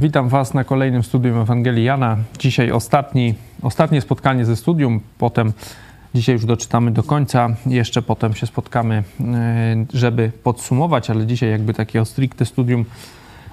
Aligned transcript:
Witam 0.00 0.28
Was 0.28 0.54
na 0.54 0.64
kolejnym 0.64 1.02
studium 1.02 1.38
Ewangelii 1.38 1.84
Jana. 1.84 2.16
Dzisiaj 2.38 2.70
ostatni, 2.72 3.34
ostatnie 3.62 4.00
spotkanie 4.00 4.44
ze 4.44 4.56
studium, 4.56 5.00
potem 5.18 5.52
dzisiaj 6.14 6.32
już 6.32 6.44
doczytamy 6.44 6.90
do 6.90 7.02
końca, 7.02 7.48
jeszcze 7.66 8.02
potem 8.02 8.34
się 8.34 8.46
spotkamy, 8.46 8.94
e, 9.20 9.86
żeby 9.94 10.32
podsumować, 10.42 11.10
ale 11.10 11.26
dzisiaj 11.26 11.50
jakby 11.50 11.74
takie 11.74 12.04
stricte 12.04 12.46
studium. 12.46 12.84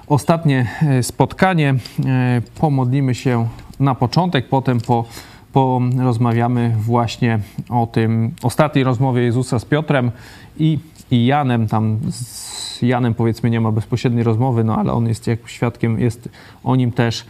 Ostatnie 0.06 0.66
e, 0.82 1.02
spotkanie, 1.02 1.74
e, 2.06 2.42
pomodlimy 2.60 3.14
się 3.14 3.48
na 3.80 3.94
początek, 3.94 4.48
potem 4.48 4.80
po, 4.80 5.04
porozmawiamy 5.52 6.74
właśnie 6.78 7.38
o 7.70 7.86
tym 7.86 8.34
ostatniej 8.42 8.84
rozmowie 8.84 9.22
Jezusa 9.22 9.58
z 9.58 9.64
Piotrem 9.64 10.10
i, 10.58 10.78
i 11.10 11.26
Janem, 11.26 11.68
tam 11.68 11.98
z 12.10 12.82
Janem 12.82 13.14
powiedzmy 13.14 13.50
nie 13.50 13.60
ma 13.60 13.72
bezpośredniej 13.72 14.24
rozmowy, 14.24 14.64
no 14.64 14.76
ale 14.76 14.92
on 14.92 15.08
jest 15.08 15.26
jak 15.26 15.48
świadkiem, 15.48 16.00
jest 16.00 16.28
o 16.64 16.76
nim 16.76 16.92
też 16.92 17.24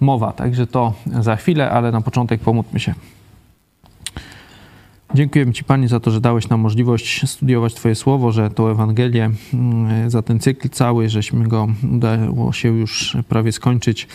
mowa. 0.00 0.32
Także 0.32 0.66
to 0.66 0.92
za 1.20 1.36
chwilę, 1.36 1.70
ale 1.70 1.92
na 1.92 2.00
początek 2.00 2.40
pomódlmy 2.40 2.80
się. 2.80 2.94
Dziękujemy 5.14 5.52
Ci, 5.52 5.64
Panie, 5.64 5.88
za 5.88 6.00
to, 6.00 6.10
że 6.10 6.20
dałeś 6.20 6.48
nam 6.48 6.60
możliwość 6.60 7.30
studiować 7.30 7.74
Twoje 7.74 7.94
słowo, 7.94 8.32
że 8.32 8.50
to 8.50 8.70
Ewangelię, 8.70 9.30
mm, 9.54 10.10
za 10.10 10.22
ten 10.22 10.40
cykl 10.40 10.68
cały, 10.68 11.08
żeśmy 11.08 11.48
go 11.48 11.68
udało 11.92 12.52
się 12.52 12.68
już 12.68 13.16
prawie 13.28 13.52
skończyć. 13.52 14.08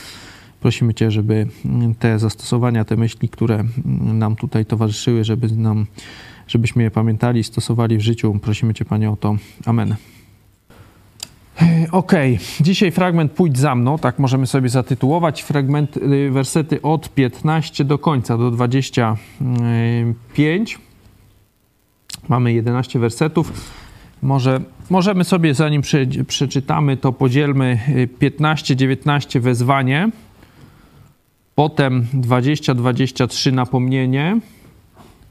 Prosimy 0.62 0.94
Cię, 0.94 1.12
żeby 1.12 1.48
te 2.00 2.20
zastosowania, 2.20 2.86
te 2.86 2.96
myśli, 2.96 3.30
które 3.30 3.64
nam 4.14 4.36
tutaj 4.36 4.66
towarzyszyły, 4.66 5.24
żeby 5.24 5.48
nam, 5.48 5.86
żebyśmy 6.50 6.84
je 6.84 6.92
pamiętali, 6.92 7.44
stosowali 7.44 7.98
w 7.98 8.02
życiu. 8.02 8.40
Prosimy 8.42 8.74
Cię, 8.74 8.86
Panie, 8.86 9.12
o 9.12 9.16
to. 9.16 9.36
Amen. 9.66 9.96
Okej, 11.92 12.36
okay. 12.36 12.46
dzisiaj 12.62 12.92
fragment 12.92 13.32
Pójdź 13.32 13.58
za 13.58 13.76
mną, 13.76 13.98
tak 13.98 14.20
możemy 14.20 14.48
sobie 14.48 14.70
zatytułować. 14.70 15.44
Fragment, 15.44 15.98
y, 15.98 16.30
wersety 16.32 16.82
od 16.82 17.14
15 17.14 17.86
do 17.86 17.98
końca, 17.98 18.38
do 18.38 18.52
25. 18.52 20.80
Mamy 22.30 22.54
11 22.54 23.00
wersetów. 23.00 23.72
Może, 24.22 24.62
możemy 24.90 25.24
sobie, 25.24 25.54
zanim 25.54 25.82
prze, 25.82 26.06
przeczytamy, 26.28 26.98
to 26.98 27.14
podzielmy 27.14 27.80
15-19 28.20 29.36
y, 29.36 29.40
wezwanie, 29.40 30.10
potem 31.56 32.06
20-23 32.14 33.54
napomnienie 33.54 34.40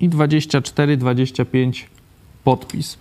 i 0.01 0.11
24-25 0.11 1.85
podpis. 2.45 2.99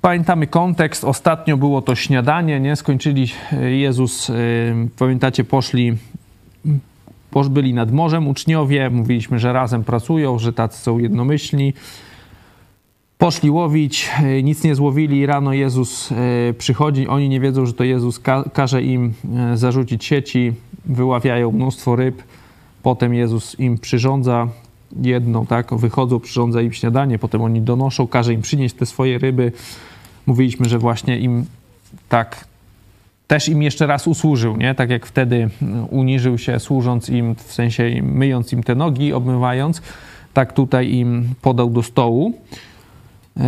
Pamiętamy 0.00 0.46
kontekst. 0.46 1.04
Ostatnio 1.04 1.56
było 1.56 1.82
to 1.82 1.94
śniadanie, 1.94 2.60
nie? 2.60 2.76
Skończyli 2.76 3.26
e, 3.52 3.70
Jezus, 3.70 4.30
e, 4.30 4.34
pamiętacie, 4.98 5.44
poszli, 5.44 5.96
byli 7.50 7.74
nad 7.74 7.92
morzem 7.92 8.28
uczniowie. 8.28 8.90
Mówiliśmy, 8.90 9.38
że 9.38 9.52
razem 9.52 9.84
pracują, 9.84 10.38
że 10.38 10.52
tacy 10.52 10.82
są 10.82 10.98
jednomyślni. 10.98 11.74
Poszli 13.18 13.50
łowić, 13.50 14.10
e, 14.22 14.42
nic 14.42 14.64
nie 14.64 14.74
złowili. 14.74 15.26
Rano 15.26 15.52
Jezus 15.52 16.10
przychodzi, 16.58 17.08
oni 17.08 17.28
nie 17.28 17.40
wiedzą, 17.40 17.66
że 17.66 17.72
to 17.72 17.84
Jezus 17.84 18.20
każe 18.52 18.82
im 18.82 19.14
zarzucić 19.54 20.04
sieci, 20.04 20.52
wyławiają 20.84 21.52
mnóstwo 21.52 21.96
ryb. 21.96 22.22
Potem 22.82 23.14
Jezus 23.14 23.60
im 23.60 23.78
przyrządza 23.78 24.48
jedną, 25.02 25.46
tak? 25.46 25.74
Wychodzą, 25.74 26.20
przyrządza 26.20 26.62
im 26.62 26.72
śniadanie, 26.72 27.18
potem 27.18 27.42
oni 27.42 27.60
donoszą, 27.60 28.06
każe 28.06 28.34
im 28.34 28.42
przynieść 28.42 28.74
te 28.74 28.86
swoje 28.86 29.18
ryby 29.18 29.52
mówiliśmy, 30.28 30.68
że 30.68 30.78
właśnie 30.78 31.18
im 31.18 31.44
tak 32.08 32.44
też 33.26 33.48
im 33.48 33.62
jeszcze 33.62 33.86
raz 33.86 34.06
usłużył, 34.06 34.56
nie? 34.56 34.74
Tak 34.74 34.90
jak 34.90 35.06
wtedy 35.06 35.50
uniżył 35.90 36.38
się, 36.38 36.58
służąc 36.58 37.08
im, 37.08 37.34
w 37.34 37.52
sensie 37.52 38.02
myjąc 38.02 38.52
im 38.52 38.62
te 38.62 38.74
nogi, 38.74 39.12
obmywając, 39.12 39.82
tak 40.34 40.52
tutaj 40.52 40.92
im 40.92 41.28
podał 41.42 41.70
do 41.70 41.82
stołu. 41.82 42.34
Yy, 43.36 43.44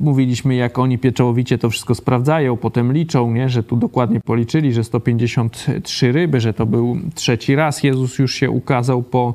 mówiliśmy, 0.00 0.54
jak 0.54 0.78
oni 0.78 0.98
pieczołowicie 0.98 1.58
to 1.58 1.70
wszystko 1.70 1.94
sprawdzają, 1.94 2.56
potem 2.56 2.92
liczą, 2.92 3.30
nie? 3.30 3.48
że 3.48 3.62
tu 3.62 3.76
dokładnie 3.76 4.20
policzyli, 4.20 4.72
że 4.72 4.84
153 4.84 6.12
ryby, 6.12 6.40
że 6.40 6.54
to 6.54 6.66
był 6.66 6.98
trzeci 7.14 7.54
raz. 7.54 7.82
Jezus 7.82 8.18
już 8.18 8.34
się 8.34 8.50
ukazał 8.50 9.02
po, 9.02 9.34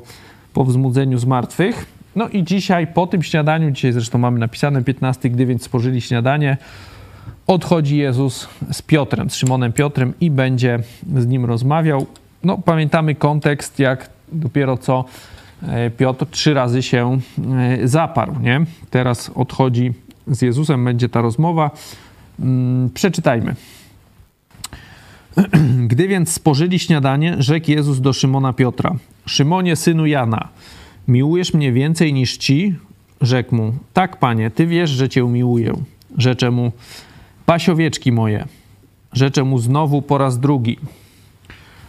po 0.58 0.64
wzbudzeniu 0.64 1.18
z 1.18 1.24
martwych. 1.24 1.86
No 2.16 2.28
i 2.28 2.44
dzisiaj 2.44 2.86
po 2.86 3.06
tym 3.06 3.22
śniadaniu, 3.22 3.70
dzisiaj 3.70 3.92
zresztą 3.92 4.18
mamy 4.18 4.38
napisane 4.38 4.84
15, 4.84 5.30
gdy 5.30 5.46
więc 5.46 5.62
spożyli 5.62 6.00
śniadanie, 6.00 6.56
odchodzi 7.46 7.96
Jezus 7.96 8.48
z 8.72 8.82
Piotrem, 8.82 9.30
z 9.30 9.34
Szymonem 9.34 9.72
Piotrem 9.72 10.14
i 10.20 10.30
będzie 10.30 10.78
z 11.16 11.26
nim 11.26 11.44
rozmawiał. 11.44 12.06
No 12.44 12.58
pamiętamy 12.58 13.14
kontekst, 13.14 13.78
jak 13.78 14.10
dopiero 14.32 14.76
co 14.76 15.04
e, 15.62 15.90
Piotr 15.90 16.26
trzy 16.30 16.54
razy 16.54 16.82
się 16.82 17.18
e, 17.82 17.88
zaparł, 17.88 18.34
nie? 18.40 18.60
Teraz 18.90 19.30
odchodzi 19.34 19.92
z 20.26 20.42
Jezusem, 20.42 20.84
będzie 20.84 21.08
ta 21.08 21.20
rozmowa. 21.20 21.70
Mm, 22.40 22.90
przeczytajmy. 22.94 23.54
Gdy 25.88 26.08
więc 26.08 26.32
spożyli 26.32 26.78
śniadanie, 26.78 27.36
rzekł 27.38 27.70
Jezus 27.70 28.00
do 28.00 28.12
Szymona 28.12 28.52
Piotra: 28.52 28.96
Szymonie, 29.26 29.76
synu 29.76 30.06
Jana, 30.06 30.48
Miłujesz 31.08 31.54
mnie 31.54 31.72
więcej 31.72 32.12
niż 32.12 32.36
ci? 32.36 32.74
Rzekł 33.20 33.54
mu, 33.54 33.74
tak 33.92 34.16
panie, 34.16 34.50
ty 34.50 34.66
wiesz, 34.66 34.90
że 34.90 35.08
cię 35.08 35.22
miłuję. 35.22 35.72
Rzeczę 36.18 36.50
mu, 36.50 36.72
pasiowieczki 37.46 38.12
moje. 38.12 38.46
Rzeczę 39.12 39.44
mu 39.44 39.58
znowu 39.58 40.02
po 40.02 40.18
raz 40.18 40.40
drugi. 40.40 40.78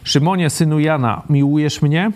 Szymonie, 0.04 0.50
synu 0.50 0.80
Jana, 0.80 1.22
miłujesz 1.30 1.82
mnie? 1.82 2.12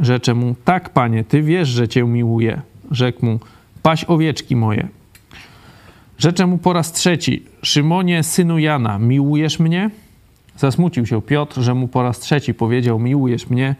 Rzeczę 0.00 0.34
mu, 0.34 0.54
tak 0.64 0.90
panie, 0.90 1.24
ty 1.24 1.42
wiesz, 1.42 1.68
że 1.68 1.88
cię 1.88 2.04
miłuję. 2.04 2.60
Rzekł 2.90 3.26
mu, 3.26 3.40
paś 3.82 4.04
owieczki 4.04 4.56
moje. 4.56 4.88
Rzeczę 6.18 6.46
mu 6.46 6.58
po 6.58 6.72
raz 6.72 6.92
trzeci, 6.92 7.42
Szymonie, 7.62 8.22
synu 8.22 8.58
Jana, 8.58 8.98
miłujesz 8.98 9.58
mnie? 9.58 9.90
Zasmucił 10.58 11.06
się 11.06 11.22
Piotr, 11.22 11.60
że 11.60 11.74
mu 11.74 11.88
po 11.88 12.02
raz 12.02 12.18
trzeci 12.18 12.54
powiedział, 12.54 12.98
miłujesz 12.98 13.50
mnie? 13.50 13.76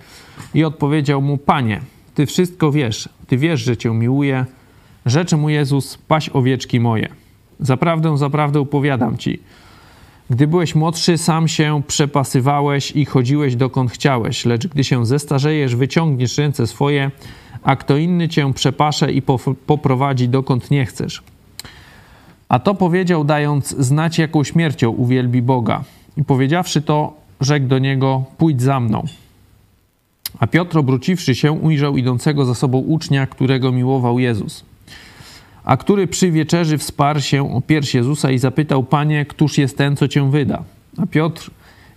I 0.54 0.64
odpowiedział 0.64 1.22
mu, 1.22 1.38
panie, 1.38 1.80
ty 2.14 2.26
wszystko 2.26 2.72
wiesz, 2.72 3.08
Ty 3.28 3.36
wiesz, 3.36 3.60
że 3.60 3.76
Cię 3.76 3.90
miłuję. 3.90 4.46
Rzeczy 5.06 5.36
mu 5.36 5.48
Jezus, 5.48 5.98
paś 5.98 6.28
owieczki 6.28 6.80
moje. 6.80 7.08
Zaprawdę, 7.60 8.18
zaprawdę 8.18 8.60
opowiadam 8.60 9.16
Ci. 9.16 9.40
Gdy 10.30 10.46
byłeś 10.46 10.74
młodszy, 10.74 11.18
sam 11.18 11.48
się 11.48 11.82
przepasywałeś 11.86 12.90
i 12.90 13.04
chodziłeś 13.04 13.56
dokąd 13.56 13.90
chciałeś, 13.90 14.44
lecz 14.44 14.66
gdy 14.66 14.84
się 14.84 15.06
zestarzejesz, 15.06 15.76
wyciągniesz 15.76 16.38
ręce 16.38 16.66
swoje, 16.66 17.10
a 17.62 17.76
kto 17.76 17.96
inny 17.96 18.28
cię 18.28 18.54
przepasze 18.54 19.12
i 19.12 19.22
poprowadzi 19.66 20.28
dokąd 20.28 20.70
nie 20.70 20.86
chcesz. 20.86 21.22
A 22.48 22.58
to 22.58 22.74
powiedział, 22.74 23.24
dając 23.24 23.68
znać, 23.68 24.18
jaką 24.18 24.44
śmiercią 24.44 24.90
uwielbi 24.90 25.42
Boga. 25.42 25.84
I 26.18 26.24
powiedziawszy 26.24 26.82
to, 26.82 27.12
rzekł 27.40 27.66
do 27.66 27.78
niego: 27.78 28.24
Pójdź 28.38 28.62
za 28.62 28.80
mną. 28.80 29.04
A 30.38 30.46
Piotr, 30.46 30.78
obróciwszy 30.78 31.34
się, 31.34 31.52
ujrzał 31.52 31.96
idącego 31.96 32.44
za 32.44 32.54
sobą 32.54 32.78
ucznia, 32.78 33.26
którego 33.26 33.72
miłował 33.72 34.18
Jezus. 34.18 34.64
A 35.64 35.76
który 35.76 36.06
przy 36.06 36.30
wieczerzy 36.30 36.78
wsparł 36.78 37.20
się 37.20 37.54
o 37.54 37.60
pierś 37.60 37.94
Jezusa 37.94 38.30
i 38.30 38.38
zapytał, 38.38 38.82
Panie, 38.82 39.26
któż 39.26 39.58
jest 39.58 39.78
ten, 39.78 39.96
co 39.96 40.08
cię 40.08 40.30
wyda? 40.30 40.62
A 40.98 41.06
Piotr, 41.06 41.50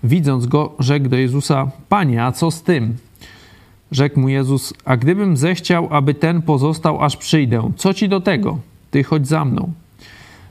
widząc 0.04 0.46
go, 0.46 0.76
rzekł 0.80 1.10
do 1.10 1.18
Jezusa, 1.18 1.72
Panie, 1.90 2.24
a 2.24 2.32
co 2.32 2.52
z 2.52 2.64
tym? 2.64 2.98
Rzekł 3.92 4.20
mu 4.20 4.30
Jezus, 4.30 4.74
a 4.86 4.98
gdybym 4.98 5.38
zechciał, 5.38 5.88
aby 5.92 6.14
ten 6.14 6.42
pozostał, 6.42 7.04
aż 7.04 7.18
przyjdę, 7.18 7.72
co 7.78 7.94
ci 7.94 8.10
do 8.10 8.22
tego? 8.22 8.60
Ty 8.92 9.04
chodź 9.04 9.28
za 9.28 9.46
mną. 9.46 9.72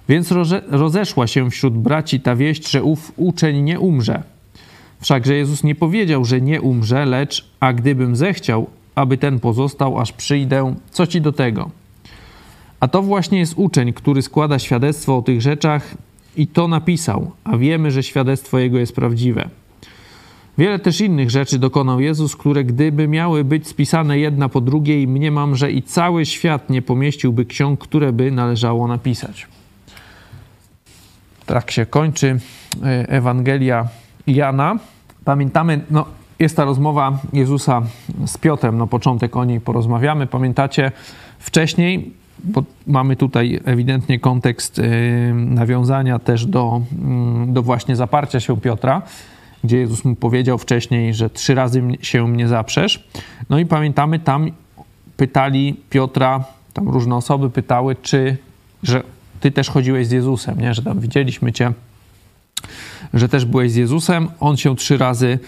Więc 0.08 0.32
rozeszła 0.70 1.26
się 1.26 1.50
wśród 1.50 1.78
braci 1.78 2.20
ta 2.20 2.36
wieść, 2.36 2.70
że 2.70 2.82
ów 2.82 3.12
uczeń 3.16 3.62
nie 3.62 3.80
umrze. 3.80 4.22
Wszakże 5.00 5.34
Jezus 5.34 5.64
nie 5.64 5.74
powiedział, 5.74 6.24
że 6.24 6.40
nie 6.40 6.60
umrze, 6.60 7.06
lecz 7.06 7.50
a 7.60 7.72
gdybym 7.72 8.16
zechciał, 8.16 8.66
aby 8.94 9.18
ten 9.18 9.40
pozostał, 9.40 10.00
aż 10.00 10.12
przyjdę, 10.12 10.74
co 10.90 11.06
ci 11.06 11.20
do 11.20 11.32
tego? 11.32 11.70
A 12.80 12.88
to 12.88 13.02
właśnie 13.02 13.38
jest 13.38 13.54
uczeń, 13.56 13.92
który 13.92 14.22
składa 14.22 14.58
świadectwo 14.58 15.16
o 15.16 15.22
tych 15.22 15.42
rzeczach 15.42 15.94
i 16.36 16.46
to 16.46 16.68
napisał, 16.68 17.30
a 17.44 17.56
wiemy, 17.56 17.90
że 17.90 18.02
świadectwo 18.02 18.58
jego 18.58 18.78
jest 18.78 18.94
prawdziwe. 18.94 19.48
Wiele 20.58 20.78
też 20.78 21.00
innych 21.00 21.30
rzeczy 21.30 21.58
dokonał 21.58 22.00
Jezus, 22.00 22.36
które 22.36 22.64
gdyby 22.64 23.08
miały 23.08 23.44
być 23.44 23.68
spisane 23.68 24.18
jedna 24.18 24.48
po 24.48 24.60
drugiej, 24.60 25.08
mniemam, 25.08 25.56
że 25.56 25.72
i 25.72 25.82
cały 25.82 26.26
świat 26.26 26.70
nie 26.70 26.82
pomieściłby 26.82 27.44
ksiąg, 27.44 27.80
które 27.80 28.12
by 28.12 28.30
należało 28.30 28.88
napisać. 28.88 29.46
Tak 31.50 31.70
się 31.70 31.86
kończy 31.86 32.38
e, 32.82 33.08
Ewangelia 33.08 33.88
Jana. 34.26 34.76
Pamiętamy, 35.24 35.80
no, 35.90 36.04
jest 36.38 36.56
ta 36.56 36.64
rozmowa 36.64 37.18
Jezusa 37.32 37.82
z 38.26 38.38
Piotrem, 38.38 38.78
no 38.78 38.86
początek 38.86 39.36
o 39.36 39.44
niej 39.44 39.60
porozmawiamy. 39.60 40.26
Pamiętacie, 40.26 40.92
wcześniej 41.38 42.12
bo 42.44 42.62
mamy 42.86 43.16
tutaj 43.16 43.60
ewidentnie 43.64 44.20
kontekst 44.20 44.78
y, 44.78 44.82
nawiązania 45.34 46.18
też 46.18 46.46
do, 46.46 46.80
mm, 47.02 47.52
do 47.52 47.62
właśnie 47.62 47.96
zaparcia 47.96 48.40
się 48.40 48.60
Piotra, 48.60 49.02
gdzie 49.64 49.78
Jezus 49.78 50.04
mu 50.04 50.14
powiedział 50.14 50.58
wcześniej, 50.58 51.14
że 51.14 51.30
trzy 51.30 51.54
razy 51.54 51.82
się 52.00 52.28
mnie 52.28 52.48
zaprzesz. 52.48 53.08
No 53.50 53.58
i 53.58 53.66
pamiętamy, 53.66 54.18
tam 54.18 54.50
pytali 55.16 55.76
Piotra, 55.90 56.44
tam 56.72 56.88
różne 56.88 57.16
osoby 57.16 57.50
pytały, 57.50 57.96
czy, 58.02 58.36
że 58.82 59.02
ty 59.40 59.50
też 59.50 59.70
chodziłeś 59.70 60.06
z 60.06 60.10
Jezusem, 60.10 60.60
nie? 60.60 60.74
że 60.74 60.82
tam 60.82 61.00
widzieliśmy 61.00 61.52
cię, 61.52 61.72
że 63.14 63.28
też 63.28 63.44
byłeś 63.44 63.72
z 63.72 63.76
Jezusem. 63.76 64.28
On 64.40 64.56
się 64.56 64.76
trzy 64.76 64.98
razy 64.98 65.38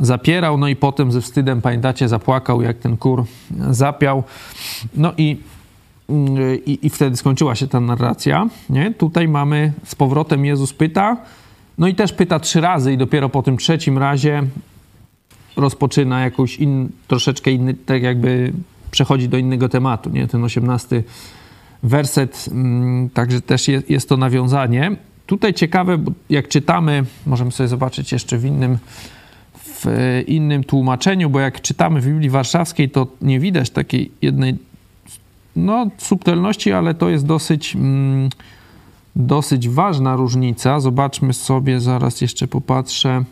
zapierał, 0.00 0.58
no 0.58 0.68
i 0.68 0.76
potem 0.76 1.12
ze 1.12 1.20
wstydem, 1.20 1.62
pamiętacie, 1.62 2.08
zapłakał, 2.08 2.62
jak 2.62 2.78
ten 2.78 2.96
kur 2.96 3.24
zapiał. 3.70 4.24
No 4.96 5.12
i, 5.16 5.36
i, 6.66 6.78
i 6.82 6.90
wtedy 6.90 7.16
skończyła 7.16 7.54
się 7.54 7.68
ta 7.68 7.80
narracja. 7.80 8.46
Nie? 8.70 8.94
Tutaj 8.94 9.28
mamy 9.28 9.72
z 9.84 9.94
powrotem 9.94 10.44
Jezus 10.44 10.72
pyta, 10.72 11.16
no 11.78 11.88
i 11.88 11.94
też 11.94 12.12
pyta 12.12 12.40
trzy 12.40 12.60
razy 12.60 12.92
i 12.92 12.98
dopiero 12.98 13.28
po 13.28 13.42
tym 13.42 13.56
trzecim 13.56 13.98
razie 13.98 14.42
rozpoczyna 15.56 16.20
jakąś 16.20 16.56
in, 16.56 16.88
troszeczkę 17.08 17.50
inny, 17.50 17.74
tak 17.74 18.02
jakby 18.02 18.52
przechodzi 18.90 19.28
do 19.28 19.38
innego 19.38 19.68
tematu, 19.68 20.10
nie? 20.10 20.26
Ten 20.26 20.44
osiemnasty 20.44 21.04
werset, 21.84 22.48
mm, 22.52 23.10
także 23.10 23.40
też 23.40 23.68
jest, 23.68 23.90
jest 23.90 24.08
to 24.08 24.16
nawiązanie. 24.16 24.96
Tutaj 25.26 25.54
ciekawe, 25.54 25.98
bo 25.98 26.12
jak 26.30 26.48
czytamy, 26.48 27.04
możemy 27.26 27.52
sobie 27.52 27.68
zobaczyć 27.68 28.12
jeszcze 28.12 28.38
w 28.38 28.44
innym, 28.44 28.78
w 29.54 29.86
innym 30.26 30.64
tłumaczeniu, 30.64 31.30
bo 31.30 31.40
jak 31.40 31.60
czytamy 31.60 32.00
w 32.00 32.06
Biblii 32.06 32.30
Warszawskiej, 32.30 32.90
to 32.90 33.06
nie 33.22 33.40
widać 33.40 33.70
takiej 33.70 34.10
jednej 34.22 34.58
no, 35.56 35.90
subtelności, 35.98 36.72
ale 36.72 36.94
to 36.94 37.08
jest 37.08 37.26
dosyć, 37.26 37.76
mm, 37.76 38.28
dosyć 39.16 39.68
ważna 39.68 40.16
różnica. 40.16 40.80
Zobaczmy 40.80 41.32
sobie, 41.32 41.80
zaraz 41.80 42.20
jeszcze 42.20 42.48
popatrzę. 42.48 43.24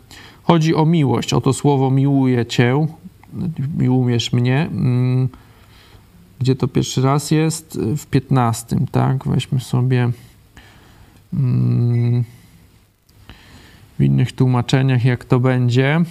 Chodzi 0.43 0.75
o 0.75 0.85
miłość, 0.85 1.33
o 1.33 1.41
to 1.41 1.53
słowo 1.53 1.91
miłuję 1.91 2.45
Cię, 2.45 2.87
miłujesz 3.77 4.33
mnie. 4.33 4.61
Mm, 4.71 5.29
gdzie 6.43 6.55
to 6.55 6.67
pierwszy 6.67 7.01
raz 7.01 7.31
jest? 7.31 7.79
W 7.97 8.05
15, 8.05 8.75
tak? 8.91 9.27
Weźmy 9.27 9.59
sobie 9.59 10.11
mm, 11.33 12.23
w 13.99 14.03
innych 14.03 14.31
tłumaczeniach, 14.31 15.05
jak 15.05 15.25
to 15.25 15.39
będzie. 15.39 16.01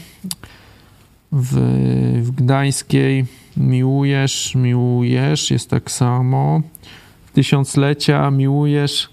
W, 1.33 1.55
w 2.23 2.31
Gdańskiej 2.31 3.25
miłujesz, 3.57 4.55
miłujesz, 4.55 5.51
jest 5.51 5.71
tak 5.71 5.91
samo. 5.91 6.63
W 7.27 7.31
tysiąclecia 7.31 8.31
miłujesz, 8.31 9.09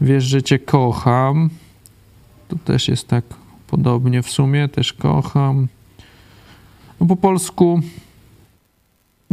wiesz, 0.00 0.24
że 0.24 0.42
cię 0.42 0.58
kocham. 0.58 1.50
To 2.48 2.56
też 2.64 2.88
jest 2.88 3.08
tak 3.08 3.24
podobnie 3.66 4.22
w 4.22 4.30
sumie, 4.30 4.68
też 4.68 4.92
kocham. 4.92 5.68
No 7.00 7.06
po 7.06 7.16
polsku 7.16 7.80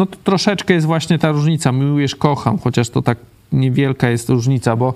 no 0.02 0.06
to 0.06 0.18
troszeczkę 0.24 0.74
jest 0.74 0.88
właśnie 0.88 1.20
ta 1.20 1.32
różnica. 1.32 1.72
Miłujesz, 1.72 2.16
kocham, 2.16 2.58
chociaż 2.58 2.90
to 2.90 3.02
tak 3.02 3.18
niewielka 3.52 4.10
jest 4.10 4.30
różnica, 4.30 4.76
bo 4.76 4.94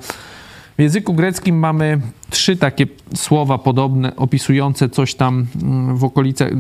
w 0.78 0.82
języku 0.82 1.14
greckim 1.14 1.60
mamy 1.60 2.02
trzy 2.30 2.58
takie 2.58 2.88
słowa 3.16 3.58
podobne, 3.58 4.16
opisujące 4.16 4.90
coś 4.90 5.16
tam 5.16 5.46
mm, 5.62 5.98
w 5.98 6.04
okolicach, 6.04 6.52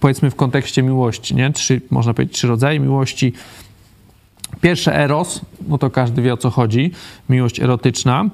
powiedzmy 0.00 0.30
w 0.30 0.34
kontekście 0.34 0.82
miłości, 0.82 1.34
nie? 1.34 1.52
Trzy, 1.52 1.80
można 1.90 2.14
powiedzieć, 2.14 2.36
trzy 2.36 2.48
rodzaje 2.48 2.80
miłości. 2.80 3.32
Pierwsze 4.60 4.96
eros, 4.96 5.40
no 5.68 5.78
to 5.78 5.90
każdy 5.90 6.22
wie 6.22 6.32
o 6.32 6.36
co 6.36 6.50
chodzi, 6.50 6.90
miłość 7.28 7.60
erotyczna. 7.60 8.24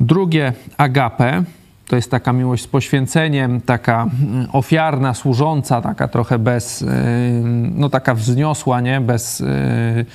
Drugie 0.00 0.52
agape, 0.76 1.44
to 1.88 1.96
jest 1.96 2.10
taka 2.10 2.32
miłość 2.32 2.64
z 2.64 2.66
poświęceniem, 2.66 3.60
taka 3.60 4.02
mm, 4.02 4.46
ofiarna, 4.52 5.14
służąca, 5.14 5.82
taka 5.82 6.08
trochę 6.08 6.38
bez, 6.38 6.82
y, 6.82 6.86
no 7.74 7.90
taka 7.90 8.14
wzniosła, 8.14 8.80
nie? 8.80 9.00
Bez, 9.00 9.40
y, 9.40 10.06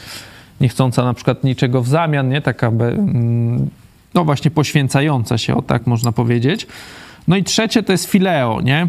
nie 0.62 0.70
chcąca 0.70 1.04
na 1.04 1.14
przykład 1.14 1.44
niczego 1.44 1.82
w 1.82 1.88
zamian, 1.88 2.30
nie? 2.30 2.42
Taka, 2.42 2.68
mm, 2.68 3.70
no 4.14 4.26
właśnie 4.26 4.52
poświęcająca 4.52 5.38
się, 5.38 5.56
o 5.56 5.62
tak 5.62 5.88
można 5.88 6.12
powiedzieć. 6.12 6.68
No 7.28 7.36
i 7.36 7.44
trzecie 7.44 7.84
to 7.84 7.92
jest 7.92 8.06
fileo, 8.06 8.62
nie? 8.62 8.88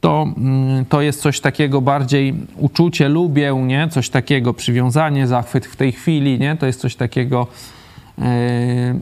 To, 0.00 0.26
mm, 0.36 0.84
to 0.84 1.00
jest 1.00 1.20
coś 1.20 1.40
takiego 1.40 1.80
bardziej 1.80 2.34
uczucie, 2.56 3.08
lubię, 3.08 3.54
nie? 3.66 3.88
Coś 3.88 4.10
takiego, 4.10 4.54
przywiązanie, 4.54 5.26
zachwyt 5.26 5.66
w 5.66 5.76
tej 5.76 5.92
chwili, 5.92 6.38
nie? 6.38 6.56
To 6.56 6.66
jest 6.66 6.80
coś 6.80 6.96
takiego 6.96 7.46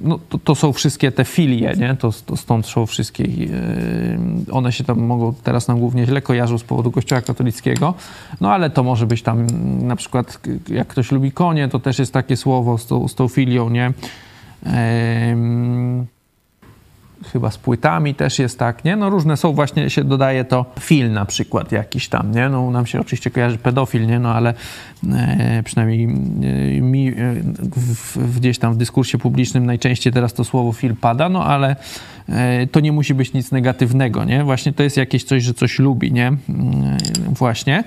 no, 0.02 0.18
to, 0.28 0.38
to, 0.38 0.54
są 0.54 0.72
wszystkie 0.72 1.12
te 1.12 1.24
filie, 1.24 1.74
nie? 1.78 1.96
To, 1.96 2.10
to 2.26 2.36
stąd 2.36 2.66
są 2.66 2.86
wszystkie, 2.86 3.24
one 4.52 4.72
się 4.72 4.84
tam 4.84 4.98
mogą 4.98 5.34
teraz 5.42 5.68
nam 5.68 5.78
głównie 5.78 6.06
źle 6.06 6.22
kojarzą 6.22 6.58
z 6.58 6.64
powodu 6.64 6.90
kościoła 6.90 7.20
katolickiego, 7.20 7.94
no 8.40 8.52
ale 8.52 8.70
to 8.70 8.82
może 8.82 9.06
być 9.06 9.22
tam 9.22 9.46
na 9.86 9.96
przykład, 9.96 10.40
jak 10.68 10.88
ktoś 10.88 11.12
lubi 11.12 11.32
konie, 11.32 11.68
to 11.68 11.78
też 11.78 11.98
jest 11.98 12.12
takie 12.12 12.36
słowo 12.36 12.78
z 12.78 12.86
tą, 12.86 13.08
z 13.08 13.14
tą 13.14 13.28
filią, 13.28 13.70
nie? 13.70 13.92
Chyba 17.24 17.50
z 17.50 17.58
płytami 17.58 18.14
też 18.14 18.38
jest 18.38 18.58
tak, 18.58 18.84
nie? 18.84 18.96
No 18.96 19.10
różne 19.10 19.36
są, 19.36 19.52
właśnie 19.52 19.90
się 19.90 20.04
dodaje 20.04 20.44
to 20.44 20.64
film 20.80 21.12
na 21.12 21.24
przykład 21.24 21.72
jakiś 21.72 22.08
tam, 22.08 22.32
nie? 22.32 22.48
No 22.48 22.70
nam 22.70 22.86
się 22.86 23.00
oczywiście 23.00 23.30
kojarzy 23.30 23.58
pedofil, 23.58 24.06
nie? 24.06 24.18
No 24.18 24.34
ale 24.34 24.54
e, 25.12 25.62
przynajmniej 25.62 26.04
e, 26.04 26.80
mi 26.80 27.08
e, 27.08 27.14
w, 27.76 28.36
gdzieś 28.36 28.58
tam 28.58 28.74
w 28.74 28.76
dyskursie 28.76 29.18
publicznym 29.18 29.66
najczęściej 29.66 30.12
teraz 30.12 30.34
to 30.34 30.44
słowo 30.44 30.72
film 30.72 30.96
pada, 30.96 31.28
no 31.28 31.44
ale 31.44 31.76
e, 32.28 32.66
to 32.66 32.80
nie 32.80 32.92
musi 32.92 33.14
być 33.14 33.32
nic 33.32 33.52
negatywnego, 33.52 34.24
nie? 34.24 34.44
Właśnie 34.44 34.72
to 34.72 34.82
jest 34.82 34.96
jakieś 34.96 35.24
coś, 35.24 35.42
że 35.42 35.54
coś 35.54 35.78
lubi, 35.78 36.12
nie? 36.12 36.26
E, 36.28 36.36
właśnie. 37.30 37.84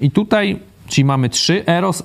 I 0.00 0.10
tutaj, 0.10 0.58
czyli 0.86 1.04
mamy 1.04 1.28
trzy, 1.28 1.66
eros, 1.66 2.02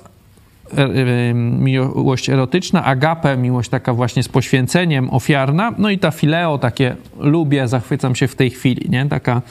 miłość 1.58 2.30
erotyczna, 2.30 2.84
agape, 2.84 3.36
miłość 3.36 3.70
taka 3.70 3.94
właśnie 3.94 4.22
z 4.22 4.28
poświęceniem, 4.28 5.10
ofiarna, 5.10 5.74
no 5.78 5.90
i 5.90 5.98
ta 5.98 6.10
fileo, 6.10 6.58
takie 6.58 6.96
lubię, 7.18 7.68
zachwycam 7.68 8.14
się 8.14 8.28
w 8.28 8.34
tej 8.34 8.50
chwili, 8.50 8.90
nie? 8.90 9.06
Taka 9.06 9.42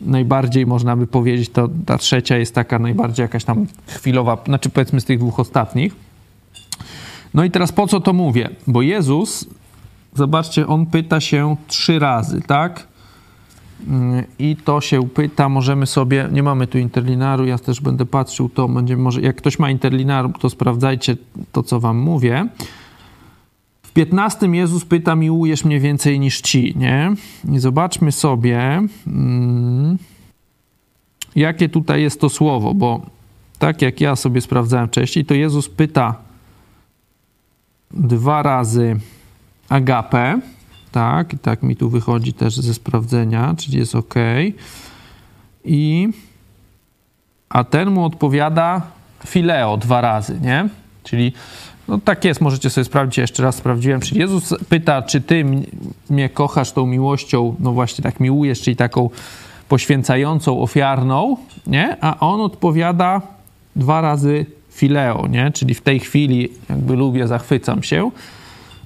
najbardziej, 0.00 0.66
można 0.66 0.96
by 0.96 1.06
powiedzieć, 1.06 1.48
to 1.48 1.68
ta 1.86 1.98
trzecia 1.98 2.36
jest 2.36 2.54
taka 2.54 2.78
najbardziej 2.78 3.24
jakaś 3.24 3.44
tam 3.44 3.66
chwilowa, 3.86 4.38
znaczy 4.46 4.70
powiedzmy 4.70 5.00
z 5.00 5.04
tych 5.04 5.18
dwóch 5.18 5.40
ostatnich. 5.40 5.96
No 7.34 7.44
i 7.44 7.50
teraz 7.50 7.72
po 7.72 7.86
co 7.86 8.00
to 8.00 8.12
mówię? 8.12 8.48
Bo 8.66 8.82
Jezus, 8.82 9.46
zobaczcie, 10.14 10.66
on 10.66 10.86
pyta 10.86 11.20
się 11.20 11.56
trzy 11.66 11.98
razy, 11.98 12.40
tak? 12.46 12.86
I 14.38 14.56
to 14.56 14.80
się 14.80 15.08
pyta, 15.08 15.48
możemy 15.48 15.86
sobie, 15.86 16.28
nie 16.32 16.42
mamy 16.42 16.66
tu 16.66 16.78
interlinaru, 16.78 17.46
ja 17.46 17.58
też 17.58 17.80
będę 17.80 18.06
patrzył, 18.06 18.48
to 18.48 18.68
będzie 18.68 18.96
może, 18.96 19.20
jak 19.20 19.36
ktoś 19.36 19.58
ma 19.58 19.70
interlinaru, 19.70 20.32
to 20.40 20.50
sprawdzajcie 20.50 21.16
to, 21.52 21.62
co 21.62 21.80
wam 21.80 21.98
mówię. 21.98 22.48
W 23.82 23.92
15 23.92 24.46
Jezus 24.46 24.84
pyta, 24.84 25.16
miłujesz 25.16 25.64
mnie 25.64 25.80
więcej 25.80 26.20
niż 26.20 26.40
ci, 26.40 26.74
nie? 26.76 27.14
I 27.52 27.58
zobaczmy 27.58 28.12
sobie, 28.12 28.82
mm, 29.06 29.98
jakie 31.36 31.68
tutaj 31.68 32.02
jest 32.02 32.20
to 32.20 32.28
słowo, 32.28 32.74
bo 32.74 33.00
tak 33.58 33.82
jak 33.82 34.00
ja 34.00 34.16
sobie 34.16 34.40
sprawdzałem 34.40 34.88
wcześniej, 34.88 35.24
to 35.24 35.34
Jezus 35.34 35.68
pyta 35.68 36.14
dwa 37.90 38.42
razy 38.42 38.96
agape, 39.68 40.40
tak, 40.96 41.32
i 41.32 41.38
tak 41.38 41.62
mi 41.62 41.76
tu 41.76 41.90
wychodzi 41.90 42.32
też 42.32 42.56
ze 42.56 42.74
sprawdzenia, 42.74 43.54
czyli 43.58 43.78
jest 43.78 43.94
ok. 43.94 44.14
I 45.64 46.08
a 47.48 47.64
ten 47.64 47.90
mu 47.90 48.04
odpowiada 48.04 48.82
fileo 49.26 49.76
dwa 49.76 50.00
razy, 50.00 50.40
nie? 50.40 50.68
Czyli 51.04 51.32
no 51.88 51.98
tak 51.98 52.24
jest, 52.24 52.40
możecie 52.40 52.70
sobie 52.70 52.84
sprawdzić, 52.84 53.18
jeszcze 53.18 53.42
raz 53.42 53.56
sprawdziłem. 53.56 54.00
Czyli 54.00 54.20
Jezus 54.20 54.54
pyta, 54.68 55.02
czy 55.02 55.20
ty 55.20 55.44
mnie 56.10 56.28
kochasz 56.28 56.72
tą 56.72 56.86
miłością, 56.86 57.54
no 57.58 57.72
właśnie 57.72 58.02
tak 58.02 58.20
miłujesz, 58.20 58.60
czyli 58.60 58.76
taką 58.76 59.10
poświęcającą, 59.68 60.60
ofiarną, 60.60 61.36
nie? 61.66 61.96
A 62.00 62.20
on 62.20 62.40
odpowiada 62.40 63.22
dwa 63.76 64.00
razy 64.00 64.46
fileo, 64.70 65.26
nie? 65.26 65.52
Czyli 65.52 65.74
w 65.74 65.80
tej 65.80 66.00
chwili 66.00 66.48
jakby 66.68 66.96
lubię, 66.96 67.28
zachwycam 67.28 67.82
się. 67.82 68.10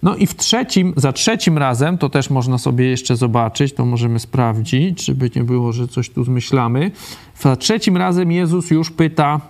No 0.03 0.17
i 0.17 0.27
w 0.27 0.35
trzecim, 0.37 0.93
za 0.97 1.13
trzecim 1.13 1.59
razem, 1.59 1.99
to 1.99 2.09
też 2.09 2.31
można 2.31 2.59
sobie 2.59 2.91
jeszcze 2.91 3.17
zobaczyć, 3.17 3.73
to 3.75 3.85
możemy 3.85 4.19
sprawdzić, 4.19 5.05
żeby 5.05 5.31
nie 5.37 5.45
było, 5.45 5.73
że 5.73 5.89
coś 5.89 6.11
tu 6.11 6.25
zmyślamy. 6.25 6.91
Za 7.41 7.57
trzecim 7.57 7.97
razem 7.97 8.33
Jezus 8.33 8.71
już 8.71 8.91
pyta 8.91 9.41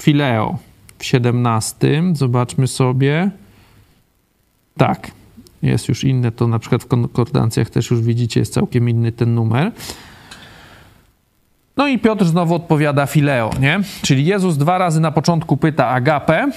Fileo 0.00 0.58
w 0.98 1.04
17. 1.04 2.02
Zobaczmy 2.12 2.66
sobie. 2.66 3.30
Tak, 4.76 5.10
jest 5.62 5.88
już 5.88 6.04
inne, 6.04 6.32
to 6.32 6.48
na 6.48 6.58
przykład 6.58 6.82
w 6.82 6.86
konkordancjach 6.86 7.70
też 7.70 7.90
już 7.90 8.00
widzicie, 8.00 8.40
jest 8.40 8.52
całkiem 8.52 8.88
inny 8.88 9.12
ten 9.12 9.34
numer. 9.34 9.72
No 11.76 11.88
i 11.88 11.98
Piotr 11.98 12.24
znowu 12.24 12.54
odpowiada 12.54 13.06
Fileo, 13.06 13.50
nie? 13.60 13.80
Czyli 14.02 14.26
Jezus 14.26 14.56
dwa 14.56 14.78
razy 14.78 15.00
na 15.00 15.10
początku 15.10 15.56
pyta 15.56 15.88
Agapę, 15.88 16.50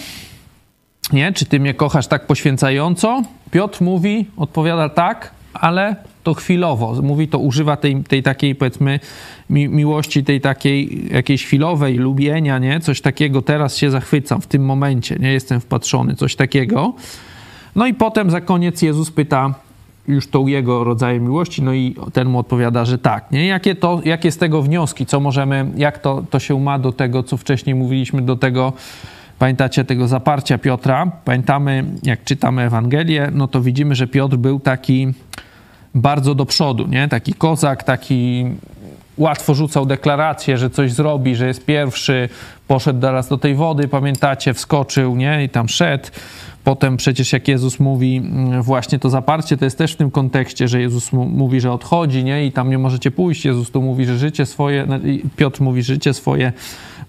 nie? 1.13 1.33
Czy 1.33 1.45
ty 1.45 1.59
mnie 1.59 1.73
kochasz 1.73 2.07
tak 2.07 2.27
poświęcająco? 2.27 3.21
Piotr 3.51 3.81
mówi, 3.81 4.25
odpowiada 4.37 4.89
tak, 4.89 5.31
ale 5.53 5.95
to 6.23 6.33
chwilowo. 6.33 7.01
Mówi 7.01 7.27
to, 7.27 7.39
używa 7.39 7.77
tej, 7.77 8.03
tej 8.03 8.23
takiej, 8.23 8.55
powiedzmy, 8.55 8.99
mi, 9.49 9.69
miłości, 9.69 10.23
tej 10.23 10.41
takiej 10.41 11.07
jakiejś 11.13 11.45
chwilowej, 11.45 11.97
lubienia, 11.97 12.59
nie? 12.59 12.79
Coś 12.79 13.01
takiego, 13.01 13.41
teraz 13.41 13.77
się 13.77 13.91
zachwycam 13.91 14.41
w 14.41 14.47
tym 14.47 14.65
momencie, 14.65 15.15
nie? 15.19 15.33
Jestem 15.33 15.61
wpatrzony, 15.61 16.15
coś 16.15 16.35
takiego. 16.35 16.93
No 17.75 17.87
i 17.87 17.93
potem 17.93 18.31
za 18.31 18.41
koniec 18.41 18.81
Jezus 18.81 19.11
pyta 19.11 19.53
już 20.07 20.27
tą 20.27 20.47
jego 20.47 20.83
rodzajem 20.83 21.23
miłości, 21.23 21.61
no 21.61 21.73
i 21.73 21.95
ten 22.13 22.29
mu 22.29 22.39
odpowiada, 22.39 22.85
że 22.85 22.97
tak, 22.97 23.31
nie? 23.31 23.47
Jakie, 23.47 23.75
to, 23.75 24.01
jakie 24.05 24.31
z 24.31 24.37
tego 24.37 24.61
wnioski, 24.61 25.05
co 25.05 25.19
możemy, 25.19 25.71
jak 25.75 25.99
to, 25.99 26.23
to 26.29 26.39
się 26.39 26.59
ma 26.59 26.79
do 26.79 26.91
tego, 26.91 27.23
co 27.23 27.37
wcześniej 27.37 27.75
mówiliśmy, 27.75 28.21
do 28.21 28.35
tego, 28.35 28.73
pamiętacie, 29.41 29.83
tego 29.83 30.07
zaparcia 30.07 30.57
Piotra. 30.57 31.11
Pamiętamy, 31.25 31.85
jak 32.03 32.23
czytamy 32.23 32.61
Ewangelię, 32.61 33.29
no 33.33 33.47
to 33.47 33.61
widzimy, 33.61 33.95
że 33.95 34.07
Piotr 34.07 34.35
był 34.35 34.59
taki 34.59 35.07
bardzo 35.95 36.35
do 36.35 36.45
przodu, 36.45 36.87
nie? 36.87 37.07
Taki 37.07 37.33
kozak, 37.33 37.83
taki 37.83 38.45
łatwo 39.17 39.53
rzucał 39.53 39.85
deklarację, 39.85 40.57
że 40.57 40.69
coś 40.69 40.91
zrobi, 40.91 41.35
że 41.35 41.47
jest 41.47 41.65
pierwszy, 41.65 42.29
poszedł 42.67 43.01
teraz 43.01 43.27
do 43.27 43.37
tej 43.37 43.55
wody, 43.55 43.87
pamiętacie, 43.87 44.53
wskoczył, 44.53 45.15
nie? 45.15 45.43
I 45.43 45.49
tam 45.49 45.69
szedł. 45.69 46.07
Potem 46.63 46.97
przecież 46.97 47.33
jak 47.33 47.47
Jezus 47.47 47.79
mówi 47.79 48.17
mm, 48.17 48.61
właśnie 48.61 48.99
to 48.99 49.09
zaparcie, 49.09 49.57
to 49.57 49.65
jest 49.65 49.77
też 49.77 49.93
w 49.93 49.95
tym 49.95 50.11
kontekście, 50.11 50.67
że 50.67 50.81
Jezus 50.81 51.13
mówi, 51.13 51.61
że 51.61 51.71
odchodzi, 51.71 52.23
nie? 52.23 52.45
I 52.45 52.51
tam 52.51 52.69
nie 52.69 52.77
możecie 52.77 53.11
pójść. 53.11 53.45
Jezus 53.45 53.71
tu 53.71 53.81
mówi, 53.81 54.05
że 54.05 54.17
życie 54.17 54.45
swoje, 54.45 54.87
Piotr 55.35 55.61
mówi, 55.61 55.83
że 55.83 55.93
życie 55.93 56.13
swoje 56.13 56.53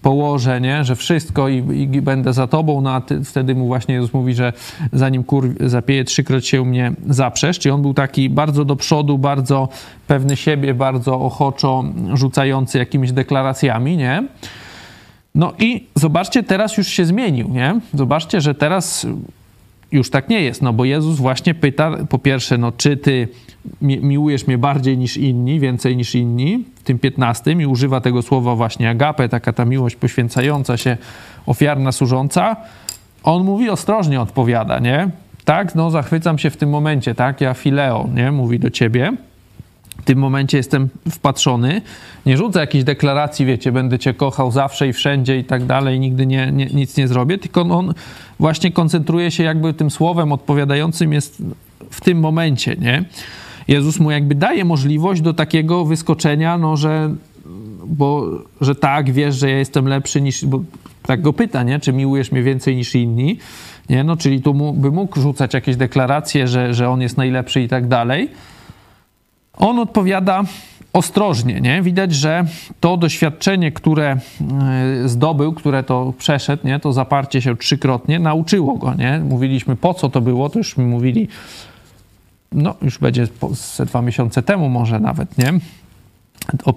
położę, 0.02 0.60
nie? 0.60 0.84
że 0.84 0.96
wszystko 0.96 1.48
i, 1.48 1.56
i 1.56 2.02
będę 2.02 2.32
za 2.32 2.46
tobą, 2.46 2.80
no 2.80 2.92
a 2.92 3.00
ty, 3.00 3.24
wtedy 3.24 3.54
mu 3.54 3.66
właśnie 3.66 3.94
Jezus 3.94 4.12
mówi, 4.12 4.34
że 4.34 4.52
zanim 4.92 5.24
kur 5.24 5.48
zapieje, 5.60 6.04
trzykroć 6.04 6.46
się 6.48 6.64
mnie 6.64 6.92
zaprzesz. 7.08 7.58
Czyli 7.58 7.72
on 7.72 7.82
był 7.82 7.94
taki 7.94 8.30
bardzo 8.30 8.64
do 8.64 8.76
przodu, 8.76 9.18
bardzo 9.18 9.68
pewny 10.06 10.36
siebie, 10.36 10.74
bardzo 10.74 11.20
ochoczo 11.20 11.84
rzucający 12.14 12.78
jakimiś 12.78 13.12
deklaracjami, 13.12 13.96
nie? 13.96 14.28
No 15.34 15.52
i 15.58 15.86
zobaczcie, 15.94 16.42
teraz 16.42 16.76
już 16.76 16.88
się 16.88 17.04
zmienił, 17.04 17.48
nie? 17.48 17.80
Zobaczcie, 17.94 18.40
że 18.40 18.54
teraz 18.54 19.06
już 19.92 20.10
tak 20.10 20.28
nie 20.28 20.40
jest, 20.40 20.62
no 20.62 20.72
bo 20.72 20.84
Jezus 20.84 21.16
właśnie 21.16 21.54
pyta, 21.54 21.90
po 22.08 22.18
pierwsze, 22.18 22.58
no 22.58 22.72
czy 22.72 22.96
ty 22.96 23.28
miłujesz 23.82 24.46
mnie 24.46 24.58
bardziej 24.58 24.98
niż 24.98 25.16
inni, 25.16 25.60
więcej 25.60 25.96
niż 25.96 26.14
inni, 26.14 26.64
w 26.76 26.82
tym 26.82 26.98
15 26.98 27.52
i 27.52 27.66
używa 27.66 28.00
tego 28.00 28.22
słowa 28.22 28.54
właśnie 28.54 28.90
agape, 28.90 29.28
taka 29.28 29.52
ta 29.52 29.64
miłość 29.64 29.96
poświęcająca 29.96 30.76
się, 30.76 30.96
ofiarna, 31.46 31.92
służąca. 31.92 32.56
On 33.22 33.44
mówi 33.44 33.70
ostrożnie, 33.70 34.20
odpowiada, 34.20 34.78
nie? 34.78 35.10
Tak, 35.44 35.74
no 35.74 35.90
zachwycam 35.90 36.38
się 36.38 36.50
w 36.50 36.56
tym 36.56 36.70
momencie, 36.70 37.14
tak? 37.14 37.40
Ja 37.40 37.54
fileo, 37.54 38.08
nie? 38.14 38.32
Mówi 38.32 38.58
do 38.58 38.70
ciebie. 38.70 39.12
W 40.02 40.04
tym 40.04 40.18
momencie 40.18 40.56
jestem 40.56 40.88
wpatrzony. 41.10 41.82
Nie 42.26 42.36
rzucę 42.36 42.60
jakiejś 42.60 42.84
deklaracji, 42.84 43.46
wiecie, 43.46 43.72
będę 43.72 43.98
cię 43.98 44.14
kochał 44.14 44.52
zawsze 44.52 44.88
i 44.88 44.92
wszędzie 44.92 45.38
i 45.38 45.44
tak 45.44 45.64
dalej, 45.64 46.00
nigdy 46.00 46.26
nie, 46.26 46.52
nie, 46.52 46.66
nic 46.66 46.96
nie 46.96 47.08
zrobię, 47.08 47.38
tylko 47.38 47.60
on 47.60 47.94
właśnie 48.40 48.72
koncentruje 48.72 49.30
się 49.30 49.42
jakby 49.42 49.74
tym 49.74 49.90
słowem 49.90 50.32
odpowiadającym 50.32 51.12
jest 51.12 51.42
w 51.90 52.00
tym 52.00 52.20
momencie, 52.20 52.76
nie? 52.80 53.04
Jezus 53.68 54.00
mu 54.00 54.10
jakby 54.10 54.34
daje 54.34 54.64
możliwość 54.64 55.20
do 55.20 55.34
takiego 55.34 55.84
wyskoczenia, 55.84 56.58
no 56.58 56.76
że, 56.76 57.14
bo, 57.86 58.26
że 58.60 58.74
tak, 58.74 59.12
wiesz, 59.12 59.34
że 59.34 59.50
ja 59.50 59.58
jestem 59.58 59.88
lepszy 59.88 60.20
niż, 60.20 60.44
bo 60.44 60.62
tak 61.02 61.22
go 61.22 61.32
pyta, 61.32 61.62
nie? 61.62 61.80
Czy 61.80 61.92
miłujesz 61.92 62.32
mnie 62.32 62.42
więcej 62.42 62.76
niż 62.76 62.94
inni? 62.94 63.38
Nie? 63.90 64.04
No, 64.04 64.16
czyli 64.16 64.42
tu 64.42 64.54
mu, 64.54 64.72
by 64.72 64.90
mógł 64.90 65.20
rzucać 65.20 65.54
jakieś 65.54 65.76
deklaracje, 65.76 66.48
że, 66.48 66.74
że 66.74 66.88
on 66.88 67.00
jest 67.00 67.16
najlepszy 67.16 67.62
i 67.62 67.68
tak 67.68 67.88
dalej. 67.88 68.28
On 69.56 69.78
odpowiada 69.78 70.44
ostrożnie, 70.92 71.60
nie? 71.60 71.82
Widać, 71.82 72.14
że 72.14 72.44
to 72.80 72.96
doświadczenie, 72.96 73.72
które 73.72 74.10
e, 74.10 74.18
zdobył, 75.08 75.52
które 75.52 75.82
to 75.82 76.12
przeszedł, 76.18 76.66
nie? 76.66 76.80
To 76.80 76.92
zaparcie 76.92 77.42
się 77.42 77.56
trzykrotnie, 77.56 78.18
nauczyło 78.18 78.74
go, 78.74 78.94
nie? 78.94 79.18
Mówiliśmy, 79.18 79.76
po 79.76 79.94
co 79.94 80.08
to 80.08 80.20
było, 80.20 80.48
to 80.48 80.58
już 80.58 80.76
mi 80.76 80.84
mówili 80.84 81.28
no 82.54 82.74
już 82.82 82.98
będzie 82.98 83.26
ze 83.76 83.86
dwa 83.86 84.02
miesiące 84.02 84.42
temu 84.42 84.68
może 84.68 85.00
nawet, 85.00 85.38
nie? 85.38 85.52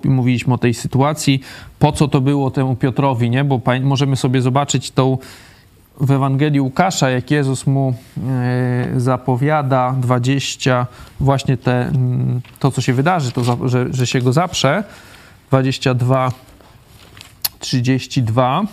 Mówiliśmy 0.04 0.54
o 0.54 0.58
tej 0.58 0.74
sytuacji, 0.74 1.42
po 1.80 1.92
co 1.92 2.08
to 2.08 2.22
było 2.22 2.52
temu 2.52 2.76
Piotrowi, 2.76 3.30
nie? 3.30 3.44
Bo 3.44 3.62
możemy 3.82 4.16
sobie 4.16 4.42
zobaczyć 4.42 4.92
tą 4.92 5.18
w 6.00 6.12
Ewangelii 6.12 6.62
Łukasza, 6.62 7.10
jak 7.10 7.32
Jezus 7.32 7.68
mu 7.68 7.94
e, 8.28 9.00
zapowiada 9.00 9.96
20, 10.00 10.88
właśnie 11.20 11.58
te, 11.58 11.88
mm, 11.88 12.42
to, 12.60 12.72
co 12.72 12.82
się 12.82 12.94
wydarzy, 12.94 13.32
to, 13.32 13.68
że, 13.68 13.94
że 13.94 14.08
się 14.08 14.22
go 14.22 14.34
zaprze, 14.34 14.84
22, 15.50 16.32
32, 17.60 18.66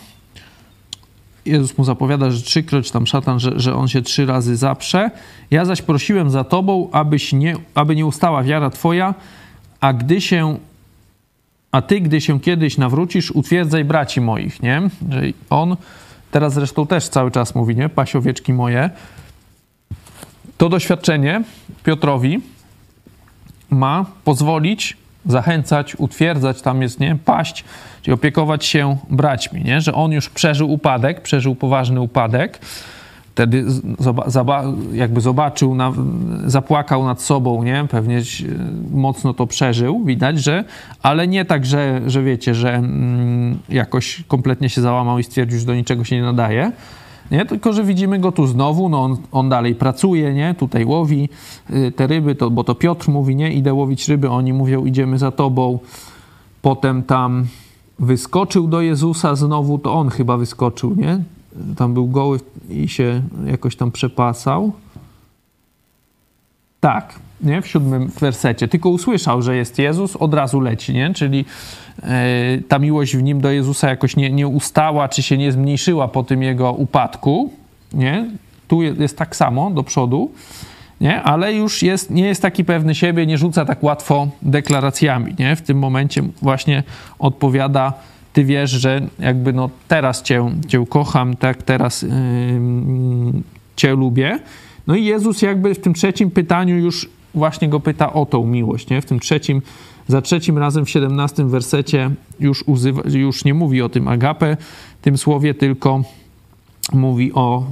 Jezus 1.46 1.78
mu 1.78 1.84
zapowiada, 1.84 2.30
że 2.30 2.42
trzykroć 2.42 2.90
tam 2.90 3.06
szatan, 3.06 3.40
że, 3.40 3.52
że 3.56 3.74
on 3.74 3.88
się 3.88 4.02
trzy 4.02 4.26
razy 4.26 4.56
zaprze. 4.56 5.10
Ja 5.50 5.64
zaś 5.64 5.82
prosiłem 5.82 6.30
za 6.30 6.44
tobą, 6.44 6.88
abyś 6.92 7.32
nie, 7.32 7.56
aby 7.74 7.96
nie 7.96 8.06
ustała 8.06 8.42
wiara 8.42 8.70
twoja, 8.70 9.14
a 9.80 9.92
gdy 9.92 10.20
się, 10.20 10.58
a 11.72 11.82
ty, 11.82 12.00
gdy 12.00 12.20
się 12.20 12.40
kiedyś 12.40 12.78
nawrócisz, 12.78 13.30
utwierdzaj 13.30 13.84
braci 13.84 14.20
moich, 14.20 14.62
nie? 14.62 14.82
Że 15.10 15.22
on 15.50 15.76
teraz 16.32 16.52
zresztą 16.52 16.86
też 16.86 17.08
cały 17.08 17.30
czas 17.30 17.54
mówi, 17.54 17.76
nie? 17.76 17.88
Pasiowieczki 17.88 18.52
moje. 18.52 18.90
To 20.58 20.68
doświadczenie 20.68 21.42
Piotrowi 21.84 22.40
ma 23.70 24.06
pozwolić 24.24 24.96
zachęcać, 25.26 25.94
utwierdzać, 25.94 26.62
tam 26.62 26.82
jest, 26.82 27.00
nie, 27.00 27.16
paść, 27.24 27.64
czyli 28.02 28.14
opiekować 28.14 28.64
się 28.64 28.96
braćmi, 29.10 29.64
nie, 29.64 29.80
że 29.80 29.94
on 29.94 30.12
już 30.12 30.30
przeżył 30.30 30.72
upadek, 30.72 31.20
przeżył 31.20 31.54
poważny 31.54 32.00
upadek, 32.00 32.58
wtedy 33.34 33.64
jakby 34.92 35.20
zobaczył, 35.20 35.76
zapłakał 36.46 37.04
nad 37.04 37.20
sobą, 37.20 37.62
nie, 37.62 37.86
pewnie 37.90 38.22
mocno 38.90 39.34
to 39.34 39.46
przeżył, 39.46 40.04
widać, 40.04 40.38
że, 40.38 40.64
ale 41.02 41.28
nie 41.28 41.44
tak, 41.44 41.66
że, 41.66 42.00
że 42.06 42.22
wiecie, 42.22 42.54
że 42.54 42.74
mm, 42.74 43.58
jakoś 43.68 44.24
kompletnie 44.28 44.68
się 44.68 44.80
załamał 44.80 45.18
i 45.18 45.22
stwierdził, 45.22 45.58
że 45.58 45.66
do 45.66 45.74
niczego 45.74 46.04
się 46.04 46.16
nie 46.16 46.22
nadaje, 46.22 46.72
nie? 47.30 47.46
Tylko, 47.46 47.72
że 47.72 47.84
widzimy 47.84 48.18
go 48.18 48.32
tu 48.32 48.46
znowu, 48.46 48.88
no 48.88 49.02
on, 49.02 49.16
on 49.32 49.48
dalej 49.48 49.74
pracuje, 49.74 50.34
nie? 50.34 50.54
Tutaj 50.54 50.84
łowi 50.84 51.28
y, 51.70 51.92
te 51.92 52.06
ryby, 52.06 52.34
to, 52.34 52.50
bo 52.50 52.64
to 52.64 52.74
Piotr 52.74 53.08
mówi, 53.08 53.36
nie? 53.36 53.52
Idę 53.52 53.74
łowić 53.74 54.08
ryby, 54.08 54.30
oni 54.30 54.52
mówią, 54.52 54.84
idziemy 54.84 55.18
za 55.18 55.30
tobą. 55.30 55.78
Potem 56.62 57.02
tam 57.02 57.46
wyskoczył 57.98 58.68
do 58.68 58.80
Jezusa 58.80 59.36
znowu, 59.36 59.78
to 59.78 59.94
on 59.94 60.08
chyba 60.08 60.36
wyskoczył, 60.36 60.94
nie? 60.96 61.18
Tam 61.76 61.94
był 61.94 62.06
goły 62.06 62.40
i 62.71 62.88
się 62.88 63.23
jakoś 63.47 63.76
tam 63.76 63.92
przepasał. 63.92 64.73
Tak, 66.80 67.14
nie? 67.40 67.62
W 67.62 67.66
siódmym 67.66 68.09
wersecie. 68.21 68.68
Tylko 68.68 68.88
usłyszał, 68.88 69.42
że 69.42 69.56
jest 69.56 69.78
Jezus, 69.78 70.16
od 70.16 70.35
razu 70.35 70.61
leci, 70.61 70.92
nie? 70.92 71.14
Czyli 71.14 71.44
e, 72.02 72.59
ta 72.68 72.78
miłość 72.78 73.16
w 73.16 73.23
nim 73.23 73.40
do 73.40 73.50
Jezusa 73.50 73.88
jakoś 73.88 74.16
nie, 74.16 74.30
nie 74.30 74.49
ustała, 74.49 75.09
czy 75.09 75.23
się 75.23 75.38
nie 75.38 75.52
zmniejszyła 75.52 76.09
po 76.09 76.23
tym 76.23 76.42
jego 76.42 76.73
upadku, 76.73 77.52
nie? 77.92 78.30
Tu 78.68 78.82
jest 78.82 79.18
tak 79.18 79.37
samo, 79.37 79.71
do 79.71 79.82
przodu, 79.82 80.30
nie? 81.00 81.23
Ale 81.23 81.54
już 81.54 81.82
jest, 81.82 82.11
nie 82.11 82.25
jest 82.25 82.42
taki 82.42 82.64
pewny 82.64 82.94
siebie, 82.94 83.26
nie 83.26 83.38
rzuca 83.38 83.64
tak 83.64 83.82
łatwo 83.82 84.28
deklaracjami, 84.42 85.35
nie? 85.38 85.56
W 85.56 85.62
tym 85.62 85.78
momencie 85.78 86.23
właśnie 86.42 86.82
odpowiada 87.18 87.92
ty 88.32 88.44
wiesz, 88.44 88.70
że 88.70 89.08
jakby 89.18 89.52
no 89.52 89.70
teraz 89.88 90.22
cię, 90.22 90.50
cię 90.68 90.84
kocham, 90.88 91.36
tak, 91.36 91.62
teraz 91.62 92.02
yy, 92.02 92.10
cię 93.76 93.94
lubię. 93.94 94.38
No 94.86 94.96
i 94.96 95.04
Jezus 95.04 95.42
jakby 95.42 95.74
w 95.74 95.78
tym 95.78 95.94
trzecim 95.94 96.30
pytaniu 96.30 96.78
już 96.78 97.08
właśnie 97.34 97.68
go 97.68 97.80
pyta 97.80 98.12
o 98.12 98.26
tą 98.26 98.46
miłość, 98.46 98.90
nie? 98.90 99.00
W 99.00 99.04
tym 99.04 99.20
trzecim, 99.20 99.62
za 100.08 100.22
trzecim 100.22 100.58
razem 100.58 100.84
w 100.84 100.90
17 100.90 101.44
wersecie 101.44 102.10
już, 102.40 102.64
uzywa, 102.66 103.02
już 103.14 103.44
nie 103.44 103.54
mówi 103.54 103.82
o 103.82 103.88
tym 103.88 104.08
agape, 104.08 104.56
tym 105.02 105.18
słowie, 105.18 105.54
tylko 105.54 106.02
mówi 106.92 107.32
o, 107.32 107.66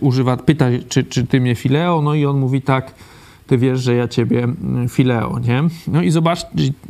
używa, 0.00 0.36
pyta, 0.36 0.66
czy, 0.88 1.04
czy 1.04 1.26
ty 1.26 1.40
mnie 1.40 1.54
fileo, 1.54 2.02
no 2.02 2.14
i 2.14 2.26
on 2.26 2.38
mówi 2.38 2.62
tak, 2.62 2.94
ty 3.46 3.58
wiesz, 3.58 3.80
że 3.80 3.94
ja 3.94 4.08
ciebie 4.08 4.48
fileo, 4.88 5.38
nie? 5.38 5.62
No 5.88 6.02
i 6.02 6.10
zobacz, 6.10 6.40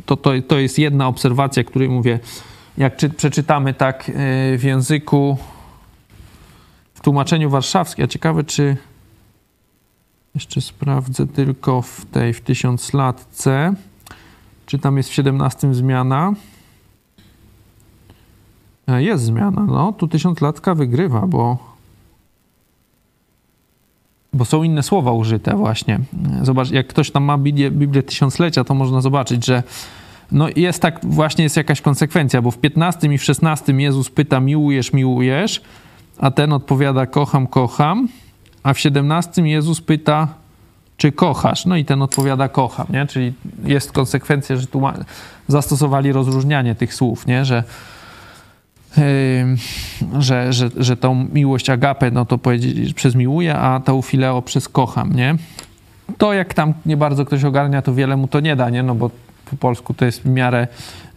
to, 0.07 0.17
to, 0.17 0.31
to 0.49 0.59
jest 0.59 0.79
jedna 0.79 1.09
obserwacja, 1.09 1.65
której 1.65 1.89
mówię, 1.89 2.19
jak 2.81 2.97
czy, 2.97 3.11
przeczytamy 3.11 3.75
tak 3.75 4.09
e, 4.09 4.13
w 4.59 4.65
języku, 4.65 5.37
w 6.95 7.01
tłumaczeniu 7.01 7.51
warszawskim, 7.51 8.05
a 8.05 8.09
ciekawe, 8.09 8.45
czy 8.45 8.77
jeszcze 10.35 10.61
sprawdzę 10.61 11.27
tylko 11.27 11.83
w 11.83 12.05
tej, 12.05 12.35
w 12.35 12.41
tysiąclatce, 12.41 13.75
czy 14.67 14.79
tam 14.79 14.97
jest 14.97 15.09
w 15.09 15.13
17 15.13 15.75
zmiana. 15.75 16.33
E, 18.89 19.03
jest 19.03 19.25
zmiana, 19.25 19.67
no. 19.67 19.93
Tu 19.93 20.09
tysiąclatka 20.09 20.75
wygrywa, 20.75 21.27
bo 21.27 21.71
bo 24.33 24.45
są 24.45 24.63
inne 24.63 24.83
słowa 24.83 25.13
użyte 25.13 25.57
właśnie. 25.57 26.01
Zobacz, 26.43 26.71
jak 26.71 26.87
ktoś 26.87 27.11
tam 27.11 27.25
ma 27.25 27.39
Biblię, 27.39 27.71
Biblię 27.71 28.03
Tysiąclecia, 28.03 28.65
to 28.65 28.75
można 28.75 29.01
zobaczyć, 29.01 29.47
że 29.47 29.63
no 30.33 30.49
jest 30.57 30.83
tak, 30.83 31.01
właśnie 31.03 31.45
jest 31.45 31.57
jakaś 31.57 31.81
konsekwencja, 31.81 32.43
bo 32.43 32.51
w 32.51 32.59
15 32.59 33.15
i 33.15 33.19
w 33.19 33.25
16 33.25 33.73
Jezus 33.73 34.11
pyta, 34.11 34.41
miłujesz, 34.41 34.93
miłujesz, 34.93 35.61
a 36.19 36.31
ten 36.31 36.53
odpowiada, 36.53 37.07
kocham, 37.07 37.47
kocham, 37.47 38.09
a 38.63 38.75
w 38.75 38.79
17 38.79 39.43
Jezus 39.43 39.81
pyta, 39.81 40.29
czy 40.97 41.13
kochasz? 41.13 41.67
No 41.67 41.77
i 41.77 41.85
ten 41.85 42.03
odpowiada, 42.03 42.49
kocham, 42.49 42.87
nie? 42.91 43.07
Czyli 43.07 43.33
jest 43.65 43.93
konsekwencja, 43.93 44.57
że 44.57 44.67
tu 44.67 44.83
zastosowali 45.49 46.13
rozróżnianie 46.13 46.75
tych 46.75 46.95
słów, 46.95 47.27
nie? 47.27 47.45
Że, 47.45 47.65
yy, 48.97 50.23
że, 50.23 50.53
że, 50.53 50.71
że 50.77 50.97
tą 50.97 51.27
miłość 51.33 51.71
agapę, 51.71 52.11
no 52.11 52.25
to 52.25 52.39
powiedzieć 52.39 52.95
przez 52.95 53.15
miłuję, 53.15 53.57
a 53.57 53.81
tą 53.81 54.03
fileo 54.03 54.43
przez 54.43 54.69
kocham, 54.69 55.13
nie? 55.17 55.37
To 56.19 56.33
jak 56.33 56.55
tam 56.55 56.75
nie 56.87 56.97
bardzo 56.97 57.25
ktoś 57.25 57.45
ogarnia, 57.45 57.83
to 57.83 57.95
wiele 57.95 58.17
mu 58.17 58.29
to 58.29 58.41
nie 58.41 58.57
da, 58.57 58.71
nie? 58.71 58.83
No 58.83 58.95
bo 58.95 59.11
po 59.51 59.57
polsku 59.57 59.95
to 59.95 60.05
jest 60.05 60.23
w 60.23 60.27
miarę 60.27 60.69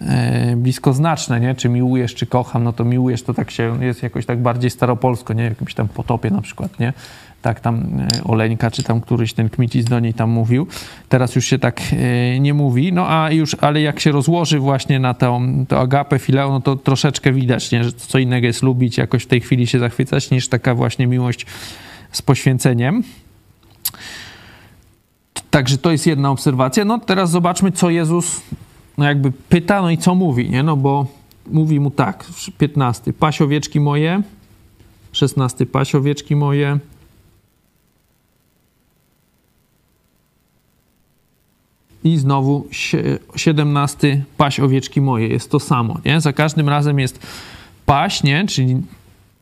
e, 0.02 0.56
bliskoznaczne, 0.56 1.40
nie? 1.40 1.56
Czy 1.56 1.70
miłujesz, 1.70 2.16
czy 2.16 2.26
kocham, 2.26 2.64
no 2.64 2.74
to 2.74 2.86
miłujesz, 2.86 3.24
to 3.24 3.34
tak 3.34 3.52
się, 3.52 3.84
jest 3.84 4.04
jakoś 4.04 4.26
tak 4.26 4.42
bardziej 4.42 4.70
staropolsko, 4.70 5.34
nie? 5.34 5.44
Jakimś 5.44 5.74
tam 5.74 5.88
potopie 5.88 6.30
na 6.30 6.42
przykład, 6.42 6.80
nie? 6.80 6.94
Tak 7.42 7.60
tam 7.60 8.00
e, 8.00 8.24
Oleńka, 8.24 8.72
czy 8.72 8.84
tam 8.84 9.02
któryś 9.02 9.34
ten 9.34 9.50
Kmicis 9.50 9.86
do 9.86 10.00
niej 10.00 10.14
tam 10.14 10.30
mówił. 10.30 10.68
Teraz 11.10 11.36
już 11.36 11.46
się 11.46 11.60
tak 11.60 11.82
e, 11.92 12.40
nie 12.40 12.54
mówi, 12.54 12.94
no 12.94 13.10
a 13.10 13.32
już, 13.32 13.56
ale 13.62 13.82
jak 13.82 14.00
się 14.00 14.12
rozłoży 14.12 14.60
właśnie 14.60 15.00
na 15.00 15.14
tą, 15.14 15.66
to 15.68 15.80
agapę, 15.80 16.20
fileo, 16.20 16.50
no 16.50 16.62
to 16.62 16.76
troszeczkę 16.76 17.32
widać, 17.32 17.72
nie? 17.72 17.84
Że 17.84 17.92
co 17.92 18.20
innego 18.20 18.48
jest 18.48 18.64
lubić, 18.64 18.98
jakoś 18.98 19.24
w 19.24 19.28
tej 19.28 19.42
chwili 19.42 19.68
się 19.68 19.80
zachwycać, 19.80 20.32
niż 20.32 20.48
taka 20.48 20.76
właśnie 20.76 21.08
miłość 21.08 21.46
z 22.12 22.22
poświęceniem. 22.22 23.04
Także 25.54 25.78
to 25.78 25.92
jest 25.92 26.08
jedna 26.08 26.32
obserwacja. 26.32 26.86
No 26.86 27.00
teraz 27.00 27.32
zobaczmy, 27.32 27.72
co 27.72 27.90
Jezus 27.90 28.42
no 28.98 29.06
jakby 29.06 29.32
pyta, 29.32 29.82
no 29.82 29.90
i 29.90 29.98
co 29.98 30.16
mówi, 30.16 30.50
nie? 30.50 30.64
No 30.64 30.78
bo 30.78 31.06
mówi 31.48 31.80
mu 31.80 31.92
tak, 31.92 32.26
15, 32.58 33.14
pasiowieczki 33.14 33.80
moje, 33.80 34.22
16, 35.12 35.66
pasiowieczki 35.66 36.36
moje, 36.36 36.80
i 42.04 42.18
znowu 42.18 42.68
17 43.36 44.24
paś 44.38 44.60
owieczki 44.60 45.02
moje. 45.02 45.28
Jest 45.28 45.52
to 45.52 45.60
samo, 45.60 46.00
nie? 46.06 46.22
Za 46.22 46.34
każdym 46.34 46.70
razem 46.70 47.00
jest 47.00 47.20
paś, 47.86 48.24
nie? 48.24 48.46
Czyli 48.48 48.82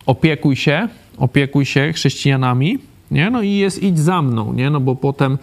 opiekuj 0.05 0.55
się, 0.55 0.87
opiekuj 1.17 1.65
się 1.65 1.93
chrześcijanami, 1.93 2.79
nie? 3.11 3.29
No 3.29 3.41
i 3.41 3.51
jest 3.51 3.83
idź 3.83 3.99
za 3.99 4.21
mną, 4.21 4.53
nie? 4.53 4.69
No 4.69 4.79
bo 4.79 4.95
potem 4.95 5.37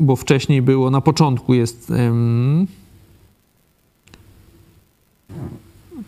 bo 0.00 0.16
wcześniej 0.16 0.62
było, 0.62 0.90
na 0.90 1.00
początku 1.00 1.54
jest 1.54 1.92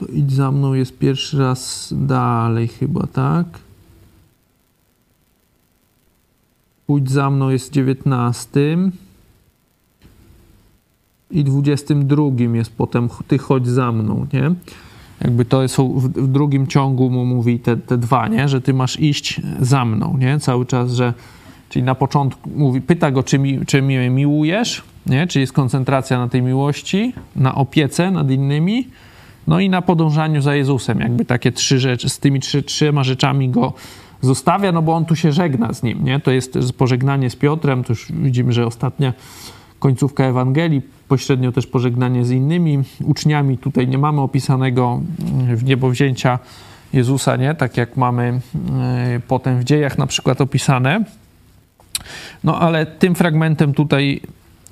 to 0.00 0.07
idź 0.07 0.33
za 0.33 0.50
mną 0.50 0.75
jest 0.75 0.99
pierwszy 0.99 1.38
raz 1.38 1.88
dalej 1.97 2.69
chyba, 2.69 3.07
tak? 3.07 3.47
Pójdź 6.87 7.11
za 7.11 7.30
mną 7.30 7.50
jest 7.50 7.73
19 7.73 8.79
i 11.31 11.44
22 11.44 12.22
jest 12.55 12.72
potem 12.77 13.09
ty 13.29 13.38
chodź 13.38 13.68
za 13.68 13.92
mną, 13.92 14.27
nie? 14.33 14.55
Jakby 15.20 15.44
to 15.44 15.68
są 15.68 15.98
w, 15.98 16.09
w 16.09 16.27
drugim 16.27 16.66
ciągu 16.66 17.11
mu 17.11 17.24
mówi 17.24 17.59
te, 17.59 17.77
te 17.77 17.98
dwa, 17.98 18.29
nie? 18.29 18.48
Że 18.48 18.61
ty 18.61 18.74
masz 18.74 19.01
iść 19.01 19.40
za 19.61 19.85
mną, 19.85 20.16
nie? 20.18 20.38
Cały 20.38 20.66
czas, 20.66 20.92
że 20.92 21.14
Czyli 21.70 21.83
na 21.83 21.94
początku 21.94 22.50
mówi, 22.56 22.80
pyta 22.80 23.11
go, 23.11 23.22
czy, 23.22 23.38
mi, 23.38 23.66
czy 23.66 23.83
mnie 23.83 24.11
miłujesz, 24.11 24.83
nie? 25.06 25.26
czyli 25.26 25.40
jest 25.40 25.52
koncentracja 25.52 26.18
na 26.18 26.28
tej 26.28 26.42
miłości, 26.42 27.12
na 27.37 27.54
opiece 27.54 28.11
nad 28.11 28.30
innymi, 28.30 28.88
no 29.46 29.61
i 29.61 29.70
na 29.70 29.83
podążaniu 29.83 30.40
za 30.40 30.54
Jezusem. 30.54 31.00
Jakby 31.00 31.24
takie 31.24 31.52
trzy 31.52 31.78
rzeczy, 31.78 32.09
z 32.09 32.18
tymi 32.18 32.40
trzy, 32.40 32.62
trzema 32.62 33.04
rzeczami 33.04 33.48
go 33.48 33.72
zostawia, 34.20 34.72
no 34.72 34.83
bo 34.83 34.94
on 34.94 35.04
tu 35.04 35.16
się 35.16 35.33
żegna 35.33 35.72
z 35.72 35.83
nim. 35.83 36.04
Nie? 36.04 36.20
To 36.20 36.30
jest 36.30 36.59
pożegnanie 36.78 37.30
z 37.30 37.37
Piotrem, 37.37 37.85
to 37.85 37.92
już 37.92 38.12
widzimy, 38.12 38.52
że 38.52 38.66
ostatnia 38.66 39.12
końcówka 39.78 40.24
Ewangelii, 40.24 40.83
pośrednio 41.09 41.52
też 41.52 41.66
pożegnanie 41.66 42.24
z 42.24 42.30
innymi 42.30 42.78
uczniami. 43.04 43.59
Tutaj 43.59 43.88
nie 43.88 43.98
mamy 43.98 44.20
opisanego 44.20 45.00
w 45.54 45.64
niebowzięcia 45.64 46.38
Jezusa, 46.92 47.37
nie? 47.37 47.54
tak 47.54 47.76
jak 47.76 47.96
mamy 47.96 48.40
e, 48.80 49.20
potem 49.28 49.61
w 49.61 49.64
dziejach 49.64 49.98
na 49.98 50.06
przykład 50.06 50.40
opisane. 50.40 51.04
No 52.44 52.61
ale 52.61 52.87
tym 52.87 53.14
fragmentem 53.14 53.75
tutaj 53.75 54.20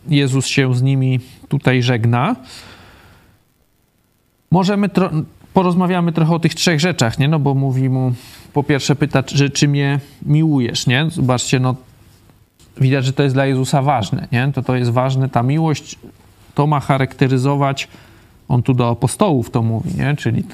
Jezus 0.08 0.46
się 0.46 0.74
z 0.74 0.82
nimi 0.82 1.20
tutaj 1.48 1.82
żegna. 1.82 2.36
Możemy 4.50 4.88
tro 4.88 5.10
porozmawiamy 5.54 6.12
trochę 6.12 6.34
o 6.34 6.38
tych 6.38 6.54
trzech 6.54 6.80
rzeczach, 6.80 7.18
nie? 7.18 7.28
No 7.28 7.38
bo 7.38 7.54
mówi 7.54 7.88
mu, 7.88 8.12
po 8.52 8.62
pierwsze 8.62 8.96
pyta, 8.96 9.22
czy, 9.22 9.50
czy 9.50 9.68
mnie 9.68 10.00
miłujesz, 10.22 10.86
nie? 10.86 11.06
Zobaczcie, 11.10 11.60
no 11.60 11.74
widać, 12.80 13.04
że 13.04 13.12
to 13.12 13.22
jest 13.22 13.34
dla 13.34 13.46
Jezusa 13.46 13.82
ważne, 13.82 14.28
nie? 14.32 14.52
To 14.54 14.62
to 14.62 14.76
jest 14.76 14.90
ważne, 14.90 15.28
ta 15.28 15.42
miłość 15.42 15.98
to 16.54 16.66
ma 16.66 16.80
charakteryzować, 16.80 17.88
on 18.48 18.62
tu 18.62 18.74
do 18.74 18.90
apostołów 18.90 19.50
to 19.50 19.62
mówi, 19.62 19.90
nie? 19.94 20.16
Czyli 20.16 20.44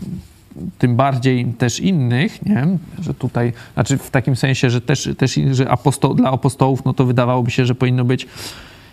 tym 0.79 0.97
bardziej 0.97 1.45
też 1.45 1.81
innych, 1.81 2.47
nie? 2.47 2.67
że 3.01 3.15
tutaj, 3.15 3.53
znaczy 3.75 3.99
w 3.99 4.11
takim 4.11 4.37
sensie, 4.37 4.71
że 4.71 4.81
też, 4.81 5.09
też 5.19 5.41
że 5.53 5.71
aposto, 5.71 6.15
dla 6.15 6.31
apostołów, 6.31 6.85
no 6.85 6.95
to 6.95 7.05
wydawałoby 7.05 7.51
się, 7.51 7.67
że 7.67 7.75
powinno 7.75 8.05
być 8.05 8.27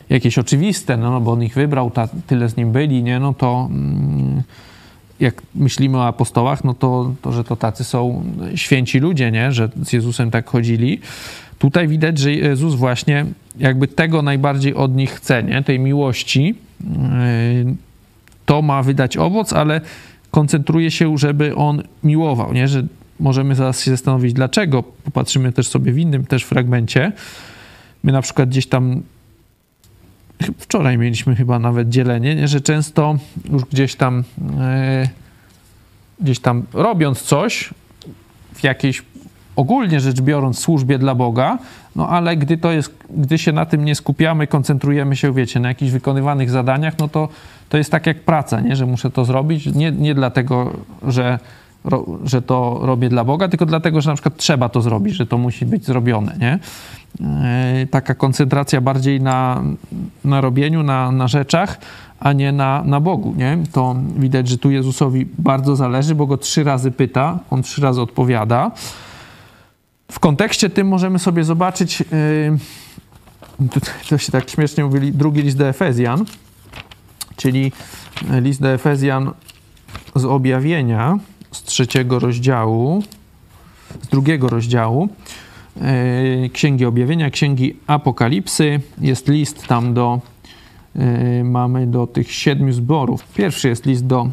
jakieś 0.09 0.37
oczywiste, 0.37 0.97
no, 0.97 1.11
no 1.11 1.21
bo 1.21 1.31
on 1.31 1.43
ich 1.43 1.53
wybrał, 1.53 1.91
ta, 1.91 2.07
tyle 2.27 2.49
z 2.49 2.57
nim 2.57 2.71
byli, 2.71 3.03
nie? 3.03 3.19
no 3.19 3.33
to 3.33 3.67
mm, 3.71 4.43
jak 5.19 5.41
myślimy 5.55 5.97
o 5.97 6.07
apostołach, 6.07 6.63
no 6.63 6.73
to, 6.73 7.13
to, 7.21 7.31
że 7.31 7.43
to 7.43 7.55
tacy 7.55 7.83
są 7.83 8.23
święci 8.55 8.99
ludzie, 8.99 9.31
nie? 9.31 9.51
że 9.51 9.69
z 9.83 9.93
Jezusem 9.93 10.31
tak 10.31 10.49
chodzili. 10.49 10.99
Tutaj 11.59 11.87
widać, 11.87 12.17
że 12.17 12.33
Jezus 12.33 12.75
właśnie 12.75 13.25
jakby 13.59 13.87
tego 13.87 14.21
najbardziej 14.21 14.75
od 14.75 14.95
nich 14.95 15.11
chce, 15.11 15.43
nie? 15.43 15.63
tej 15.63 15.79
miłości. 15.79 16.55
Yy, 16.81 17.75
to 18.45 18.61
ma 18.61 18.83
wydać 18.83 19.17
owoc, 19.17 19.53
ale 19.53 19.81
koncentruje 20.31 20.91
się, 20.91 21.17
żeby 21.17 21.55
on 21.55 21.83
miłował, 22.03 22.53
nie? 22.53 22.67
Że 22.67 22.83
możemy 23.19 23.55
zaraz 23.55 23.83
się 23.83 23.91
zastanowić, 23.91 24.33
dlaczego. 24.33 24.83
Popatrzymy 24.83 25.51
też 25.51 25.67
sobie 25.67 25.91
w 25.91 25.97
innym 25.97 26.25
też 26.25 26.43
fragmencie. 26.43 27.11
My 28.03 28.11
na 28.11 28.21
przykład 28.21 28.49
gdzieś 28.49 28.67
tam 28.67 29.01
wczoraj 30.57 30.97
mieliśmy 30.97 31.35
chyba 31.35 31.59
nawet 31.59 31.89
dzielenie, 31.89 32.35
nie? 32.35 32.47
że 32.47 32.61
często 32.61 33.17
już 33.51 33.65
gdzieś 33.65 33.95
tam 33.95 34.23
e, 34.59 35.09
gdzieś 36.19 36.39
tam 36.39 36.63
robiąc 36.73 37.21
coś 37.21 37.69
w 38.53 38.63
jakiejś 38.63 39.03
ogólnie 39.55 39.99
rzecz 39.99 40.21
biorąc 40.21 40.59
służbie 40.59 40.99
dla 40.99 41.15
Boga, 41.15 41.57
no 41.95 42.09
ale 42.09 42.37
gdy 42.37 42.57
to 42.57 42.71
jest, 42.71 42.93
gdy 43.09 43.37
się 43.37 43.51
na 43.51 43.65
tym 43.65 43.85
nie 43.85 43.95
skupiamy, 43.95 44.47
koncentrujemy 44.47 45.15
się, 45.15 45.33
wiecie, 45.33 45.59
na 45.59 45.67
jakichś 45.67 45.91
wykonywanych 45.91 46.49
zadaniach, 46.49 46.93
no 46.99 47.07
to 47.07 47.29
to 47.71 47.77
jest 47.77 47.91
tak 47.91 48.07
jak 48.07 48.19
praca, 48.19 48.61
nie? 48.61 48.75
że 48.75 48.85
muszę 48.85 49.11
to 49.11 49.25
zrobić, 49.25 49.65
nie, 49.65 49.91
nie 49.91 50.15
dlatego, 50.15 50.71
że, 51.07 51.39
ro, 51.83 52.05
że 52.23 52.41
to 52.41 52.79
robię 52.81 53.09
dla 53.09 53.23
Boga, 53.23 53.47
tylko 53.47 53.65
dlatego, 53.65 54.01
że 54.01 54.09
na 54.09 54.15
przykład 54.15 54.37
trzeba 54.37 54.69
to 54.69 54.81
zrobić, 54.81 55.15
że 55.15 55.25
to 55.25 55.37
musi 55.37 55.65
być 55.65 55.85
zrobione, 55.85 56.35
nie? 56.39 56.59
Yy, 57.79 57.87
taka 57.87 58.15
koncentracja 58.15 58.81
bardziej 58.81 59.21
na, 59.21 59.63
na 60.25 60.41
robieniu, 60.41 60.83
na, 60.83 61.11
na 61.11 61.27
rzeczach, 61.27 61.79
a 62.19 62.33
nie 62.33 62.51
na, 62.51 62.83
na 62.85 62.99
Bogu, 62.99 63.33
nie? 63.37 63.57
To 63.71 63.95
widać, 64.17 64.47
że 64.47 64.57
tu 64.57 64.71
Jezusowi 64.71 65.27
bardzo 65.37 65.75
zależy, 65.75 66.15
bo 66.15 66.25
go 66.25 66.37
trzy 66.37 66.63
razy 66.63 66.91
pyta, 66.91 67.39
on 67.49 67.63
trzy 67.63 67.81
razy 67.81 68.01
odpowiada. 68.01 68.71
W 70.11 70.19
kontekście 70.19 70.69
tym 70.69 70.87
możemy 70.87 71.19
sobie 71.19 71.43
zobaczyć, 71.43 71.99
yy, 71.99 73.77
to 74.09 74.17
się 74.17 74.31
tak 74.31 74.49
śmiesznie 74.49 74.83
mówili, 74.83 75.11
drugi 75.11 75.41
list 75.41 75.57
do 75.57 75.67
Efezjan, 75.67 76.25
czyli 77.35 77.71
list 78.41 78.61
do 78.61 78.69
Efezjan 78.69 79.31
z 80.15 80.25
objawienia, 80.25 81.19
z 81.51 81.63
trzeciego 81.63 82.19
rozdziału, 82.19 83.03
z 84.01 84.07
drugiego 84.07 84.49
rozdziału 84.49 85.09
yy, 86.41 86.49
Księgi 86.49 86.85
Objawienia, 86.85 87.29
Księgi 87.29 87.75
Apokalipsy. 87.87 88.79
Jest 89.01 89.27
list 89.27 89.67
tam 89.67 89.93
do, 89.93 90.21
yy, 90.95 91.43
mamy 91.43 91.87
do 91.87 92.07
tych 92.07 92.31
siedmiu 92.31 92.73
zborów. 92.73 93.23
Pierwszy 93.33 93.69
jest 93.69 93.85
list 93.85 94.05
do 94.05 94.29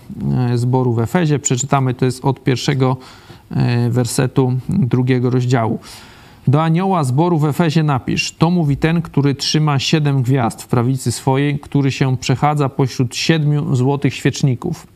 zboru 0.55 0.93
w 0.93 0.99
Efezie. 0.99 1.39
Przeczytamy, 1.39 1.95
to 1.95 2.05
jest 2.05 2.25
od 2.25 2.45
pierwszego 2.45 2.97
wersetu 3.91 4.53
drugiego 4.69 5.31
rozdziału. 5.31 5.79
Do 6.49 6.63
anioła 6.63 7.05
zboru 7.05 7.39
w 7.39 7.45
Efezie 7.45 7.83
napisz: 7.83 8.33
To 8.33 8.51
mówi 8.51 8.77
ten, 8.77 9.03
który 9.03 9.35
trzyma 9.35 9.79
siedem 9.79 10.23
gwiazd 10.23 10.63
w 10.63 10.67
prawicy 10.67 11.13
swojej, 11.13 11.59
który 11.59 11.93
się 11.93 12.17
przechadza 12.17 12.69
pośród 12.69 13.17
siedmiu 13.17 13.77
złotych 13.77 14.15
świeczników. 14.15 14.87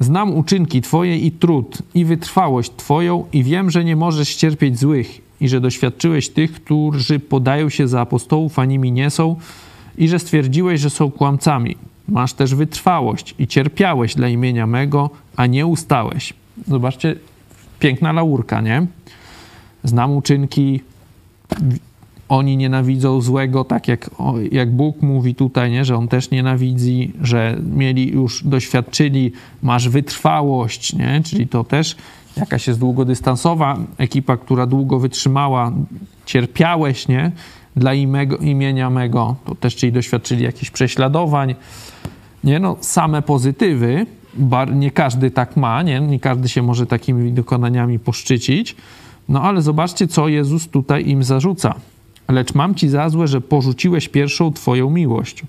Znam 0.00 0.36
uczynki 0.36 0.80
Twoje 0.80 1.18
i 1.18 1.30
trud, 1.30 1.82
i 1.94 2.04
wytrwałość 2.04 2.72
Twoją, 2.76 3.24
i 3.32 3.44
wiem, 3.44 3.70
że 3.70 3.84
nie 3.84 3.96
możesz 3.96 4.36
cierpieć 4.36 4.78
złych, 4.78 5.20
i 5.40 5.48
że 5.48 5.60
doświadczyłeś 5.60 6.28
tych, 6.28 6.52
którzy 6.52 7.20
podają 7.20 7.68
się 7.68 7.88
za 7.88 8.00
apostołów, 8.00 8.58
a 8.58 8.64
nimi 8.64 8.92
nie 8.92 9.10
są, 9.10 9.36
i 9.98 10.08
że 10.08 10.18
stwierdziłeś, 10.18 10.80
że 10.80 10.90
są 10.90 11.10
kłamcami. 11.10 11.76
Masz 12.08 12.32
też 12.32 12.54
wytrwałość 12.54 13.34
i 13.38 13.46
cierpiałeś 13.46 14.14
dla 14.14 14.28
imienia 14.28 14.66
mego, 14.66 15.10
a 15.36 15.46
nie 15.46 15.66
ustałeś. 15.66 16.32
Zobaczcie, 16.68 17.16
piękna 17.82 18.12
laurka, 18.12 18.60
nie? 18.60 18.86
Znam 19.84 20.16
uczynki, 20.16 20.80
oni 22.28 22.56
nienawidzą 22.56 23.20
złego, 23.20 23.64
tak 23.64 23.88
jak, 23.88 24.10
jak 24.52 24.70
Bóg 24.70 25.02
mówi 25.02 25.34
tutaj, 25.34 25.70
nie? 25.70 25.84
że 25.84 25.96
On 25.96 26.08
też 26.08 26.30
nienawidzi, 26.30 27.12
że 27.22 27.56
mieli 27.76 28.12
już, 28.12 28.44
doświadczyli, 28.44 29.32
masz 29.62 29.88
wytrwałość, 29.88 30.92
nie? 30.92 31.20
czyli 31.24 31.46
to 31.46 31.64
też 31.64 31.96
jakaś 32.36 32.66
jest 32.66 32.80
długodystansowa 32.80 33.78
ekipa, 33.98 34.36
która 34.36 34.66
długo 34.66 34.98
wytrzymała, 34.98 35.72
cierpiałeś, 36.26 37.08
nie? 37.08 37.32
Dla 37.76 37.94
imego, 37.94 38.36
imienia 38.36 38.90
mego, 38.90 39.36
to 39.44 39.54
też 39.54 39.76
czyli 39.76 39.92
doświadczyli 39.92 40.44
jakichś 40.44 40.70
prześladowań, 40.70 41.54
nie? 42.44 42.58
No, 42.60 42.76
same 42.80 43.22
pozytywy, 43.22 44.06
bar, 44.34 44.74
nie 44.74 44.90
każdy 44.90 45.30
tak 45.30 45.56
ma, 45.56 45.82
nie? 45.82 46.00
nie 46.00 46.20
każdy 46.20 46.48
się 46.48 46.62
może 46.62 46.86
takimi 46.86 47.32
dokonaniami 47.32 47.98
poszczycić, 47.98 48.76
no 49.28 49.42
ale 49.42 49.62
zobaczcie, 49.62 50.06
co 50.06 50.28
Jezus 50.28 50.68
tutaj 50.68 51.08
im 51.08 51.24
zarzuca. 51.24 51.74
Lecz 52.28 52.54
mam 52.54 52.74
ci 52.74 52.88
za 52.88 53.08
złe, 53.08 53.28
że 53.28 53.40
porzuciłeś 53.40 54.08
pierwszą 54.08 54.52
twoją 54.52 54.90
miłość. 54.90 55.42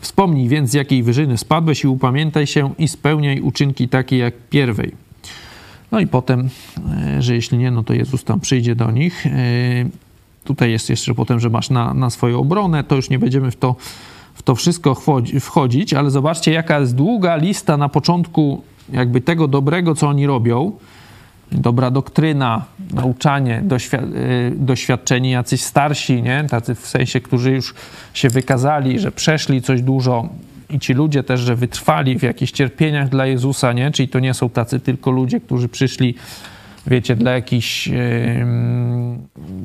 Wspomnij 0.00 0.48
więc, 0.48 0.70
z 0.70 0.74
jakiej 0.74 1.02
wyżyny 1.02 1.38
spadłeś 1.38 1.84
i 1.84 1.88
upamiętaj 1.88 2.46
się 2.46 2.74
i 2.78 2.88
spełniaj 2.88 3.40
uczynki 3.40 3.88
takie 3.88 4.18
jak 4.18 4.34
pierwej. 4.50 4.92
No 5.92 6.00
i 6.00 6.06
potem, 6.06 6.48
e, 7.16 7.22
że 7.22 7.34
jeśli 7.34 7.58
nie, 7.58 7.70
no 7.70 7.82
to 7.82 7.94
Jezus 7.94 8.24
tam 8.24 8.40
przyjdzie 8.40 8.74
do 8.76 8.90
nich. 8.90 9.26
E, 9.26 9.30
tutaj 10.44 10.70
jest 10.70 10.90
jeszcze 10.90 11.14
potem, 11.14 11.40
że 11.40 11.50
masz 11.50 11.70
na, 11.70 11.94
na 11.94 12.10
swoją 12.10 12.40
obronę, 12.40 12.84
to 12.84 12.96
już 12.96 13.10
nie 13.10 13.18
będziemy 13.18 13.50
w 13.50 13.56
to, 13.56 13.76
w 14.34 14.42
to 14.42 14.54
wszystko 14.54 14.96
wchodzić, 15.40 15.94
ale 15.94 16.10
zobaczcie, 16.10 16.52
jaka 16.52 16.80
jest 16.80 16.94
długa 16.94 17.36
lista 17.36 17.76
na 17.76 17.88
początku 17.88 18.62
jakby 18.92 19.20
tego 19.20 19.48
dobrego, 19.48 19.94
co 19.94 20.08
oni 20.08 20.26
robią 20.26 20.72
dobra 21.52 21.90
doktryna, 21.90 22.64
nauczanie, 22.92 23.62
y, 23.94 24.52
doświadczeni 24.56 25.30
jacyś 25.30 25.62
starsi, 25.62 26.22
nie? 26.22 26.44
tacy 26.50 26.74
w 26.74 26.86
sensie, 26.86 27.20
którzy 27.20 27.50
już 27.50 27.74
się 28.14 28.28
wykazali, 28.28 28.98
że 28.98 29.12
przeszli 29.12 29.62
coś 29.62 29.82
dużo 29.82 30.28
i 30.70 30.78
ci 30.78 30.94
ludzie 30.94 31.22
też, 31.22 31.40
że 31.40 31.56
wytrwali 31.56 32.18
w 32.18 32.22
jakichś 32.22 32.52
cierpieniach 32.52 33.08
dla 33.08 33.26
Jezusa, 33.26 33.72
nie? 33.72 33.90
czyli 33.90 34.08
to 34.08 34.18
nie 34.18 34.34
są 34.34 34.50
tacy 34.50 34.80
tylko 34.80 35.10
ludzie, 35.10 35.40
którzy 35.40 35.68
przyszli 35.68 36.14
wiecie, 36.86 37.16
dla 37.16 37.32
jakichś, 37.32 37.86
yy, 37.86 38.46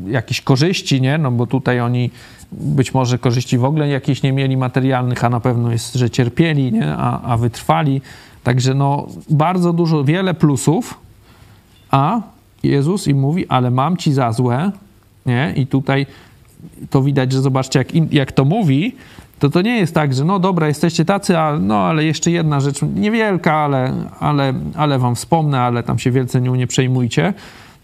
jakichś 0.07 0.41
korzyści, 0.41 1.01
nie? 1.01 1.17
No 1.17 1.31
bo 1.31 1.47
tutaj 1.47 1.79
oni 1.79 2.09
być 2.51 2.93
może 2.93 3.17
korzyści 3.17 3.57
w 3.57 3.65
ogóle 3.65 3.87
jakichś 3.87 4.23
nie 4.23 4.31
mieli 4.31 4.57
materialnych, 4.57 5.23
a 5.23 5.29
na 5.29 5.39
pewno 5.39 5.71
jest, 5.71 5.93
że 5.93 6.09
cierpieli, 6.09 6.71
nie? 6.71 6.95
A, 6.97 7.21
a 7.21 7.37
wytrwali. 7.37 8.01
Także 8.43 8.73
no 8.73 9.07
bardzo 9.29 9.73
dużo, 9.73 10.03
wiele 10.03 10.33
plusów, 10.33 10.99
a 11.91 12.21
Jezus 12.63 13.07
im 13.07 13.19
mówi, 13.19 13.47
ale 13.47 13.71
mam 13.71 13.97
ci 13.97 14.13
za 14.13 14.31
złe, 14.31 14.71
nie? 15.25 15.53
I 15.55 15.67
tutaj 15.67 16.05
to 16.89 17.01
widać, 17.01 17.31
że 17.31 17.41
zobaczcie, 17.41 17.79
jak, 17.79 18.13
jak 18.13 18.31
to 18.31 18.45
mówi, 18.45 18.95
to 19.39 19.49
to 19.49 19.61
nie 19.61 19.77
jest 19.77 19.93
tak, 19.93 20.13
że 20.13 20.25
no 20.25 20.39
dobra, 20.39 20.67
jesteście 20.67 21.05
tacy, 21.05 21.37
a 21.37 21.59
no 21.59 21.77
ale 21.77 22.03
jeszcze 22.03 22.31
jedna 22.31 22.59
rzecz, 22.59 22.81
niewielka, 22.95 23.53
ale, 23.53 23.93
ale, 24.19 24.53
ale 24.75 24.99
wam 24.99 25.15
wspomnę, 25.15 25.61
ale 25.61 25.83
tam 25.83 25.99
się 25.99 26.11
wielce 26.11 26.41
nią 26.41 26.55
nie 26.55 26.67
przejmujcie. 26.67 27.33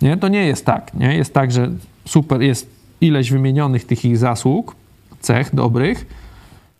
Nie? 0.02 0.18
To 0.18 0.28
nie 0.28 0.46
jest 0.48 0.66
tak. 0.66 0.94
Nie? 0.94 1.16
Jest 1.16 1.34
tak, 1.34 1.52
że 1.52 1.70
super, 2.06 2.42
jest 2.42 2.75
ileś 3.08 3.32
wymienionych 3.32 3.86
tych 3.86 4.06
ich 4.06 4.18
zasług, 4.18 4.76
cech 5.20 5.56
dobrych, 5.56 6.06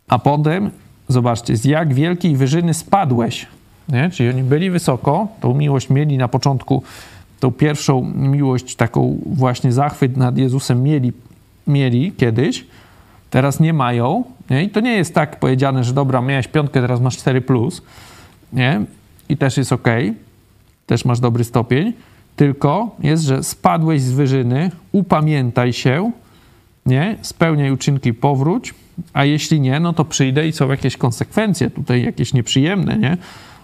a 0.08 0.20
potem, 0.20 0.72
zobaczcie, 1.08 1.58
z 1.58 1.66
jak 1.66 1.94
wielkiej 1.94 2.36
wyżyny 2.36 2.74
spadłeś. 2.74 3.48
Nie? 3.90 4.10
Czyli 4.10 4.30
oni 4.30 4.44
byli 4.44 4.70
wysoko, 4.70 5.28
tą 5.42 5.54
miłość 5.54 5.90
mieli 5.90 6.18
na 6.18 6.28
początku 6.28 6.84
tą 7.40 7.52
pierwszą 7.52 8.02
miłość, 8.16 8.76
taką 8.76 9.18
właśnie 9.26 9.72
zachwyt 9.72 10.18
nad 10.18 10.38
Jezusem 10.38 10.84
mieli, 10.84 11.14
mieli 11.68 12.12
kiedyś, 12.12 12.66
teraz 13.30 13.60
nie 13.60 13.74
mają. 13.74 14.24
Nie? 14.50 14.64
I 14.64 14.70
to 14.70 14.80
nie 14.80 14.92
jest 14.92 15.16
tak 15.16 15.40
powiedziane, 15.40 15.84
że 15.84 15.94
dobra, 15.94 16.22
miałeś 16.22 16.48
piątkę, 16.48 16.82
teraz 16.82 17.02
masz 17.02 17.18
4, 17.18 17.42
plus, 17.42 17.82
nie? 18.54 18.82
i 19.30 19.38
też 19.38 19.58
jest 19.58 19.74
ok, 19.74 19.88
też 20.86 21.06
masz 21.06 21.20
dobry 21.20 21.44
stopień, 21.44 21.94
tylko 22.36 22.96
jest, 23.00 23.24
że 23.24 23.44
spadłeś 23.44 24.02
z 24.02 24.12
wyżyny, 24.12 24.72
upamiętaj 24.92 25.74
się, 25.74 26.12
nie? 26.86 27.18
spełniaj 27.22 27.72
uczynki, 27.72 28.14
powróć, 28.14 28.74
a 29.14 29.26
jeśli 29.26 29.62
nie, 29.62 29.80
no 29.80 29.94
to 29.94 30.06
przyjdę 30.06 30.48
i 30.48 30.52
są 30.52 30.72
jakieś 30.72 30.98
konsekwencje 30.98 31.70
tutaj, 31.70 32.04
jakieś 32.04 32.34
nieprzyjemne, 32.34 32.98
nie? 32.98 33.18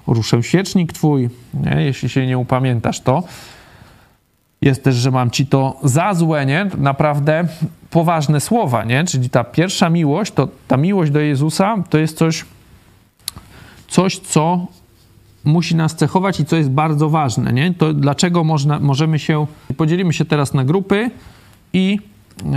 Ruszę 0.07 0.43
świecznik 0.43 0.93
twój, 0.93 1.29
nie? 1.53 1.84
jeśli 1.84 2.10
się 2.10 2.27
nie 2.27 2.38
upamiętasz, 2.38 2.99
to 2.99 3.23
jest 4.62 4.84
też, 4.84 4.95
że 4.95 5.12
mam 5.12 5.31
ci 5.31 5.45
to 5.45 5.79
za 5.84 6.13
złe, 6.13 6.45
nie? 6.45 6.69
Naprawdę 6.77 7.47
poważne 7.89 8.39
słowa, 8.39 8.84
nie? 8.84 9.03
Czyli 9.03 9.29
ta 9.29 9.43
pierwsza 9.43 9.89
miłość, 9.89 10.31
to 10.31 10.47
ta 10.67 10.77
miłość 10.77 11.12
do 11.12 11.19
Jezusa 11.19 11.84
to 11.89 11.97
jest 11.97 12.17
coś, 12.17 12.45
coś 13.88 14.19
co 14.19 14.67
musi 15.43 15.75
nas 15.75 15.95
cechować 15.95 16.39
i 16.39 16.45
co 16.45 16.56
jest 16.56 16.69
bardzo 16.69 17.10
ważne, 17.10 17.54
nie? 17.54 17.73
To 17.73 17.93
dlaczego 17.93 18.43
można, 18.43 18.80
możemy 18.80 19.19
się, 19.19 19.47
podzielimy 19.77 20.13
się 20.13 20.25
teraz 20.25 20.54
na 20.54 20.63
grupy 20.63 21.12
i 21.73 21.99
yy, 22.45 22.51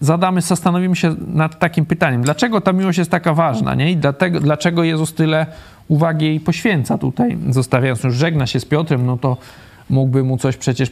zadamy, 0.00 0.40
zastanowimy 0.40 0.96
się 0.96 1.14
nad 1.26 1.58
takim 1.58 1.86
pytaniem, 1.86 2.22
dlaczego 2.22 2.60
ta 2.60 2.72
miłość 2.72 2.98
jest 2.98 3.10
taka 3.10 3.34
ważna, 3.34 3.74
nie? 3.74 3.90
I 3.90 3.96
dlatego, 3.96 4.40
dlaczego 4.40 4.84
Jezus 4.84 5.14
tyle 5.14 5.46
uwagi 5.88 6.26
jej 6.26 6.40
poświęca 6.40 6.98
tutaj, 6.98 7.38
zostawiając 7.50 8.04
już 8.04 8.14
żegna 8.14 8.46
się 8.46 8.60
z 8.60 8.64
Piotrem, 8.64 9.06
no 9.06 9.16
to 9.16 9.36
mógłby 9.90 10.24
mu 10.24 10.38
coś 10.38 10.56
przecież 10.56 10.90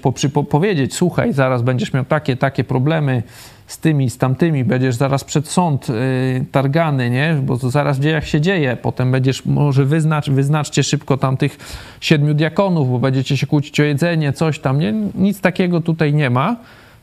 powiedzieć. 0.51 0.95
Słuchaj, 0.95 1.33
zaraz 1.33 1.63
będziesz 1.63 1.93
miał 1.93 2.05
takie, 2.05 2.37
takie 2.37 2.65
problemy 2.65 3.23
z 3.67 3.79
tymi, 3.79 4.11
z 4.11 4.19
tamtymi, 4.19 4.65
będziesz 4.65 4.95
zaraz 4.95 5.25
przed 5.25 5.49
sąd 5.49 5.91
y, 5.91 6.45
targany, 6.53 7.11
nie? 7.11 7.37
Bo 7.43 7.59
to 7.59 7.71
zaraz 7.71 7.99
w 7.99 8.03
dziejach 8.03 8.27
się 8.29 8.41
dzieje. 8.41 8.77
Potem 8.83 9.13
będziesz, 9.13 9.47
może 9.47 9.85
wyznacz, 9.85 10.31
wyznaczcie 10.31 10.83
szybko 10.83 11.17
tam 11.17 11.37
tych 11.37 11.59
siedmiu 12.01 12.35
diakonów, 12.35 12.91
bo 12.91 12.99
będziecie 12.99 13.37
się 13.37 13.47
kłócić 13.47 13.81
o 13.81 13.83
jedzenie, 13.83 14.33
coś 14.33 14.59
tam, 14.59 14.79
nie? 14.79 14.93
Nic 15.15 15.41
takiego 15.41 15.81
tutaj 15.81 16.15
nie 16.15 16.31
ma, 16.31 16.57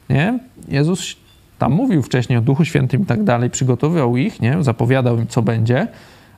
nie? 0.09 0.39
Jezus 0.67 1.15
tam 1.59 1.71
mówił 1.71 2.03
wcześniej 2.03 2.37
o 2.37 2.41
Duchu 2.41 2.65
Świętym 2.65 3.01
i 3.01 3.05
tak 3.05 3.23
dalej, 3.23 3.49
przygotowywał 3.49 4.17
ich, 4.17 4.41
nie? 4.41 4.63
Zapowiadał 4.63 5.17
im, 5.17 5.27
co 5.27 5.41
będzie, 5.41 5.87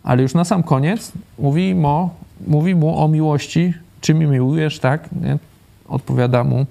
ale 0.04 0.22
już 0.22 0.34
na 0.34 0.46
sam 0.46 0.64
koniec 0.64 1.12
mówi 1.40 1.76
mu, 1.76 2.10
mówi 2.48 2.76
mu 2.76 3.00
o 3.00 3.08
miłości 3.08 3.74
czy 4.02 4.14
mi 4.14 4.26
miłujesz, 4.26 4.80
tak? 4.80 5.10
Nie? 5.22 5.38
Odpowiada 5.88 6.44
mu, 6.44 6.66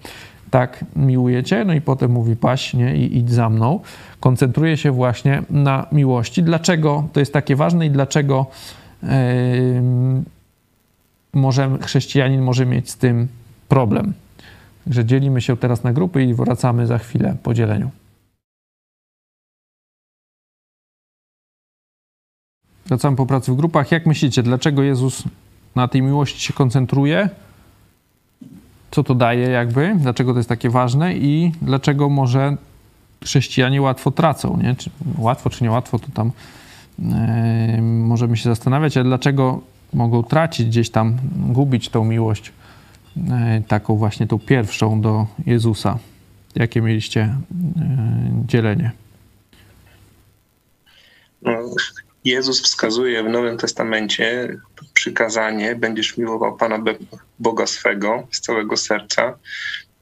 tak, 0.50 0.84
miłuję 0.96 1.44
cię, 1.44 1.64
no 1.64 1.74
i 1.74 1.80
potem 1.80 2.10
mówi 2.10 2.36
paś, 2.36 2.74
nie? 2.74 2.96
I 2.96 3.18
idź 3.18 3.30
za 3.30 3.50
mną. 3.50 3.80
Koncentruje 4.20 4.76
się 4.76 4.90
właśnie 4.90 5.42
na 5.50 5.86
miłości. 5.92 6.42
Dlaczego 6.42 7.08
to 7.12 7.20
jest 7.20 7.32
takie 7.32 7.56
ważne 7.56 7.86
i 7.86 7.90
dlaczego 7.90 8.46
yy, 9.02 9.08
może, 11.32 11.78
chrześcijanin 11.82 12.42
może 12.42 12.66
mieć 12.66 12.90
z 12.90 12.96
tym 12.96 13.28
problem? 13.68 14.12
Że 14.86 15.04
dzielimy 15.04 15.40
się 15.40 15.56
teraz 15.56 15.84
na 15.84 15.92
grupy 15.92 16.24
i 16.24 16.34
wracamy 16.34 16.86
za 16.86 16.98
chwilę 16.98 17.36
po 17.42 17.54
dzieleniu. 17.54 17.90
Wracamy 22.86 23.16
po 23.16 23.26
pracy 23.26 23.52
w 23.52 23.56
grupach. 23.56 23.92
Jak 23.92 24.06
myślicie, 24.06 24.42
dlaczego 24.42 24.82
Jezus 24.82 25.24
na 25.74 25.88
tej 25.88 26.02
miłości 26.02 26.40
się 26.40 26.52
koncentruje, 26.52 27.28
co 28.90 29.04
to 29.04 29.14
daje 29.14 29.50
jakby, 29.50 29.94
dlaczego 29.98 30.32
to 30.32 30.38
jest 30.38 30.48
takie 30.48 30.70
ważne 30.70 31.14
i 31.14 31.52
dlaczego 31.62 32.08
może 32.08 32.56
chrześcijanie 33.24 33.82
łatwo 33.82 34.10
tracą, 34.10 34.58
nie? 34.62 34.74
Czy 34.74 34.90
łatwo 35.18 35.50
czy 35.50 35.64
niełatwo, 35.64 35.98
to 35.98 36.06
tam 36.14 36.32
yy, 36.98 37.82
możemy 37.82 38.36
się 38.36 38.44
zastanawiać, 38.44 38.96
ale 38.96 39.04
dlaczego 39.04 39.60
mogą 39.92 40.22
tracić 40.22 40.66
gdzieś 40.66 40.90
tam, 40.90 41.16
gubić 41.36 41.88
tą 41.88 42.04
miłość 42.04 42.52
yy, 43.16 43.22
taką 43.68 43.96
właśnie 43.96 44.26
tą 44.26 44.38
pierwszą 44.38 45.00
do 45.00 45.26
Jezusa. 45.46 45.98
Jakie 46.54 46.80
mieliście 46.82 47.20
yy, 47.20 48.46
dzielenie? 48.46 48.90
No, 51.42 51.52
Jezus 52.24 52.62
wskazuje 52.62 53.24
w 53.24 53.28
Nowym 53.28 53.58
Testamencie 53.58 54.56
przykazanie: 55.00 55.74
Będziesz 55.74 56.18
miłował 56.18 56.56
Pana 56.56 56.78
Boga 57.38 57.66
swego 57.66 58.26
z 58.30 58.40
całego 58.40 58.76
serca. 58.76 59.38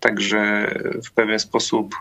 Także 0.00 0.70
w 1.06 1.10
pewien 1.10 1.38
sposób 1.38 1.94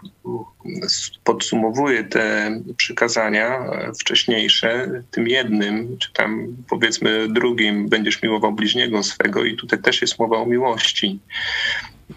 podsumowuje 1.24 2.04
te 2.04 2.52
przykazania 2.78 3.66
wcześniejsze 4.00 5.02
tym 5.12 5.28
jednym, 5.28 5.98
czy 5.98 6.14
tam 6.14 6.56
powiedzmy 6.70 7.28
drugim, 7.30 7.90
będziesz 7.90 8.22
miłował 8.22 8.52
bliźniego 8.54 9.04
swego, 9.04 9.46
i 9.46 9.56
tutaj 9.56 9.82
też 9.82 10.02
jest 10.02 10.20
mowa 10.20 10.38
o 10.38 10.46
miłości. 10.46 11.20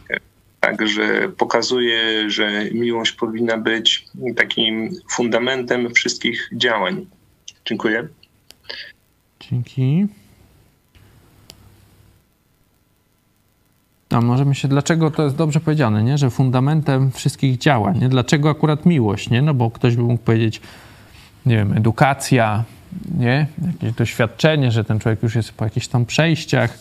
Tak, 0.08 0.20
Także 0.60 1.28
pokazuje, 1.36 2.30
że 2.30 2.64
miłość 2.72 3.12
powinna 3.12 3.58
być 3.58 4.06
takim 4.36 4.90
fundamentem 5.10 5.94
wszystkich 5.94 6.48
działań. 6.52 7.06
Dziękuję. 7.64 8.08
Dzięki. 9.40 10.06
A 14.10 14.20
możemy 14.20 14.54
się, 14.54 14.68
dlaczego 14.68 15.10
to 15.10 15.22
jest 15.22 15.36
dobrze 15.36 15.60
powiedziane, 15.60 16.02
nie? 16.02 16.18
że 16.18 16.30
fundamentem 16.30 17.10
wszystkich 17.10 17.58
działań, 17.58 17.98
nie? 17.98 18.08
dlaczego 18.08 18.50
akurat 18.50 18.86
miłość, 18.86 19.30
nie? 19.30 19.42
no 19.42 19.54
bo 19.54 19.70
ktoś 19.70 19.96
by 19.96 20.02
mógł 20.02 20.24
powiedzieć, 20.24 20.60
nie 21.46 21.56
wiem, 21.56 21.72
edukacja, 21.72 22.64
nie? 23.18 23.46
jakieś 23.66 23.92
doświadczenie, 23.92 24.70
że 24.70 24.84
ten 24.84 24.98
człowiek 24.98 25.22
już 25.22 25.34
jest 25.34 25.52
po 25.52 25.64
jakichś 25.64 25.86
tam 25.88 26.06
przejściach, 26.06 26.78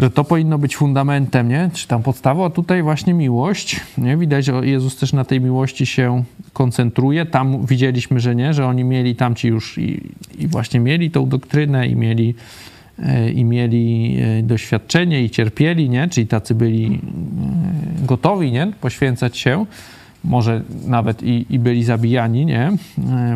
że 0.00 0.10
to 0.10 0.24
powinno 0.24 0.58
być 0.58 0.76
fundamentem, 0.76 1.48
nie? 1.48 1.70
Czy 1.74 1.88
tam 1.88 2.02
podstawą, 2.02 2.44
a 2.44 2.50
tutaj 2.50 2.82
właśnie 2.82 3.14
miłość, 3.14 3.80
nie? 3.98 4.16
Widać, 4.16 4.44
że 4.44 4.52
Jezus 4.66 4.96
też 4.96 5.12
na 5.12 5.24
tej 5.24 5.40
miłości 5.40 5.86
się 5.86 6.24
koncentruje. 6.52 7.26
Tam 7.26 7.66
widzieliśmy, 7.66 8.20
że 8.20 8.34
nie, 8.34 8.54
że 8.54 8.66
oni 8.66 8.84
mieli 8.84 9.16
tamci 9.16 9.48
już 9.48 9.78
i, 9.78 10.00
i 10.38 10.48
właśnie 10.48 10.80
mieli 10.80 11.10
tą 11.10 11.28
doktrynę 11.28 11.86
i 11.86 11.96
mieli, 11.96 12.34
i 13.34 13.44
mieli 13.44 14.16
e, 14.20 14.42
doświadczenie 14.42 15.24
i 15.24 15.30
cierpieli, 15.30 15.90
nie? 15.90 16.08
Czyli 16.08 16.26
tacy 16.26 16.54
byli 16.54 17.00
e, 18.02 18.06
gotowi, 18.06 18.52
nie? 18.52 18.72
Poświęcać 18.80 19.38
się. 19.38 19.66
Może 20.24 20.62
nawet 20.86 21.22
i, 21.22 21.46
i 21.50 21.58
byli 21.58 21.84
zabijani, 21.84 22.46
nie? 22.46 22.70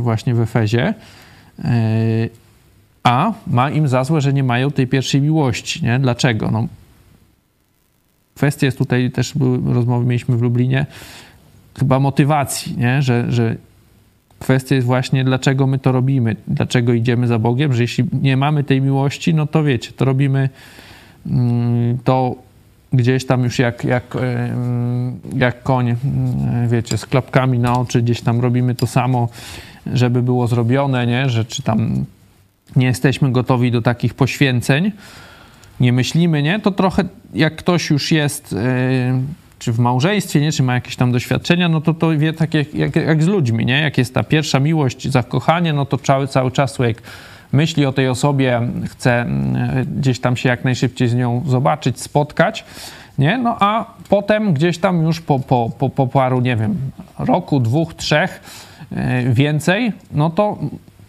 Właśnie 0.01 0.35
w 0.35 0.41
Efezie 0.41 0.95
a 3.05 3.33
ma 3.47 3.71
im 3.71 3.89
za 3.89 4.05
złe, 4.05 4.21
że 4.21 4.33
nie 4.33 4.45
mają 4.45 4.71
tej 4.71 4.87
pierwszej 4.87 5.21
miłości. 5.21 5.85
Nie? 5.85 5.99
Dlaczego? 5.99 6.51
No, 6.51 6.69
kwestia 8.35 8.67
jest 8.67 8.79
tutaj, 8.79 9.11
też 9.11 9.35
rozmowy 9.65 10.07
mieliśmy 10.07 10.37
w 10.37 10.43
Lublinie, 10.43 10.87
chyba 11.79 12.01
motywacji, 12.01 12.77
nie? 12.77 13.03
Że, 13.03 13.33
że 13.33 13.57
kwestia 14.45 14.75
jest 14.75 14.87
właśnie, 14.87 15.25
dlaczego 15.25 15.67
my 15.67 15.79
to 15.79 15.93
robimy, 15.93 16.37
dlaczego 16.49 16.93
idziemy 16.93 17.27
za 17.27 17.39
Bogiem, 17.39 17.73
że 17.73 17.83
jeśli 17.83 18.05
nie 18.23 18.37
mamy 18.37 18.65
tej 18.65 18.81
miłości, 18.81 19.35
no 19.35 19.47
to 19.47 19.65
wiecie, 19.65 19.93
to 19.93 20.05
robimy 20.05 20.49
mm, 21.27 21.99
to 22.05 22.35
gdzieś 22.93 23.27
tam 23.27 23.45
już 23.45 23.59
jak, 23.59 23.85
jak, 23.85 24.17
jak 25.37 25.63
koń, 25.63 25.97
wiecie, 26.69 26.99
z 26.99 27.07
klapkami 27.07 27.59
na 27.59 27.79
oczy, 27.79 28.03
gdzieś 28.03 28.21
tam 28.21 28.41
robimy 28.41 28.75
to 28.75 28.87
samo, 28.87 29.29
żeby 29.87 30.23
było 30.23 30.47
zrobione, 30.47 31.07
nie? 31.07 31.29
Że 31.29 31.45
czy 31.45 31.63
tam 31.63 32.05
nie 32.77 32.87
jesteśmy 32.87 33.33
gotowi 33.33 33.71
do 33.71 33.83
takich 33.83 34.15
poświęceń, 34.15 34.93
nie 35.81 35.93
myślimy, 35.93 36.43
nie? 36.43 36.61
To 36.61 36.71
trochę 36.71 37.05
jak 37.35 37.57
ktoś 37.57 37.91
już 37.91 38.13
jest, 38.13 38.55
czy 39.65 39.73
w 39.73 39.79
małżeństwie, 39.79 40.41
nie? 40.41 40.53
Czy 40.53 40.63
ma 40.63 40.75
jakieś 40.75 40.97
tam 40.97 41.13
doświadczenia, 41.13 41.69
no 41.69 41.81
to 41.81 41.95
to 41.95 42.19
wie 42.19 42.33
tak 42.33 42.55
jak, 42.55 42.75
jak, 42.75 42.97
jak 42.97 43.23
z 43.23 43.27
ludźmi, 43.27 43.67
nie? 43.67 43.81
Jak 43.81 43.99
jest 43.99 44.15
ta 44.15 44.23
pierwsza 44.23 44.61
miłość, 44.61 45.09
zakochanie, 45.09 45.73
no 45.73 45.87
to 45.87 45.99
cały, 45.99 46.29
cały 46.29 46.51
czas 46.51 46.77
człowiek 46.77 47.03
myśli 47.53 47.87
o 47.87 47.93
tej 47.93 48.09
osobie, 48.09 48.61
chce 48.91 49.27
yy, 49.77 49.85
gdzieś 49.85 50.21
tam 50.21 50.37
się 50.37 50.49
jak 50.49 50.65
najszybciej 50.65 51.09
z 51.09 51.15
nią 51.15 51.43
zobaczyć, 51.47 52.01
spotkać, 52.01 52.65
nie? 53.19 53.39
No 53.39 53.57
a 53.61 53.85
potem 54.09 54.55
gdzieś 54.55 54.79
tam 54.79 55.03
już 55.03 55.21
po, 55.21 55.39
po, 55.39 55.71
po, 55.79 55.89
po 55.89 56.07
paru, 56.07 56.41
nie 56.41 56.57
wiem, 56.57 56.77
roku, 57.19 57.61
dwóch, 57.61 57.95
trzech, 57.95 58.41
yy, 58.91 59.35
więcej, 59.35 59.93
no 60.13 60.31
to 60.31 60.59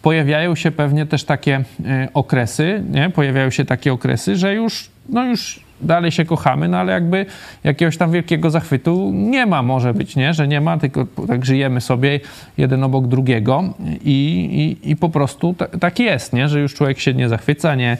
pojawiają 0.01 0.55
się 0.55 0.71
pewnie 0.71 1.05
też 1.05 1.23
takie 1.23 1.63
e, 1.85 2.07
okresy, 2.13 2.83
nie? 2.91 3.09
Pojawiają 3.09 3.49
się 3.49 3.65
takie 3.65 3.93
okresy, 3.93 4.35
że 4.35 4.53
już, 4.53 4.89
no 5.09 5.25
już 5.25 5.64
dalej 5.85 6.11
się 6.11 6.25
kochamy, 6.25 6.67
no 6.67 6.77
ale 6.77 6.93
jakby 6.93 7.25
jakiegoś 7.63 7.97
tam 7.97 8.11
wielkiego 8.11 8.49
zachwytu 8.49 9.11
nie 9.13 9.45
ma, 9.45 9.61
może 9.61 9.93
być, 9.93 10.15
nie? 10.15 10.33
Że 10.33 10.47
nie 10.47 10.61
ma, 10.61 10.77
tylko 10.77 11.05
tak 11.27 11.45
żyjemy 11.45 11.81
sobie 11.81 12.19
jeden 12.57 12.83
obok 12.83 13.07
drugiego 13.07 13.63
i, 14.03 14.77
i, 14.83 14.91
i 14.91 14.95
po 14.95 15.09
prostu 15.09 15.55
tak 15.79 15.99
jest, 15.99 16.33
nie? 16.33 16.49
Że 16.49 16.59
już 16.59 16.73
człowiek 16.73 16.99
się 16.99 17.13
nie 17.13 17.29
zachwyca, 17.29 17.75
nie 17.75 17.97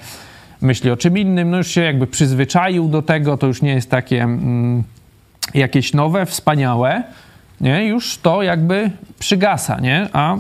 myśli 0.62 0.92
o 0.92 0.98
czym 0.98 1.18
innym, 1.18 1.50
no 1.50 1.58
już 1.58 1.68
się 1.68 1.82
jakby 1.82 2.08
przyzwyczaił 2.08 2.88
do 2.88 3.02
tego, 3.02 3.38
to 3.38 3.48
już 3.48 3.62
nie 3.62 3.74
jest 3.74 3.90
takie 3.90 4.24
mm, 4.24 4.84
jakieś 5.54 5.94
nowe, 5.94 6.26
wspaniałe, 6.26 7.04
nie? 7.62 7.86
Już 7.86 8.18
to 8.18 8.44
jakby 8.44 8.92
przygasa, 9.20 9.80
nie? 9.80 10.08
A 10.14 10.38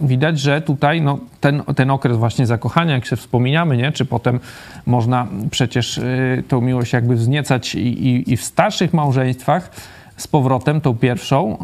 widać, 0.00 0.40
że 0.40 0.60
tutaj 0.60 1.02
no, 1.02 1.18
ten, 1.40 1.62
ten 1.76 1.90
okres 1.90 2.16
właśnie 2.16 2.46
zakochania, 2.46 2.94
jak 2.94 3.06
się 3.06 3.16
wspominamy, 3.16 3.76
nie? 3.76 3.92
czy 3.92 4.04
potem 4.04 4.40
można 4.86 5.26
przecież 5.50 5.98
y, 5.98 6.42
tą 6.48 6.60
miłość 6.60 6.92
jakby 6.92 7.16
wzniecać 7.16 7.74
i, 7.74 8.06
i, 8.08 8.32
i 8.32 8.36
w 8.36 8.44
starszych 8.44 8.94
małżeństwach 8.94 9.70
z 10.16 10.26
powrotem, 10.26 10.80
tą 10.80 10.94
pierwszą, 10.94 11.58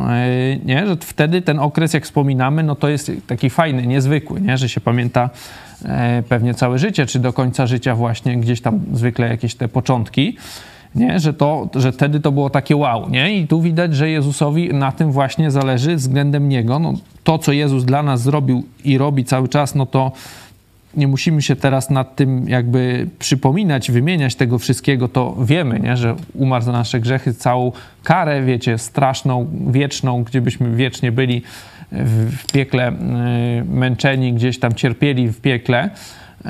y, 0.55 0.61
nie? 0.65 0.87
że 0.87 0.97
wtedy 0.97 1.43
ten 1.43 1.59
okres, 1.59 1.95
jak 1.95 2.05
wspominamy, 2.05 2.63
no 2.63 2.75
to 2.75 2.89
jest 2.89 3.13
taki 3.27 3.51
fajny, 3.51 3.87
niezwykły, 3.87 4.41
nie? 4.41 4.59
że 4.59 4.69
się 4.69 4.81
pamięta 4.81 5.31
y, 5.83 5.89
pewnie 6.29 6.55
całe 6.55 6.79
życie, 6.79 7.07
czy 7.07 7.19
do 7.19 7.33
końca 7.33 7.67
życia 7.67 7.95
właśnie 7.95 8.37
gdzieś 8.37 8.61
tam 8.61 8.81
zwykle 8.93 9.29
jakieś 9.29 9.55
te 9.55 9.69
początki 9.69 10.37
nie? 10.95 11.21
Że, 11.21 11.35
to, 11.35 11.69
że 11.75 11.93
wtedy 11.93 12.21
to 12.21 12.33
było 12.33 12.51
takie 12.51 12.77
wow, 12.77 13.11
nie? 13.11 13.39
I 13.39 13.47
tu 13.47 13.63
widać, 13.63 13.97
że 13.97 14.11
Jezusowi 14.11 14.75
na 14.75 14.93
tym 14.93 15.13
właśnie 15.13 15.51
zależy 15.51 15.97
względem 15.97 16.49
Niego. 16.49 16.79
No, 16.79 16.93
to, 17.25 17.39
co 17.39 17.53
Jezus 17.53 17.85
dla 17.85 18.03
nas 18.03 18.23
zrobił 18.23 18.63
i 18.85 18.99
robi 18.99 19.25
cały 19.25 19.49
czas, 19.49 19.75
no 19.75 19.87
to 19.87 20.13
nie 20.97 21.09
musimy 21.09 21.43
się 21.43 21.57
teraz 21.57 21.91
nad 21.91 22.17
tym 22.17 22.49
jakby 22.49 23.09
przypominać, 23.19 23.91
wymieniać 23.91 24.35
tego 24.35 24.59
wszystkiego, 24.59 25.09
to 25.09 25.37
wiemy, 25.45 25.81
nie? 25.81 25.97
że 25.97 26.17
umarł 26.35 26.65
za 26.65 26.73
nasze 26.73 27.01
grzechy, 27.01 27.35
całą 27.35 27.73
karę, 28.03 28.43
wiecie, 28.43 28.79
straszną, 28.79 29.47
wieczną, 29.67 30.23
gdzie 30.23 30.41
byśmy 30.41 30.77
wiecznie 30.77 31.13
byli 31.13 31.43
w 31.93 32.53
piekle 32.53 32.93
y, 32.93 32.95
męczeni, 33.65 34.33
gdzieś 34.33 34.59
tam 34.59 34.75
cierpieli 34.75 35.29
w 35.29 35.41
piekle, 35.41 35.91
y, 36.47 36.49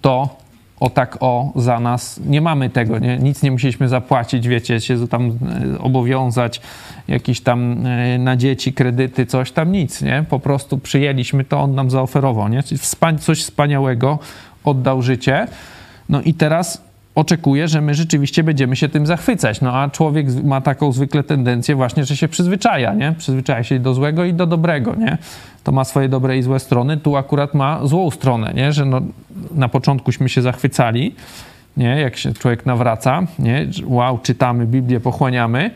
to 0.00 0.41
o 0.82 0.90
tak 0.90 1.16
o 1.20 1.52
za 1.56 1.80
nas. 1.80 2.20
Nie 2.26 2.40
mamy 2.40 2.70
tego, 2.70 2.98
nie? 2.98 3.18
nic 3.18 3.42
nie 3.42 3.50
musieliśmy 3.50 3.88
zapłacić, 3.88 4.48
wiecie, 4.48 4.80
się 4.80 5.08
tam 5.08 5.38
e, 5.74 5.78
obowiązać, 5.78 6.60
jakieś 7.08 7.40
tam 7.40 7.86
e, 7.86 8.18
na 8.18 8.36
dzieci 8.36 8.72
kredyty, 8.72 9.26
coś 9.26 9.52
tam, 9.52 9.72
nic, 9.72 10.02
nie? 10.02 10.24
Po 10.30 10.40
prostu 10.40 10.78
przyjęliśmy 10.78 11.44
to, 11.44 11.60
on 11.60 11.74
nam 11.74 11.90
zaoferował, 11.90 12.48
nie? 12.48 12.62
Coś 13.20 13.42
wspaniałego, 13.42 14.18
oddał 14.64 15.02
życie. 15.02 15.46
No 16.08 16.22
i 16.22 16.34
teraz 16.34 16.82
oczekuje, 17.14 17.68
że 17.68 17.80
my 17.80 17.94
rzeczywiście 17.94 18.42
będziemy 18.42 18.76
się 18.76 18.88
tym 18.88 19.06
zachwycać. 19.06 19.60
No 19.60 19.72
a 19.72 19.90
człowiek 19.90 20.26
ma 20.44 20.60
taką 20.60 20.92
zwykle 20.92 21.22
tendencję 21.22 21.74
właśnie, 21.74 22.04
że 22.04 22.16
się 22.16 22.28
przyzwyczaja, 22.28 22.94
nie? 22.94 23.14
Przyzwyczaja 23.18 23.62
się 23.62 23.78
do 23.78 23.94
złego 23.94 24.24
i 24.24 24.34
do 24.34 24.46
dobrego, 24.46 24.94
nie? 24.94 25.18
To 25.64 25.72
ma 25.72 25.84
swoje 25.84 26.08
dobre 26.08 26.38
i 26.38 26.42
złe 26.42 26.58
strony. 26.58 26.96
Tu 26.96 27.16
akurat 27.16 27.54
ma 27.54 27.86
złą 27.86 28.10
stronę, 28.10 28.52
nie? 28.54 28.72
Że 28.72 28.84
no, 28.84 29.00
na 29.54 29.68
początkuśmy 29.68 30.28
się 30.28 30.42
zachwycali, 30.42 31.14
nie? 31.76 32.00
Jak 32.00 32.16
się 32.16 32.32
człowiek 32.32 32.66
nawraca, 32.66 33.22
nie? 33.38 33.66
Wow, 33.84 34.18
czytamy 34.18 34.66
Biblię, 34.66 35.00
pochłaniamy, 35.00 35.70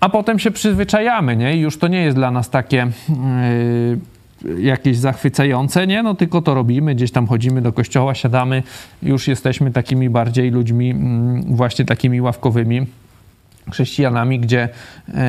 a 0.00 0.08
potem 0.08 0.38
się 0.38 0.50
przyzwyczajamy, 0.50 1.36
nie? 1.36 1.56
I 1.56 1.60
już 1.60 1.78
to 1.78 1.88
nie 1.88 2.02
jest 2.02 2.16
dla 2.16 2.30
nas 2.30 2.50
takie... 2.50 2.86
Yy, 3.08 4.13
jakieś 4.58 4.96
zachwycające, 4.96 5.86
nie? 5.86 6.02
No 6.02 6.14
tylko 6.14 6.42
to 6.42 6.54
robimy, 6.54 6.94
gdzieś 6.94 7.10
tam 7.10 7.26
chodzimy 7.26 7.62
do 7.62 7.72
kościoła, 7.72 8.14
siadamy, 8.14 8.62
już 9.02 9.28
jesteśmy 9.28 9.70
takimi 9.70 10.10
bardziej 10.10 10.50
ludźmi, 10.50 10.90
mm, 10.90 11.56
właśnie 11.56 11.84
takimi 11.84 12.20
ławkowymi 12.20 12.86
chrześcijanami, 13.72 14.40
gdzie 14.40 14.68
e, 15.08 15.24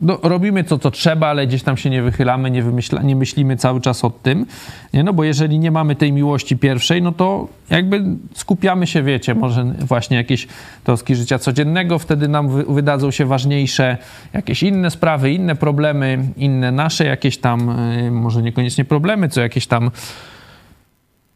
no, 0.00 0.18
robimy 0.22 0.64
to, 0.64 0.78
co 0.78 0.90
trzeba, 0.90 1.26
ale 1.26 1.46
gdzieś 1.46 1.62
tam 1.62 1.76
się 1.76 1.90
nie 1.90 2.02
wychylamy, 2.02 2.50
nie, 2.50 2.62
wymyśla, 2.62 3.02
nie 3.02 3.16
myślimy 3.16 3.56
cały 3.56 3.80
czas 3.80 4.04
o 4.04 4.10
tym, 4.10 4.46
nie? 4.92 5.02
No 5.02 5.12
bo 5.12 5.24
jeżeli 5.24 5.58
nie 5.58 5.70
mamy 5.70 5.96
tej 5.96 6.12
miłości 6.12 6.56
pierwszej, 6.56 7.02
no 7.02 7.12
to 7.12 7.48
jakby 7.70 8.04
skupiamy 8.34 8.86
się, 8.86 9.02
wiecie, 9.02 9.34
może 9.34 9.64
właśnie 9.64 10.16
jakieś 10.16 10.48
troski 10.84 11.14
życia 11.14 11.38
codziennego, 11.38 11.98
wtedy 11.98 12.28
nam 12.28 12.48
wy, 12.48 12.64
wydadzą 12.64 13.10
się 13.10 13.26
ważniejsze 13.26 13.98
jakieś 14.32 14.62
inne 14.62 14.90
sprawy, 14.90 15.32
inne 15.32 15.56
problemy, 15.56 16.18
inne 16.36 16.72
nasze 16.72 17.04
jakieś 17.04 17.38
tam, 17.38 17.76
yy, 18.02 18.10
może 18.10 18.42
niekoniecznie 18.42 18.84
problemy, 18.84 19.28
co 19.28 19.40
jakieś 19.40 19.66
tam 19.66 19.90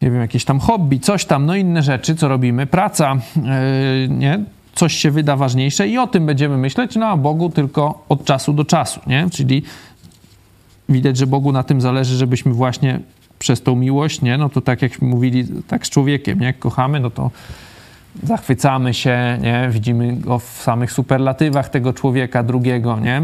nie 0.02 0.10
wiem, 0.10 0.20
jakieś 0.20 0.44
tam 0.44 0.60
hobby, 0.60 1.00
coś 1.00 1.24
tam, 1.24 1.46
no 1.46 1.56
inne 1.56 1.82
rzeczy, 1.82 2.14
co 2.14 2.28
robimy, 2.28 2.66
praca, 2.66 3.16
yy, 3.36 4.08
nie? 4.08 4.44
Coś 4.78 4.94
się 4.94 5.10
wyda 5.10 5.36
ważniejsze 5.36 5.88
i 5.88 5.98
o 5.98 6.06
tym 6.06 6.26
będziemy 6.26 6.58
myśleć, 6.58 6.96
no 6.96 7.06
a 7.06 7.16
Bogu 7.16 7.50
tylko 7.50 8.04
od 8.08 8.24
czasu 8.24 8.52
do 8.52 8.64
czasu, 8.64 9.00
nie? 9.06 9.30
Czyli 9.30 9.62
widać, 10.88 11.16
że 11.16 11.26
Bogu 11.26 11.52
na 11.52 11.62
tym 11.62 11.80
zależy, 11.80 12.16
żebyśmy 12.16 12.52
właśnie 12.52 13.00
przez 13.38 13.62
tą 13.62 13.76
miłość, 13.76 14.22
nie? 14.22 14.38
No 14.38 14.48
to 14.48 14.60
tak 14.60 14.82
jak 14.82 15.02
mówili, 15.02 15.44
tak 15.66 15.86
z 15.86 15.90
człowiekiem, 15.90 16.40
nie? 16.40 16.46
Jak 16.46 16.58
kochamy, 16.58 17.00
no 17.00 17.10
to 17.10 17.30
zachwycamy 18.22 18.94
się, 18.94 19.38
nie? 19.42 19.68
Widzimy 19.70 20.16
go 20.16 20.38
w 20.38 20.44
samych 20.44 20.92
superlatywach 20.92 21.68
tego 21.68 21.92
człowieka 21.92 22.42
drugiego, 22.42 22.98
nie? 23.00 23.22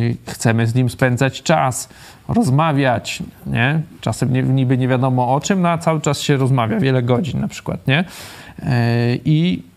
Yy, 0.00 0.16
chcemy 0.26 0.66
z 0.66 0.74
nim 0.74 0.90
spędzać 0.90 1.42
czas, 1.42 1.88
rozmawiać, 2.28 3.22
nie? 3.46 3.80
Czasem 4.00 4.32
nie, 4.32 4.42
niby 4.42 4.78
nie 4.78 4.88
wiadomo 4.88 5.34
o 5.34 5.40
czym, 5.40 5.62
no 5.62 5.68
a 5.68 5.78
cały 5.78 6.00
czas 6.00 6.20
się 6.20 6.36
rozmawia, 6.36 6.80
wiele 6.80 7.02
godzin 7.02 7.40
na 7.40 7.48
przykład, 7.48 7.86
nie? 7.86 8.04
Yy, 8.58 8.66
I 9.24 9.71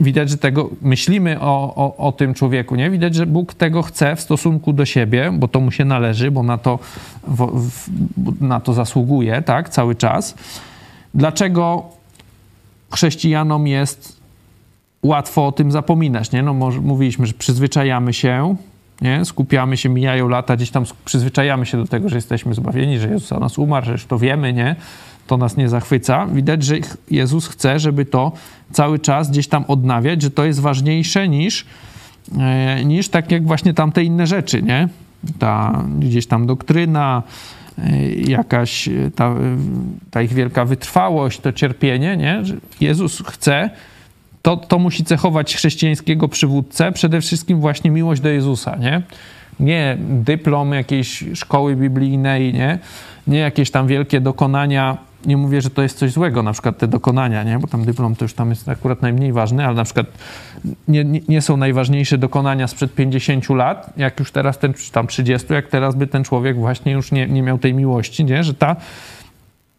widać, 0.00 0.30
że 0.30 0.38
tego 0.38 0.70
myślimy 0.82 1.40
o, 1.40 1.74
o, 1.74 1.96
o, 1.96 2.12
tym 2.12 2.34
człowieku, 2.34 2.76
nie? 2.76 2.90
Widać, 2.90 3.14
że 3.14 3.26
Bóg 3.26 3.54
tego 3.54 3.82
chce 3.82 4.16
w 4.16 4.20
stosunku 4.20 4.72
do 4.72 4.84
siebie, 4.84 5.30
bo 5.32 5.48
to 5.48 5.60
mu 5.60 5.70
się 5.70 5.84
należy, 5.84 6.30
bo 6.30 6.42
na 6.42 6.58
to, 6.58 6.78
w, 7.26 7.68
w, 7.70 7.88
na 8.42 8.60
to 8.60 8.72
zasługuje, 8.72 9.42
tak, 9.42 9.68
cały 9.68 9.94
czas. 9.94 10.34
Dlaczego 11.14 11.82
chrześcijanom 12.90 13.66
jest 13.66 14.18
łatwo 15.02 15.46
o 15.46 15.52
tym 15.52 15.72
zapominać, 15.72 16.32
nie? 16.32 16.42
No, 16.42 16.54
może, 16.54 16.80
mówiliśmy, 16.80 17.26
że 17.26 17.32
przyzwyczajamy 17.32 18.12
się, 18.12 18.56
nie? 19.00 19.24
Skupiamy 19.24 19.76
się, 19.76 19.88
mijają 19.88 20.28
lata, 20.28 20.56
gdzieś 20.56 20.70
tam 20.70 20.84
przyzwyczajamy 21.04 21.66
się 21.66 21.78
do 21.78 21.86
tego, 21.86 22.08
że 22.08 22.16
jesteśmy 22.16 22.54
zbawieni, 22.54 22.98
że 22.98 23.08
Jezus 23.08 23.28
za 23.28 23.38
nas 23.38 23.58
umarł, 23.58 23.86
że 23.86 23.92
już 23.92 24.06
to 24.06 24.18
wiemy, 24.18 24.52
nie? 24.52 24.76
To 25.28 25.36
nas 25.36 25.56
nie 25.56 25.68
zachwyca. 25.68 26.26
Widać, 26.26 26.62
że 26.62 26.74
Jezus 27.10 27.48
chce, 27.48 27.78
żeby 27.78 28.04
to 28.04 28.32
cały 28.72 28.98
czas 28.98 29.30
gdzieś 29.30 29.48
tam 29.48 29.64
odnawiać, 29.68 30.22
że 30.22 30.30
to 30.30 30.44
jest 30.44 30.60
ważniejsze 30.60 31.28
niż, 31.28 31.66
e, 32.38 32.84
niż 32.84 33.08
tak 33.08 33.30
jak 33.30 33.46
właśnie 33.46 33.74
tamte 33.74 34.04
inne 34.04 34.26
rzeczy, 34.26 34.62
nie? 34.62 34.88
Ta 35.38 35.84
gdzieś 35.98 36.26
tam 36.26 36.46
doktryna, 36.46 37.22
e, 37.78 38.10
jakaś 38.10 38.88
e, 38.88 39.10
ta, 39.14 39.34
ta 40.10 40.22
ich 40.22 40.32
wielka 40.32 40.64
wytrwałość, 40.64 41.40
to 41.40 41.52
cierpienie, 41.52 42.16
nie? 42.16 42.42
Jezus 42.80 43.22
chce, 43.26 43.70
to, 44.42 44.56
to 44.56 44.78
musi 44.78 45.04
cechować 45.04 45.56
chrześcijańskiego 45.56 46.28
przywódcę, 46.28 46.92
przede 46.92 47.20
wszystkim 47.20 47.60
właśnie 47.60 47.90
miłość 47.90 48.20
do 48.20 48.28
Jezusa, 48.28 48.76
nie? 48.76 49.02
Nie 49.60 49.96
dyplom 50.00 50.72
jakiejś 50.72 51.24
szkoły 51.34 51.76
biblijnej, 51.76 52.54
nie? 52.54 52.78
Nie 53.26 53.38
jakieś 53.38 53.70
tam 53.70 53.86
wielkie 53.86 54.20
dokonania 54.20 55.07
nie 55.26 55.36
mówię, 55.36 55.62
że 55.62 55.70
to 55.70 55.82
jest 55.82 55.98
coś 55.98 56.12
złego, 56.12 56.42
na 56.42 56.52
przykład 56.52 56.78
te 56.78 56.88
dokonania, 56.88 57.42
nie? 57.42 57.58
bo 57.58 57.66
tam 57.66 57.84
dyplom 57.84 58.16
to 58.16 58.24
już 58.24 58.34
tam 58.34 58.50
jest 58.50 58.68
akurat 58.68 59.02
najmniej 59.02 59.32
ważny, 59.32 59.66
ale 59.66 59.74
na 59.74 59.84
przykład 59.84 60.06
nie, 60.88 61.04
nie, 61.04 61.42
są 61.42 61.56
najważniejsze 61.56 62.18
dokonania 62.18 62.66
sprzed 62.66 62.94
50 62.94 63.48
lat, 63.48 63.92
jak 63.96 64.18
już 64.18 64.32
teraz 64.32 64.58
ten, 64.58 64.74
czy 64.74 64.92
tam 64.92 65.06
30, 65.06 65.52
jak 65.52 65.66
teraz 65.66 65.94
by 65.94 66.06
ten 66.06 66.24
człowiek 66.24 66.56
właśnie 66.56 66.92
już 66.92 67.12
nie, 67.12 67.26
nie 67.26 67.42
miał 67.42 67.58
tej 67.58 67.74
miłości, 67.74 68.24
nie? 68.24 68.44
że 68.44 68.54
ta 68.54 68.76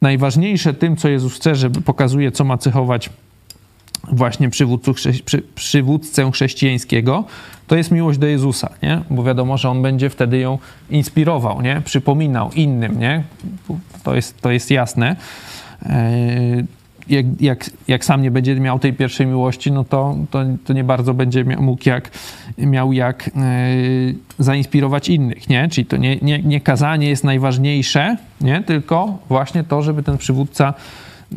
najważniejsze 0.01 0.73
tym, 0.73 0.97
co 0.97 1.09
Jezus 1.09 1.35
chce, 1.35 1.55
żeby 1.55 1.81
pokazuje, 1.81 2.31
co 2.31 2.43
ma 2.43 2.57
cechować 2.57 3.09
właśnie 4.07 4.49
przywódców, 4.49 4.97
przy, 5.25 5.41
przywódcę 5.55 6.31
chrześcijańskiego, 6.31 7.23
to 7.67 7.75
jest 7.75 7.91
miłość 7.91 8.19
do 8.19 8.27
Jezusa, 8.27 8.69
nie? 8.83 9.01
Bo 9.09 9.23
wiadomo, 9.23 9.57
że 9.57 9.69
on 9.69 9.81
będzie 9.81 10.09
wtedy 10.09 10.37
ją 10.37 10.57
inspirował, 10.89 11.61
nie? 11.61 11.81
Przypominał 11.85 12.51
innym, 12.55 12.99
nie? 12.99 13.23
To 14.03 14.15
jest, 14.15 14.41
to 14.41 14.51
jest 14.51 14.71
jasne. 14.71 15.15
E, 15.85 16.63
jak, 17.09 17.25
jak, 17.41 17.69
jak 17.87 18.05
sam 18.05 18.21
nie 18.21 18.31
będzie 18.31 18.55
miał 18.55 18.79
tej 18.79 18.93
pierwszej 18.93 19.27
miłości, 19.27 19.71
no 19.71 19.83
to, 19.83 20.15
to, 20.31 20.43
to 20.65 20.73
nie 20.73 20.83
bardzo 20.83 21.13
będzie 21.13 21.43
mógł 21.43 21.89
jak, 21.89 22.11
miał 22.57 22.93
jak 22.93 23.27
e, 23.27 23.31
zainspirować 24.39 25.09
innych, 25.09 25.49
nie? 25.49 25.69
Czyli 25.69 25.85
to 25.85 25.97
nie, 25.97 26.17
nie, 26.17 26.39
nie 26.43 26.61
kazanie 26.61 27.09
jest 27.09 27.23
najważniejsze, 27.23 28.17
nie? 28.41 28.63
Tylko 28.63 29.17
właśnie 29.29 29.63
to, 29.63 29.81
żeby 29.81 30.03
ten 30.03 30.17
przywódca 30.17 30.73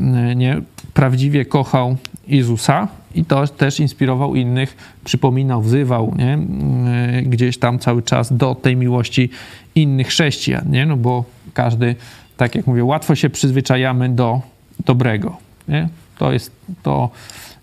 e, 0.01 0.35
nie, 0.35 0.61
prawdziwie 0.95 1.45
kochał 1.45 1.97
Jezusa 2.29 2.89
i 3.15 3.25
to 3.25 3.47
też 3.47 3.81
inspirował 3.81 4.35
innych, 4.35 4.77
przypominał, 5.05 5.63
wzywał 5.63 6.15
nie? 6.19 6.33
Mm, 6.33 7.25
gdzieś 7.25 7.59
tam 7.59 7.79
cały 7.79 8.03
czas 8.03 8.37
do 8.37 8.55
tej 8.55 8.77
miłości 8.77 9.31
innych 9.75 10.07
chrześcijan, 10.07 10.71
nie? 10.71 10.87
no 10.87 10.97
bo 10.97 11.25
każdy, 11.55 11.95
tak 12.37 12.55
jak 12.55 12.67
mówię, 12.67 12.85
łatwo 12.85 13.15
się 13.15 13.31
przyzwyczajamy 13.31 14.09
do 14.09 14.41
dobrego. 14.85 15.37
Nie? 15.69 15.89
To 16.19 16.33
jest 16.33 16.51
to, 16.83 17.11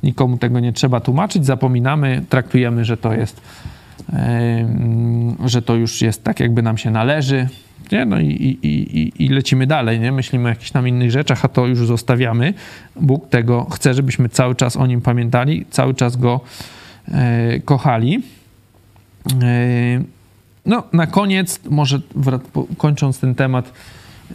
nikomu 0.04 0.38
tego 0.38 0.60
nie 0.60 0.74
trzeba 0.74 1.00
tłumaczyć, 1.00 1.46
zapominamy, 1.46 2.24
traktujemy, 2.30 2.86
że 2.86 2.98
to 2.98 3.14
jest, 3.14 3.42
yy, 4.10 5.50
że 5.50 5.62
to 5.62 5.76
już 5.76 6.02
jest 6.02 6.24
tak, 6.24 6.40
jakby 6.40 6.62
nam 6.62 6.78
się 6.78 6.92
należy, 6.92 7.48
nie? 7.92 8.06
No 8.06 8.20
i, 8.20 8.26
i, 8.26 8.68
i, 9.00 9.26
i 9.26 9.30
lecimy 9.30 9.68
dalej, 9.68 10.00
nie? 10.00 10.12
Myślimy 10.12 10.46
o 10.46 10.50
jakichś 10.50 10.72
tam 10.72 10.88
innych 10.88 11.12
rzeczach, 11.12 11.46
a 11.46 11.48
to 11.48 11.68
już 11.68 11.88
zostawiamy. 11.88 12.54
Bóg 12.96 13.30
tego 13.30 13.68
chce, 13.72 13.94
żebyśmy 13.94 14.30
cały 14.30 14.56
czas 14.56 14.78
o 14.78 14.88
Nim 14.88 15.02
pamiętali, 15.02 15.66
cały 15.70 15.94
czas 15.94 16.18
Go 16.18 16.42
e, 17.08 17.60
kochali. 17.60 18.24
E, 19.44 20.04
no, 20.66 20.84
na 20.94 21.08
koniec, 21.08 21.60
może 21.70 22.00
kończąc 22.78 23.20
ten 23.20 23.36
temat 23.36 23.74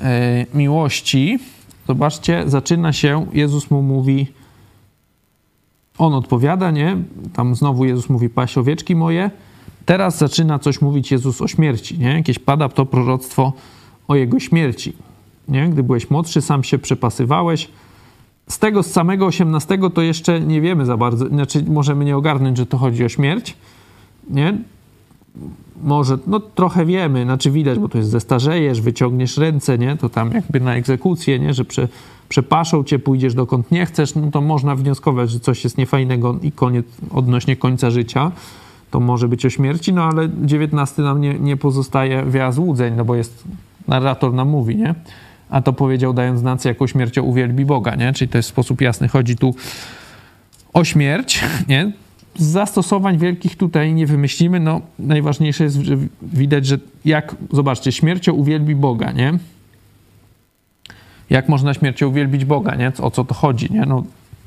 e, 0.02 0.46
miłości, 0.54 1.38
zobaczcie, 1.88 2.42
zaczyna 2.46 2.92
się, 2.92 3.26
Jezus 3.32 3.70
mu 3.70 3.82
mówi, 3.82 4.26
on 5.98 6.14
odpowiada, 6.14 6.70
nie? 6.70 6.96
Tam 7.32 7.54
znowu 7.54 7.84
Jezus 7.84 8.08
mówi, 8.08 8.28
paś 8.28 8.58
owieczki 8.58 8.96
moje, 8.96 9.30
Teraz 9.86 10.18
zaczyna 10.18 10.58
coś 10.58 10.80
mówić 10.80 11.12
Jezus 11.12 11.42
o 11.42 11.48
śmierci, 11.48 11.98
nie? 11.98 12.08
Jakieś 12.08 12.38
pada 12.38 12.68
to 12.68 12.86
proroctwo 12.86 13.52
o 14.08 14.14
Jego 14.14 14.40
śmierci, 14.40 14.92
nie? 15.48 15.68
Gdy 15.68 15.82
byłeś 15.82 16.10
młodszy, 16.10 16.42
sam 16.42 16.64
się 16.64 16.78
przepasywałeś. 16.78 17.68
Z 18.48 18.58
tego 18.58 18.82
z 18.82 18.90
samego 18.90 19.26
18 19.26 19.78
to 19.94 20.02
jeszcze 20.02 20.40
nie 20.40 20.60
wiemy 20.60 20.86
za 20.86 20.96
bardzo, 20.96 21.28
znaczy 21.28 21.64
możemy 21.68 22.04
nie 22.04 22.16
ogarnąć, 22.16 22.56
że 22.56 22.66
to 22.66 22.78
chodzi 22.78 23.04
o 23.04 23.08
śmierć, 23.08 23.56
nie? 24.30 24.58
Może, 25.82 26.18
no 26.26 26.40
trochę 26.40 26.86
wiemy, 26.86 27.24
znaczy 27.24 27.50
widać, 27.50 27.78
bo 27.78 27.88
to 27.88 27.98
jest 27.98 28.10
zestarzejesz, 28.10 28.80
wyciągniesz 28.80 29.38
ręce, 29.38 29.78
nie? 29.78 29.96
To 29.96 30.08
tam 30.08 30.32
jakby 30.32 30.60
na 30.60 30.74
egzekucję, 30.74 31.38
nie? 31.38 31.54
Że 31.54 31.64
prze, 31.64 31.88
przepaszą 32.28 32.84
cię, 32.84 32.98
pójdziesz 32.98 33.34
dokąd 33.34 33.70
nie 33.70 33.86
chcesz, 33.86 34.14
no 34.14 34.30
to 34.30 34.40
można 34.40 34.76
wnioskować, 34.76 35.30
że 35.30 35.40
coś 35.40 35.64
jest 35.64 35.78
niefajnego 35.78 36.38
i 36.42 36.52
koniec, 36.52 36.86
odnośnie 37.10 37.56
końca 37.56 37.90
życia 37.90 38.32
to 38.94 39.00
może 39.00 39.28
być 39.28 39.46
o 39.46 39.50
śmierci, 39.50 39.92
no 39.92 40.04
ale 40.04 40.28
19 40.42 41.02
nam 41.02 41.20
nie, 41.20 41.34
nie 41.34 41.56
pozostaje 41.56 42.24
wiele 42.26 42.52
złudzeń, 42.52 42.94
no 42.96 43.04
bo 43.04 43.14
jest, 43.14 43.44
narrator 43.88 44.32
nam 44.32 44.48
mówi, 44.48 44.76
nie? 44.76 44.94
A 45.50 45.62
to 45.62 45.72
powiedział 45.72 46.12
dając 46.12 46.40
znać, 46.40 46.64
jaką 46.64 46.86
śmiercią 46.86 47.22
uwielbi 47.22 47.64
Boga, 47.64 47.94
nie? 47.94 48.12
Czyli 48.12 48.28
to 48.28 48.38
jest 48.38 48.48
w 48.48 48.52
sposób 48.52 48.80
jasny, 48.80 49.08
chodzi 49.08 49.36
tu 49.36 49.54
o 50.72 50.84
śmierć, 50.84 51.44
nie? 51.68 51.92
Zastosowań 52.36 53.18
wielkich 53.18 53.56
tutaj 53.56 53.94
nie 53.94 54.06
wymyślimy, 54.06 54.60
no 54.60 54.80
najważniejsze 54.98 55.64
jest, 55.64 55.76
że 55.76 55.96
widać, 56.22 56.66
że 56.66 56.78
jak, 57.04 57.36
zobaczcie, 57.52 57.92
śmiercią 57.92 58.32
uwielbi 58.32 58.74
Boga, 58.74 59.12
nie? 59.12 59.32
Jak 61.30 61.48
można 61.48 61.74
śmiercią 61.74 62.08
uwielbić 62.08 62.44
Boga, 62.44 62.74
nie? 62.74 62.92
O 62.98 63.10
co 63.10 63.24
to 63.24 63.34
chodzi, 63.34 63.72
nie? 63.72 63.80
No 63.80 64.04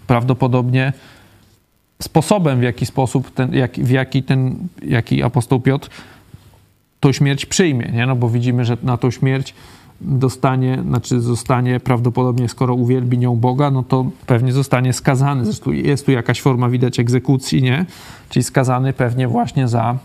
prawdopodobnie 0.08 0.94
sposobem, 2.02 2.60
w 2.60 2.64
jaki 2.64 2.86
sposób, 2.86 3.32
ten, 3.32 3.54
jak, 3.54 3.74
w 3.74 3.90
jaki 3.90 4.24
ten, 4.24 4.56
jaki 4.82 5.24
apostoł 5.24 5.60
Piotr 5.60 5.90
tą 7.00 7.12
śmierć 7.12 7.46
przyjmie, 7.46 7.92
nie? 7.94 8.06
No 8.06 8.16
bo 8.16 8.30
widzimy, 8.30 8.66
że 8.66 8.78
na 8.84 8.98
tą 8.98 9.12
śmierć 9.12 9.54
dostanie, 10.02 10.80
znaczy 10.88 11.22
zostanie 11.22 11.80
prawdopodobnie, 11.80 12.50
skoro 12.50 12.76
uwielbi 12.76 13.18
nią 13.18 13.36
Boga, 13.36 13.72
no 13.72 13.84
to 13.84 14.06
pewnie 14.26 14.54
zostanie 14.54 14.94
skazany. 14.94 15.46
Zresztą 15.46 15.72
jest 15.72 16.06
tu 16.06 16.12
jakaś 16.12 16.42
forma, 16.42 16.70
widać, 16.70 17.00
egzekucji, 17.00 17.64
nie? 17.64 17.86
Czyli 18.30 18.44
skazany 18.44 18.94
pewnie 18.94 19.28
właśnie 19.28 19.68
za, 19.68 19.98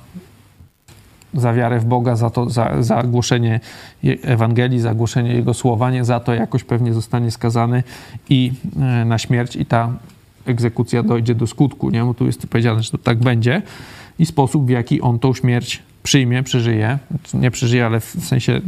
za 1.34 1.52
wiarę 1.52 1.80
w 1.80 1.84
Boga, 1.84 2.16
za, 2.16 2.30
to, 2.30 2.50
za, 2.50 2.82
za 2.82 3.02
głoszenie 3.02 3.60
Ewangelii, 4.22 4.80
za 4.80 4.94
głoszenie 4.94 5.34
Jego 5.34 5.54
słowa, 5.54 5.90
nie? 5.90 6.04
Za 6.04 6.20
to 6.20 6.34
jakoś 6.34 6.64
pewnie 6.64 6.94
zostanie 6.94 7.30
skazany 7.30 7.82
i 8.28 8.52
e, 8.80 9.04
na 9.04 9.18
śmierć 9.18 9.56
i 9.56 9.66
ta 9.66 9.92
egzekucja 10.46 11.02
dojdzie 11.02 11.34
do 11.34 11.46
skutku, 11.46 11.90
nie? 11.90 12.04
Bo 12.04 12.14
tu 12.14 12.26
jest 12.26 12.46
powiedziane, 12.46 12.82
że 12.82 12.90
to 12.90 12.98
tak 12.98 13.18
będzie 13.18 13.62
i 14.18 14.26
sposób, 14.26 14.66
w 14.66 14.70
jaki 14.70 15.00
on 15.00 15.18
tą 15.18 15.34
śmierć 15.34 15.82
przyjmie, 16.02 16.42
przeżyje, 16.42 16.98
nie 17.34 17.50
przeżyje, 17.50 17.86
ale 17.86 18.00
w 18.00 18.04
sensie 18.04 18.60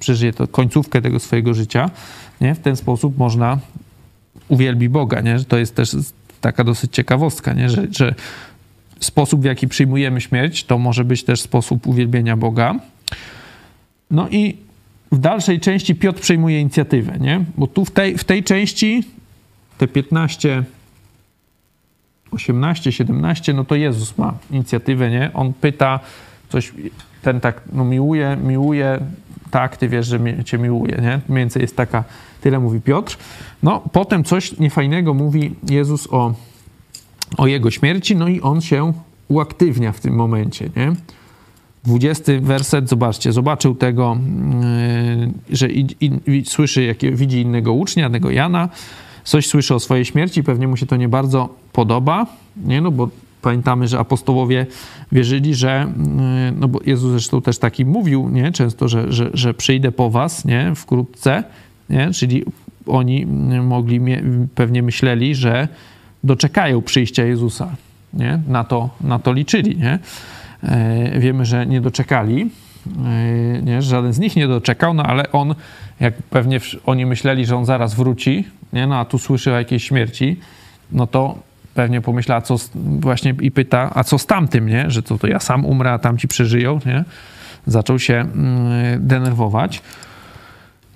przeżyje 0.00 0.32
to 0.32 0.48
końcówkę 0.48 1.02
tego 1.02 1.18
swojego 1.18 1.54
życia, 1.54 1.90
nie? 2.40 2.54
W 2.54 2.58
ten 2.58 2.76
sposób 2.76 3.18
można 3.18 3.58
uwielbi 4.48 4.88
Boga, 4.88 5.20
nie? 5.20 5.38
To 5.44 5.58
jest 5.58 5.74
też 5.74 5.96
taka 6.40 6.64
dosyć 6.64 6.94
ciekawostka, 6.94 7.52
nie? 7.52 7.70
Że, 7.70 7.86
że 7.90 8.14
sposób, 9.00 9.40
w 9.40 9.44
jaki 9.44 9.68
przyjmujemy 9.68 10.20
śmierć, 10.20 10.64
to 10.64 10.78
może 10.78 11.04
być 11.04 11.24
też 11.24 11.40
sposób 11.40 11.86
uwielbienia 11.86 12.36
Boga. 12.36 12.74
No 14.10 14.28
i 14.28 14.56
w 15.12 15.18
dalszej 15.18 15.60
części 15.60 15.94
Piotr 15.94 16.20
przejmuje 16.20 16.60
inicjatywę, 16.60 17.18
nie? 17.20 17.44
Bo 17.56 17.66
tu 17.66 17.84
w 17.84 17.90
tej, 17.90 18.18
w 18.18 18.24
tej 18.24 18.44
części 18.44 19.04
te 19.78 19.88
15 19.88 20.64
18, 22.30 22.92
17, 22.92 23.54
no 23.54 23.64
to 23.64 23.74
Jezus 23.74 24.18
ma 24.18 24.34
inicjatywę, 24.50 25.10
nie? 25.10 25.30
On 25.34 25.52
pyta 25.52 26.00
coś, 26.48 26.72
ten 27.22 27.40
tak, 27.40 27.60
no 27.72 27.84
miłuje, 27.84 28.36
miłuje, 28.44 29.00
tak, 29.50 29.76
ty 29.76 29.88
wiesz, 29.88 30.06
że 30.06 30.44
cię 30.44 30.58
miłuje, 30.58 30.96
nie? 31.02 31.20
Mniej 31.28 31.42
więcej 31.42 31.62
jest 31.62 31.76
taka, 31.76 32.04
tyle 32.40 32.58
mówi 32.58 32.80
Piotr. 32.80 33.16
No, 33.62 33.82
potem 33.92 34.24
coś 34.24 34.58
niefajnego 34.58 35.14
mówi 35.14 35.54
Jezus 35.70 36.08
o, 36.10 36.34
o 37.36 37.46
jego 37.46 37.70
śmierci, 37.70 38.16
no 38.16 38.28
i 38.28 38.40
on 38.40 38.60
się 38.60 38.92
uaktywnia 39.28 39.92
w 39.92 40.00
tym 40.00 40.14
momencie, 40.14 40.70
nie? 40.76 40.92
20 41.84 42.32
werset, 42.40 42.88
zobaczcie, 42.88 43.32
zobaczył 43.32 43.74
tego, 43.74 44.16
yy, 45.48 45.56
że 45.56 45.70
i, 45.70 45.86
i, 46.26 46.44
słyszy, 46.44 46.82
jak 46.82 47.16
widzi 47.16 47.40
innego 47.40 47.72
ucznia, 47.72 48.10
tego 48.10 48.30
Jana, 48.30 48.68
coś 49.24 49.46
słyszy 49.46 49.74
o 49.74 49.80
swojej 49.80 50.04
śmierci, 50.04 50.42
pewnie 50.42 50.68
mu 50.68 50.76
się 50.76 50.86
to 50.86 50.96
nie 50.96 51.08
bardzo 51.08 51.48
podoba, 51.72 52.26
nie? 52.56 52.80
No 52.80 52.90
bo 52.90 53.08
pamiętamy, 53.42 53.88
że 53.88 53.98
apostołowie 53.98 54.66
wierzyli, 55.12 55.54
że, 55.54 55.92
no 56.56 56.68
bo 56.68 56.80
Jezus 56.86 57.10
zresztą 57.10 57.42
też 57.42 57.58
taki 57.58 57.84
mówił, 57.84 58.28
nie? 58.28 58.52
Często, 58.52 58.88
że, 58.88 59.12
że, 59.12 59.30
że 59.34 59.54
przyjdę 59.54 59.92
po 59.92 60.10
was, 60.10 60.44
nie? 60.44 60.72
Wkrótce, 60.74 61.44
nie? 61.90 62.10
Czyli 62.10 62.44
oni 62.86 63.26
mogli, 63.62 64.00
pewnie 64.54 64.82
myśleli, 64.82 65.34
że 65.34 65.68
doczekają 66.24 66.82
przyjścia 66.82 67.24
Jezusa, 67.24 67.76
nie? 68.14 68.40
Na 68.48 68.64
to, 68.64 68.90
na 69.00 69.18
to 69.18 69.32
liczyli, 69.32 69.76
nie? 69.76 69.98
E, 70.62 71.20
wiemy, 71.20 71.44
że 71.44 71.66
nie 71.66 71.80
doczekali, 71.80 72.50
nie? 73.62 73.82
Żaden 73.82 74.12
z 74.12 74.18
nich 74.18 74.36
nie 74.36 74.48
doczekał, 74.48 74.94
no 74.94 75.02
ale 75.02 75.32
on, 75.32 75.54
jak 76.00 76.14
pewnie 76.14 76.60
oni 76.86 77.06
myśleli, 77.06 77.46
że 77.46 77.56
on 77.56 77.64
zaraz 77.64 77.94
wróci, 77.94 78.44
nie? 78.72 78.86
No 78.86 78.98
a 78.98 79.04
tu 79.04 79.18
słyszy 79.18 79.52
o 79.52 79.58
jakiejś 79.58 79.84
śmierci, 79.84 80.36
no 80.92 81.06
to 81.06 81.38
pewnie 81.74 82.00
pomyśla, 82.00 82.40
co 82.40 82.56
właśnie 82.74 83.34
i 83.40 83.50
pyta, 83.50 83.90
a 83.94 84.04
co 84.04 84.18
z 84.18 84.26
tamtym, 84.26 84.68
nie? 84.68 84.90
Że 84.90 85.02
to, 85.02 85.18
to 85.18 85.26
ja 85.26 85.40
sam 85.40 85.64
umrę, 85.64 85.92
a 85.92 85.98
tamci 85.98 86.28
przeżyją, 86.28 86.80
nie? 86.86 87.04
Zaczął 87.66 87.98
się 87.98 88.14
mm, 88.14 89.06
denerwować. 89.06 89.82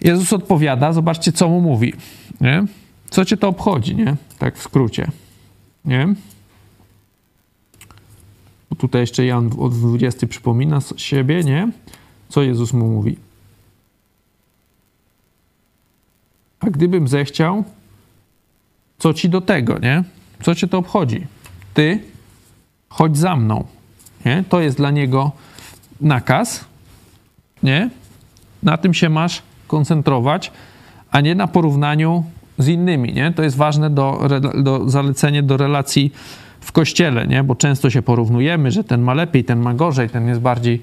Jezus 0.01 0.33
odpowiada, 0.33 0.93
zobaczcie, 0.93 1.33
co 1.33 1.49
mu 1.49 1.61
mówi, 1.61 1.93
nie? 2.41 2.65
Co 3.11 3.25
cię 3.25 3.37
to 3.37 3.49
obchodzi, 3.49 3.97
nie? 3.97 4.17
Tak 4.39 4.57
w 4.57 4.63
skrócie, 4.63 5.07
nie? 5.85 6.15
Tutaj 8.79 9.01
jeszcze 9.01 9.25
Jan 9.25 9.51
od 9.59 9.75
20 9.75 10.27
przypomina 10.27 10.79
siebie, 10.97 11.45
nie? 11.45 11.73
Co 12.29 12.43
Jezus 12.43 12.73
mu 12.73 12.89
mówi? 12.89 13.17
A 16.61 16.71
gdybym 16.71 17.09
zechciał, 17.09 17.65
co 18.99 19.15
ci 19.15 19.29
do 19.29 19.41
tego, 19.41 19.79
nie? 19.79 20.05
Co 20.43 20.55
cię 20.55 20.69
to 20.69 20.79
obchodzi? 20.79 21.27
Ty 21.75 22.03
chodź 22.89 23.19
za 23.19 23.37
mną. 23.37 23.65
Nie? 24.25 24.45
To 24.49 24.61
jest 24.61 24.77
dla 24.77 24.91
niego 24.91 25.33
nakaz. 26.01 26.65
Nie? 27.63 27.91
Na 28.63 28.77
tym 28.77 28.95
się 28.95 29.09
masz 29.09 29.43
koncentrować, 29.67 30.53
a 31.11 31.21
nie 31.21 31.35
na 31.35 31.47
porównaniu 31.47 32.25
z 32.59 32.69
innymi. 32.69 33.13
Nie? 33.13 33.33
To 33.33 33.43
jest 33.43 33.57
ważne 33.57 33.91
do, 33.91 34.29
do 34.63 34.91
zalecenie 34.91 35.43
do 35.43 35.57
relacji 35.57 36.13
w 36.65 36.73
kościele, 36.73 37.27
nie? 37.27 37.45
bo 37.45 37.55
często 37.55 37.91
się 37.91 38.03
porównujemy, 38.03 38.71
że 38.71 38.85
ten 38.85 39.01
ma 39.01 39.15
lepiej, 39.15 39.45
ten 39.45 39.59
ma 39.61 39.75
gorzej, 39.75 40.11
ten 40.11 40.29
jest 40.29 40.41
bardziej. 40.41 40.81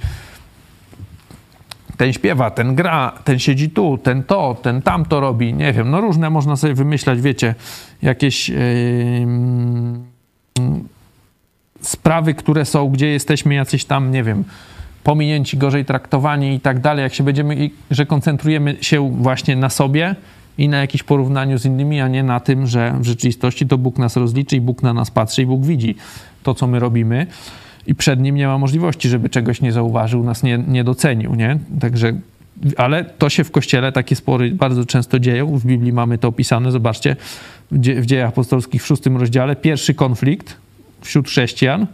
Ten 1.98 2.14
śpiewa, 2.14 2.52
ten 2.52 2.76
gra, 2.76 3.12
ten 3.24 3.40
siedzi 3.40 3.70
tu, 3.70 3.98
ten 3.98 4.24
to, 4.24 4.58
ten 4.62 4.82
tamto 4.82 5.20
robi, 5.20 5.54
nie 5.54 5.74
wiem, 5.74 5.92
no 5.92 6.02
różne 6.02 6.30
można 6.30 6.56
sobie 6.56 6.74
wymyślać, 6.74 7.22
wiecie, 7.22 7.56
jakieś 8.02 8.50
yy, 8.50 8.58
sprawy, 11.82 12.34
które 12.34 12.66
są, 12.66 12.90
gdzie 12.90 13.08
jesteśmy 13.08 13.54
jacyś 13.54 13.86
tam, 13.86 14.12
nie 14.12 14.24
wiem, 14.24 14.44
pominięci, 15.04 15.58
gorzej 15.58 15.86
traktowani 15.86 16.54
i 16.54 16.60
tak 16.60 16.80
dalej, 16.80 17.04
jak 17.04 17.14
się 17.14 17.24
będziemy, 17.24 17.70
że 17.92 18.06
koncentrujemy 18.06 18.78
się 18.82 19.10
właśnie 19.10 19.56
na 19.56 19.70
sobie 19.70 20.16
i 20.58 20.70
na 20.70 20.78
jakimś 20.78 21.04
porównaniu 21.04 21.58
z 21.58 21.66
innymi, 21.66 22.02
a 22.02 22.08
nie 22.08 22.24
na 22.24 22.40
tym, 22.40 22.68
że 22.68 22.96
w 23.00 23.06
rzeczywistości 23.06 23.68
to 23.68 23.78
Bóg 23.78 23.98
nas 23.98 24.18
rozliczy 24.18 24.56
i 24.56 24.62
Bóg 24.62 24.84
na 24.84 24.94
nas 24.94 25.12
patrzy 25.12 25.42
i 25.42 25.46
Bóg 25.46 25.66
widzi 25.66 25.96
to, 26.44 26.54
co 26.54 26.68
my 26.68 26.80
robimy 26.80 27.28
i 27.88 27.96
przed 27.96 28.20
Nim 28.20 28.36
nie 28.36 28.48
ma 28.48 28.58
możliwości, 28.58 29.10
żeby 29.10 29.30
czegoś 29.30 29.62
nie 29.62 29.72
zauważył, 29.72 30.24
nas 30.24 30.44
nie, 30.44 30.58
nie 30.68 30.84
docenił, 30.84 31.36
nie? 31.36 31.58
Także 31.80 32.14
ale 32.78 33.06
to 33.06 33.30
się 33.30 33.44
w 33.44 33.52
kościele 33.52 33.92
takie 33.92 34.16
spory 34.16 34.52
bardzo 34.52 34.86
często 34.86 35.20
dzieją. 35.20 35.60
W 35.60 35.66
Biblii 35.66 35.94
mamy 35.94 36.18
to 36.18 36.28
opisane. 36.28 36.72
Zobaczcie, 36.72 37.16
w 37.72 38.06
dziejach 38.06 38.30
apostolskich 38.30 38.84
w 38.84 38.86
szóstym 38.86 39.18
rozdziale, 39.18 39.56
pierwszy 39.56 39.94
konflikt 39.94 40.58
wśród 41.02 41.28
chrześcijan, 41.28 41.88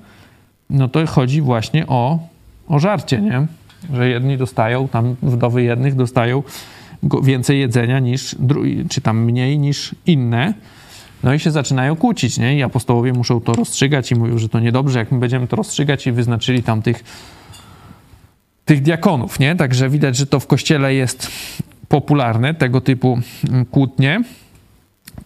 no 0.70 0.88
to 0.88 1.06
chodzi 1.06 1.42
właśnie 1.42 1.88
o, 1.88 2.20
o 2.68 2.80
żarcie, 2.80 3.22
nie? 3.22 3.48
Że 3.94 4.10
jedni 4.10 4.38
dostają, 4.38 4.88
tam 4.88 5.16
wdowy 5.22 5.64
jednych 5.64 5.96
dostają 5.96 6.44
więcej 7.24 7.60
jedzenia 7.60 8.00
niż, 8.00 8.36
czy 8.90 9.02
tam 9.02 9.24
mniej 9.24 9.60
niż 9.60 9.96
inne. 10.06 10.54
No 11.24 11.34
i 11.34 11.40
się 11.40 11.52
zaczynają 11.52 11.96
kłócić, 11.96 12.38
nie? 12.38 12.58
I 12.58 12.64
apostołowie 12.64 13.14
muszą 13.14 13.42
to 13.42 13.54
rozstrzygać 13.54 14.12
i 14.12 14.16
mówią, 14.16 14.38
że 14.38 14.50
to 14.50 14.60
niedobrze, 14.60 15.00
jak 15.00 15.12
my 15.12 15.20
będziemy 15.20 15.48
to 15.48 15.56
rozstrzygać 15.56 16.08
i 16.08 16.12
wyznaczyli 16.12 16.64
tam 16.64 16.82
tych 16.82 17.04
tych 18.66 18.82
diakonów, 18.82 19.40
nie? 19.40 19.56
Także 19.56 19.90
widać, 19.90 20.18
że 20.18 20.26
to 20.26 20.40
w 20.40 20.48
kościele 20.48 20.94
jest 20.94 21.32
popularne, 21.88 22.54
tego 22.54 22.82
typu 22.82 23.20
mm, 23.50 23.66
kłótnie, 23.66 24.22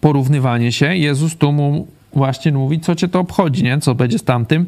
porównywanie 0.00 0.72
się. 0.72 0.96
Jezus 0.96 1.36
tu 1.36 1.52
mu 1.52 1.86
właśnie 2.12 2.52
mówi, 2.52 2.80
co 2.80 2.94
cię 2.94 3.08
to 3.08 3.20
obchodzi, 3.20 3.62
nie? 3.62 3.78
Co 3.78 3.94
będzie 3.94 4.18
z 4.18 4.24
tamtym? 4.24 4.66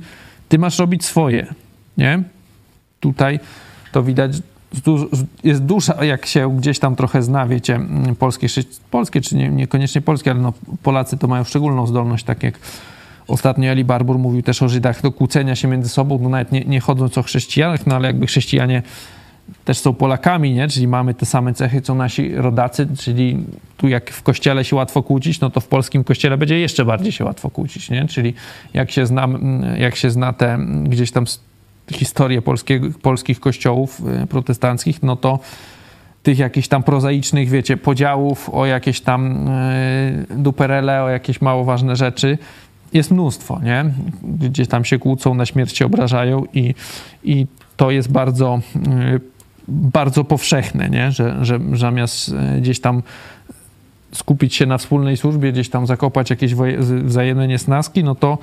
Ty 0.49 0.59
masz 0.59 0.79
robić 0.79 1.05
swoje, 1.05 1.55
nie? 1.99 2.23
Tutaj 3.01 3.41
to 3.93 4.03
widać, 4.03 4.33
jest 5.45 5.63
duża, 5.65 6.05
jak 6.05 6.27
się 6.27 6.57
gdzieś 6.57 6.79
tam 6.79 6.97
trochę 6.97 7.23
zna, 7.23 7.47
wiecie, 7.47 7.75
mm, 7.75 8.17
polskie, 8.17 8.47
polskie 8.91 9.21
czy 9.21 9.37
nie, 9.37 9.49
niekoniecznie 9.49 10.01
polskie, 10.01 10.31
ale 10.31 10.41
no 10.41 10.53
Polacy 10.83 11.17
to 11.17 11.29
mają 11.29 11.45
szczególną 11.45 11.87
zdolność, 11.87 12.25
tak 12.25 12.43
jak 12.43 12.59
Ostatnio 13.29 13.71
Eli 13.71 13.85
Barbour 13.85 14.19
mówił 14.19 14.43
też 14.43 14.63
o 14.63 14.69
Żydach 14.69 15.03
do 15.03 15.13
kłócenia 15.13 15.57
się 15.57 15.69
między 15.69 15.89
sobą, 15.89 16.19
no 16.23 16.29
nawet 16.29 16.53
nie, 16.53 16.61
nie 16.61 16.81
chodząc 16.81 17.19
o 17.19 17.23
chrześcijanach, 17.23 17.87
no 17.87 17.97
ale 17.97 18.07
jakby 18.07 18.27
chrześcijanie 18.27 18.83
też 19.65 19.79
są 19.79 19.95
Polakami, 19.95 20.55
nie? 20.55 20.69
czyli 20.69 20.89
mamy 20.89 21.15
te 21.15 21.27
same 21.27 21.55
cechy, 21.55 21.83
co 21.83 21.95
nasi 21.95 22.35
rodacy, 22.35 22.89
czyli 22.99 23.45
tu 23.77 23.89
jak 23.89 24.11
w 24.11 24.23
kościele 24.23 24.65
się 24.65 24.77
łatwo 24.77 25.03
kłócić, 25.03 25.41
no 25.41 25.51
to 25.51 25.61
w 25.61 25.69
polskim 25.69 26.05
kościele 26.05 26.39
będzie 26.39 26.59
jeszcze 26.59 26.85
bardziej 26.85 27.13
się 27.13 27.25
łatwo 27.25 27.51
kłócić, 27.51 27.91
nie? 27.91 28.09
czyli 28.09 28.35
jak 28.75 28.91
się 28.91 29.07
zna, 29.07 29.29
jak 29.79 29.97
się 29.97 30.11
zna 30.11 30.33
te 30.33 30.59
gdzieś 30.85 31.11
tam 31.11 31.25
historię 31.93 32.43
polskich 33.03 33.41
kościołów 33.41 34.01
y, 34.23 34.27
protestanckich, 34.27 35.03
no 35.03 35.17
to 35.17 35.39
tych 36.23 36.39
jakichś 36.39 36.69
tam 36.69 36.83
prozaicznych, 36.83 37.49
wiecie, 37.49 37.77
podziałów 37.77 38.51
o 38.53 38.67
jakieś 38.67 39.01
tam 39.01 39.49
y, 39.49 40.27
duperele, 40.37 41.03
o 41.03 41.09
jakieś 41.09 41.41
mało 41.41 41.65
ważne 41.65 41.97
rzeczy, 41.97 42.39
jest 42.93 43.11
mnóstwo, 43.11 43.61
nie? 43.63 43.85
Gdzieś 44.23 44.69
tam 44.69 44.85
się 44.85 44.99
kłócą, 44.99 45.35
na 45.35 45.47
śmierć 45.47 45.77
się 45.77 45.87
obrażają 45.87 46.45
i, 46.55 46.75
i 47.25 47.47
to 47.77 47.91
jest 47.91 48.13
bardzo, 48.13 48.61
y, 48.77 49.21
bardzo 49.69 50.25
powszechne, 50.25 50.91
nie? 50.91 51.13
Że, 51.13 51.45
że 51.45 51.61
zamiast 51.75 52.35
gdzieś 52.59 52.81
tam 52.81 53.03
skupić 54.13 54.55
się 54.55 54.67
na 54.67 54.79
wspólnej 54.79 55.17
służbie, 55.17 55.53
gdzieś 55.53 55.69
tam 55.69 55.87
zakopać 55.87 56.31
jakieś 56.31 56.55
wzajemne 57.05 57.49
niesnaski, 57.49 58.05
no 58.05 58.15
to 58.15 58.39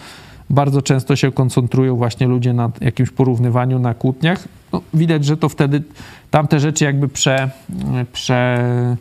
bardzo 0.52 0.82
często 0.82 1.16
się 1.16 1.32
koncentrują 1.32 1.96
właśnie 1.96 2.28
ludzie 2.28 2.54
na 2.54 2.72
jakimś 2.82 3.10
porównywaniu, 3.10 3.80
na 3.80 3.94
kłótniach. 3.94 4.48
No, 4.74 4.82
widać, 4.94 5.26
że 5.26 5.38
to 5.38 5.50
wtedy 5.50 5.84
tamte 6.32 6.60
rzeczy 6.60 6.84
jakby 6.86 7.08
prze, 7.08 7.52
prze, 8.14 8.98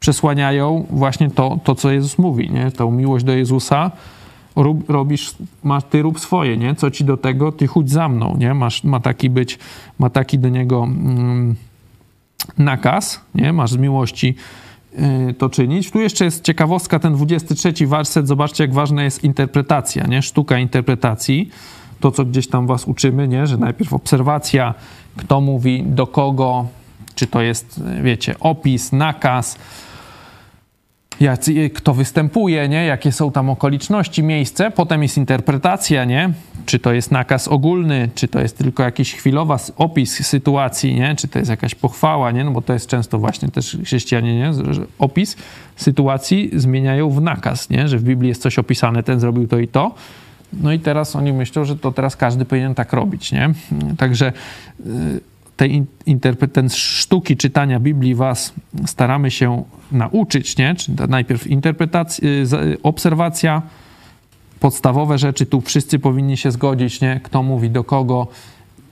przesłaniają 0.00 0.86
właśnie 0.90 1.30
to, 1.30 1.58
to, 1.64 1.74
co 1.74 1.90
Jezus 1.90 2.18
mówi, 2.18 2.50
nie? 2.50 2.70
Tą 2.70 2.90
miłość 2.90 3.24
do 3.24 3.32
Jezusa, 3.32 3.90
rób, 4.56 4.90
robisz, 4.90 5.34
masz, 5.64 5.84
ty 5.84 6.02
rób 6.02 6.20
swoje, 6.20 6.56
nie? 6.56 6.74
Co 6.74 6.90
ci 6.90 7.04
do 7.04 7.16
tego, 7.16 7.52
ty 7.52 7.66
chódź 7.66 7.90
za 7.90 8.08
mną, 8.08 8.36
nie? 8.38 8.54
Masz, 8.54 8.84
ma 8.84 9.00
taki 9.00 9.30
być, 9.30 9.58
ma 9.98 10.10
taki 10.10 10.38
do 10.38 10.48
niego 10.48 10.84
mm, 10.84 11.54
nakaz, 12.58 13.20
nie? 13.34 13.52
Masz 13.52 13.70
z 13.70 13.76
miłości 13.76 14.34
to 15.38 15.48
czynić. 15.48 15.90
Tu 15.90 16.00
jeszcze 16.00 16.24
jest 16.24 16.44
ciekawostka, 16.44 16.98
ten 16.98 17.14
23 17.14 17.86
werset, 17.86 18.28
zobaczcie 18.28 18.64
jak 18.64 18.72
ważna 18.72 19.04
jest 19.04 19.24
interpretacja, 19.24 20.06
nie? 20.06 20.22
Sztuka 20.22 20.58
interpretacji, 20.58 21.50
to 22.00 22.10
co 22.10 22.24
gdzieś 22.24 22.48
tam 22.48 22.66
was 22.66 22.84
uczymy, 22.84 23.28
nie? 23.28 23.46
Że 23.46 23.56
najpierw 23.56 23.92
obserwacja, 23.92 24.74
kto 25.16 25.40
mówi, 25.40 25.84
do 25.86 26.06
kogo, 26.06 26.66
czy 27.14 27.26
to 27.26 27.42
jest, 27.42 27.80
wiecie, 28.02 28.34
opis, 28.40 28.92
nakaz, 28.92 29.58
jak, 31.20 31.40
kto 31.74 31.94
występuje, 31.94 32.68
nie? 32.68 32.84
jakie 32.84 33.12
są 33.12 33.32
tam 33.32 33.50
okoliczności, 33.50 34.22
miejsce. 34.22 34.70
Potem 34.70 35.02
jest 35.02 35.16
interpretacja, 35.16 36.04
nie? 36.04 36.30
czy 36.66 36.78
to 36.78 36.92
jest 36.92 37.10
nakaz 37.10 37.48
ogólny, 37.48 38.10
czy 38.14 38.28
to 38.28 38.40
jest 38.40 38.58
tylko 38.58 38.82
jakiś 38.82 39.14
chwilowy 39.14 39.54
opis 39.76 40.26
sytuacji, 40.26 40.94
nie? 40.94 41.16
czy 41.16 41.28
to 41.28 41.38
jest 41.38 41.50
jakaś 41.50 41.74
pochwała, 41.74 42.30
nie? 42.30 42.44
no 42.44 42.50
bo 42.50 42.62
to 42.62 42.72
jest 42.72 42.86
często 42.86 43.18
właśnie 43.18 43.48
też 43.48 43.78
chrześcijanie, 43.84 44.38
nie? 44.38 44.74
że 44.74 44.86
opis 44.98 45.36
sytuacji 45.76 46.50
zmieniają 46.52 47.10
w 47.10 47.20
nakaz, 47.20 47.70
nie? 47.70 47.88
że 47.88 47.98
w 47.98 48.02
Biblii 48.02 48.28
jest 48.28 48.42
coś 48.42 48.58
opisane, 48.58 49.02
ten 49.02 49.20
zrobił 49.20 49.48
to 49.48 49.58
i 49.58 49.68
to. 49.68 49.94
No 50.52 50.72
i 50.72 50.78
teraz 50.78 51.16
oni 51.16 51.32
myślą, 51.32 51.64
że 51.64 51.76
to 51.76 51.92
teraz 51.92 52.16
każdy 52.16 52.44
powinien 52.44 52.74
tak 52.74 52.92
robić, 52.92 53.32
nie? 53.32 53.50
Także 53.98 54.32
y, 54.86 55.20
tej 55.58 55.86
ten 56.52 56.68
sztuki 56.70 57.36
czytania 57.36 57.80
Biblii 57.80 58.14
was 58.14 58.52
staramy 58.86 59.30
się 59.30 59.64
nauczyć, 59.92 60.56
nie? 60.56 60.74
Czyli 60.74 60.96
najpierw 61.08 61.46
interpretacja, 61.46 62.28
y, 62.52 62.82
obserwacja, 62.82 63.62
podstawowe 64.60 65.18
rzeczy, 65.18 65.46
tu 65.46 65.60
wszyscy 65.60 65.98
powinni 65.98 66.36
się 66.36 66.50
zgodzić, 66.50 67.00
nie? 67.00 67.20
Kto 67.24 67.42
mówi 67.42 67.70
do 67.70 67.84
kogo, 67.84 68.26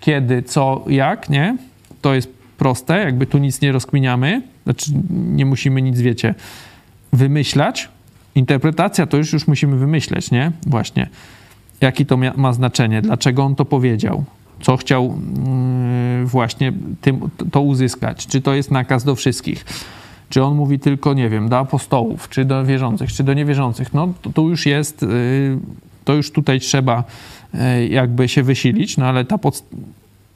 kiedy, 0.00 0.42
co, 0.42 0.84
jak, 0.88 1.30
nie? 1.30 1.56
To 2.02 2.14
jest 2.14 2.28
proste, 2.58 2.98
jakby 2.98 3.26
tu 3.26 3.38
nic 3.38 3.60
nie 3.60 3.72
rozkminiamy, 3.72 4.42
znaczy 4.64 4.90
nie 5.10 5.46
musimy 5.46 5.82
nic, 5.82 6.00
wiecie, 6.00 6.34
wymyślać, 7.12 7.88
Interpretacja 8.36 9.06
to 9.06 9.16
już, 9.16 9.32
już 9.32 9.46
musimy 9.46 9.76
wymyśleć, 9.76 10.30
nie? 10.30 10.52
Właśnie. 10.66 11.08
Jaki 11.80 12.06
to 12.06 12.16
ma 12.36 12.52
znaczenie? 12.52 13.02
Dlaczego 13.02 13.44
on 13.44 13.54
to 13.54 13.64
powiedział? 13.64 14.24
Co 14.60 14.76
chciał 14.76 15.18
yy, 16.20 16.26
właśnie 16.26 16.72
tym, 17.00 17.20
to 17.52 17.60
uzyskać? 17.60 18.26
Czy 18.26 18.40
to 18.40 18.54
jest 18.54 18.70
nakaz 18.70 19.04
do 19.04 19.14
wszystkich? 19.14 19.64
Czy 20.28 20.42
on 20.42 20.54
mówi 20.54 20.78
tylko, 20.78 21.14
nie 21.14 21.28
wiem, 21.28 21.48
do 21.48 21.58
apostołów, 21.58 22.28
czy 22.28 22.44
do 22.44 22.64
wierzących, 22.64 23.12
czy 23.12 23.24
do 23.24 23.34
niewierzących? 23.34 23.94
No 23.94 24.08
to, 24.22 24.30
to 24.30 24.42
już 24.42 24.66
jest, 24.66 25.02
yy, 25.02 25.58
to 26.04 26.14
już 26.14 26.30
tutaj 26.32 26.60
trzeba 26.60 27.04
yy, 27.54 27.88
jakby 27.88 28.28
się 28.28 28.42
wysilić, 28.42 28.96
no 28.96 29.06
ale 29.06 29.24
ta 29.24 29.38
pod, 29.38 29.62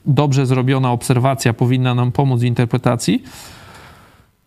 dobrze 0.05 0.45
zrobiona 0.45 0.91
obserwacja 0.91 1.53
powinna 1.53 1.95
nam 1.95 2.11
pomóc 2.11 2.41
w 2.41 2.43
interpretacji. 2.43 3.23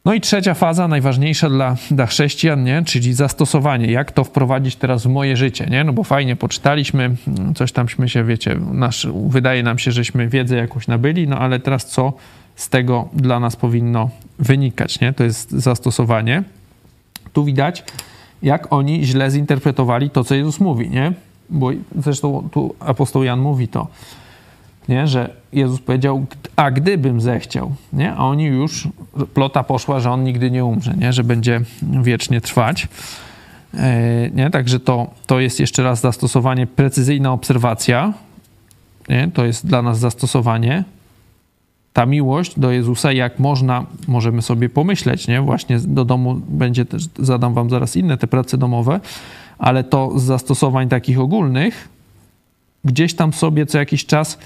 No 0.04 0.14
i 0.14 0.20
trzecia 0.20 0.54
faza, 0.54 0.88
najważniejsza 0.88 1.50
dla, 1.50 1.76
dla 1.90 2.06
chrześcijan, 2.06 2.64
nie? 2.64 2.82
czyli 2.86 3.14
zastosowanie. 3.14 3.92
Jak 3.92 4.12
to 4.12 4.24
wprowadzić 4.24 4.76
teraz 4.76 5.02
w 5.02 5.08
moje 5.08 5.36
życie, 5.36 5.66
nie? 5.70 5.84
No 5.84 5.92
bo 5.92 6.04
fajnie 6.04 6.36
poczytaliśmy, 6.36 7.16
coś 7.54 7.72
tamśmy 7.72 8.08
się, 8.08 8.24
wiecie, 8.24 8.56
nasz, 8.72 9.06
wydaje 9.28 9.62
nam 9.62 9.78
się, 9.78 9.92
żeśmy 9.92 10.28
wiedzę 10.28 10.56
jakąś 10.56 10.86
nabyli, 10.86 11.28
no 11.28 11.38
ale 11.38 11.60
teraz 11.60 11.86
co 11.86 12.12
z 12.56 12.68
tego 12.68 13.08
dla 13.12 13.40
nas 13.40 13.56
powinno 13.56 14.10
wynikać, 14.38 15.00
nie? 15.00 15.12
To 15.12 15.24
jest 15.24 15.50
zastosowanie. 15.50 16.42
Tu 17.32 17.44
widać, 17.44 17.84
jak 18.42 18.72
oni 18.72 19.04
źle 19.04 19.30
zinterpretowali 19.30 20.10
to, 20.10 20.24
co 20.24 20.34
Jezus 20.34 20.60
mówi, 20.60 20.90
nie? 20.90 21.12
Bo 21.50 21.70
zresztą 21.98 22.48
tu 22.52 22.74
apostoł 22.80 23.22
Jan 23.24 23.40
mówi 23.40 23.68
to, 23.68 23.88
nie? 24.88 25.06
że 25.06 25.30
Jezus 25.52 25.80
powiedział, 25.80 26.26
a 26.56 26.70
gdybym 26.70 27.20
zechciał, 27.20 27.74
nie? 27.92 28.12
a 28.12 28.18
oni 28.18 28.44
już, 28.44 28.88
plota 29.34 29.62
poszła, 29.62 30.00
że 30.00 30.10
on 30.10 30.24
nigdy 30.24 30.50
nie 30.50 30.64
umrze, 30.64 30.94
nie? 30.98 31.12
że 31.12 31.24
będzie 31.24 31.60
wiecznie 31.82 32.40
trwać. 32.40 32.88
E, 33.74 34.30
nie? 34.30 34.50
Także 34.50 34.80
to, 34.80 35.10
to 35.26 35.40
jest 35.40 35.60
jeszcze 35.60 35.82
raz 35.82 36.00
zastosowanie, 36.00 36.66
precyzyjna 36.66 37.32
obserwacja, 37.32 38.12
nie? 39.08 39.30
to 39.34 39.44
jest 39.44 39.66
dla 39.66 39.82
nas 39.82 39.98
zastosowanie. 39.98 40.84
Ta 41.92 42.06
miłość 42.06 42.58
do 42.58 42.70
Jezusa, 42.70 43.12
jak 43.12 43.38
można, 43.38 43.86
możemy 44.08 44.42
sobie 44.42 44.68
pomyśleć, 44.68 45.28
nie? 45.28 45.40
Właśnie 45.40 45.78
do 45.78 46.04
domu 46.04 46.40
będzie 46.48 46.84
też, 46.84 47.08
zadam 47.18 47.54
wam 47.54 47.70
zaraz 47.70 47.96
inne 47.96 48.18
te 48.18 48.26
prace 48.26 48.58
domowe, 48.58 49.00
ale 49.58 49.84
to 49.84 50.18
z 50.18 50.22
zastosowań 50.22 50.88
takich 50.88 51.20
ogólnych, 51.20 51.88
gdzieś 52.84 53.14
tam 53.14 53.32
sobie 53.32 53.66
co 53.66 53.78
jakiś 53.78 54.06
czas 54.06 54.38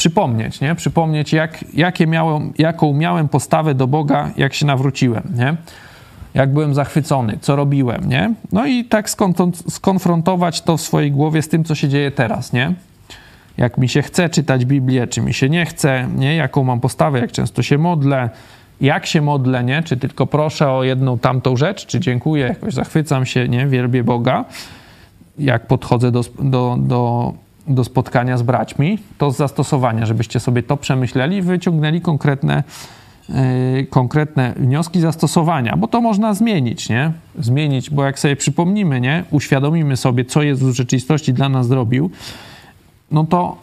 przypomnieć, 0.00 0.60
nie? 0.60 0.74
Przypomnieć, 0.74 1.32
jak, 1.32 1.64
jakie 1.74 2.06
miałem, 2.06 2.52
jaką 2.58 2.92
miałem 2.92 3.28
postawę 3.28 3.74
do 3.74 3.86
Boga, 3.86 4.30
jak 4.36 4.54
się 4.54 4.66
nawróciłem, 4.66 5.22
nie? 5.34 5.56
Jak 6.34 6.52
byłem 6.52 6.74
zachwycony, 6.74 7.38
co 7.40 7.56
robiłem, 7.56 8.08
nie? 8.08 8.34
No 8.52 8.66
i 8.66 8.84
tak 8.84 9.10
skonfrontować 9.68 10.62
to 10.62 10.76
w 10.76 10.80
swojej 10.80 11.12
głowie 11.12 11.42
z 11.42 11.48
tym, 11.48 11.64
co 11.64 11.74
się 11.74 11.88
dzieje 11.88 12.10
teraz, 12.10 12.52
nie? 12.52 12.72
Jak 13.56 13.78
mi 13.78 13.88
się 13.88 14.02
chce 14.02 14.28
czytać 14.28 14.64
Biblię, 14.64 15.06
czy 15.06 15.20
mi 15.20 15.34
się 15.34 15.48
nie 15.48 15.66
chce, 15.66 16.08
nie? 16.16 16.36
Jaką 16.36 16.64
mam 16.64 16.80
postawę, 16.80 17.20
jak 17.20 17.32
często 17.32 17.62
się 17.62 17.78
modlę, 17.78 18.30
jak 18.80 19.06
się 19.06 19.20
modlę, 19.22 19.64
nie? 19.64 19.82
Czy 19.82 19.96
tylko 19.96 20.26
proszę 20.26 20.70
o 20.70 20.84
jedną 20.84 21.18
tamtą 21.18 21.56
rzecz, 21.56 21.86
czy 21.86 22.00
dziękuję, 22.00 22.46
jakoś 22.46 22.74
zachwycam 22.74 23.26
się, 23.26 23.48
nie? 23.48 23.66
Wielbię 23.66 24.04
Boga. 24.04 24.44
Jak 25.38 25.66
podchodzę 25.66 26.10
do, 26.10 26.24
do, 26.42 26.76
do 26.78 27.32
do 27.74 27.84
spotkania 27.84 28.36
z 28.38 28.42
braćmi, 28.42 28.98
to 29.18 29.30
z 29.30 29.36
zastosowania, 29.36 30.06
żebyście 30.06 30.40
sobie 30.40 30.62
to 30.62 30.76
przemyśleli 30.76 31.42
wyciągnęli 31.42 32.00
konkretne, 32.00 32.62
yy, 33.28 33.86
konkretne 33.90 34.54
wnioski 34.56 35.00
zastosowania, 35.00 35.76
bo 35.76 35.88
to 35.88 36.00
można 36.00 36.34
zmienić, 36.34 36.88
nie? 36.88 37.12
Zmienić, 37.38 37.90
bo 37.90 38.04
jak 38.04 38.18
sobie 38.18 38.36
przypomnimy, 38.36 39.00
nie? 39.00 39.24
Uświadomimy 39.30 39.96
sobie, 39.96 40.24
co 40.24 40.42
Jezus 40.42 40.72
w 40.72 40.76
rzeczywistości 40.76 41.32
dla 41.32 41.48
nas 41.48 41.66
zrobił, 41.66 42.10
no 43.10 43.24
to 43.24 43.56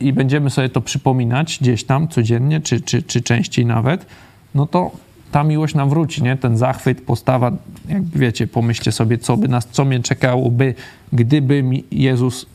i 0.00 0.12
będziemy 0.12 0.50
sobie 0.50 0.68
to 0.68 0.80
przypominać 0.80 1.58
gdzieś 1.60 1.84
tam 1.84 2.08
codziennie, 2.08 2.60
czy, 2.60 2.80
czy, 2.80 3.02
czy 3.02 3.22
częściej 3.22 3.66
nawet, 3.66 4.06
no 4.54 4.66
to 4.66 4.90
ta 5.34 5.44
miłość 5.44 5.74
nam 5.74 5.90
wróci, 5.90 6.22
nie? 6.22 6.36
Ten 6.36 6.56
zachwyt, 6.56 7.00
postawa, 7.00 7.52
jak 7.88 8.04
wiecie, 8.04 8.46
pomyślcie 8.46 8.92
sobie, 8.92 9.18
co 9.18 9.36
by 9.36 9.48
nas, 9.48 9.68
co 9.70 9.84
mnie 9.84 10.00
czekałoby, 10.00 10.74
gdyby 11.12 11.64
Jezus 11.90 12.46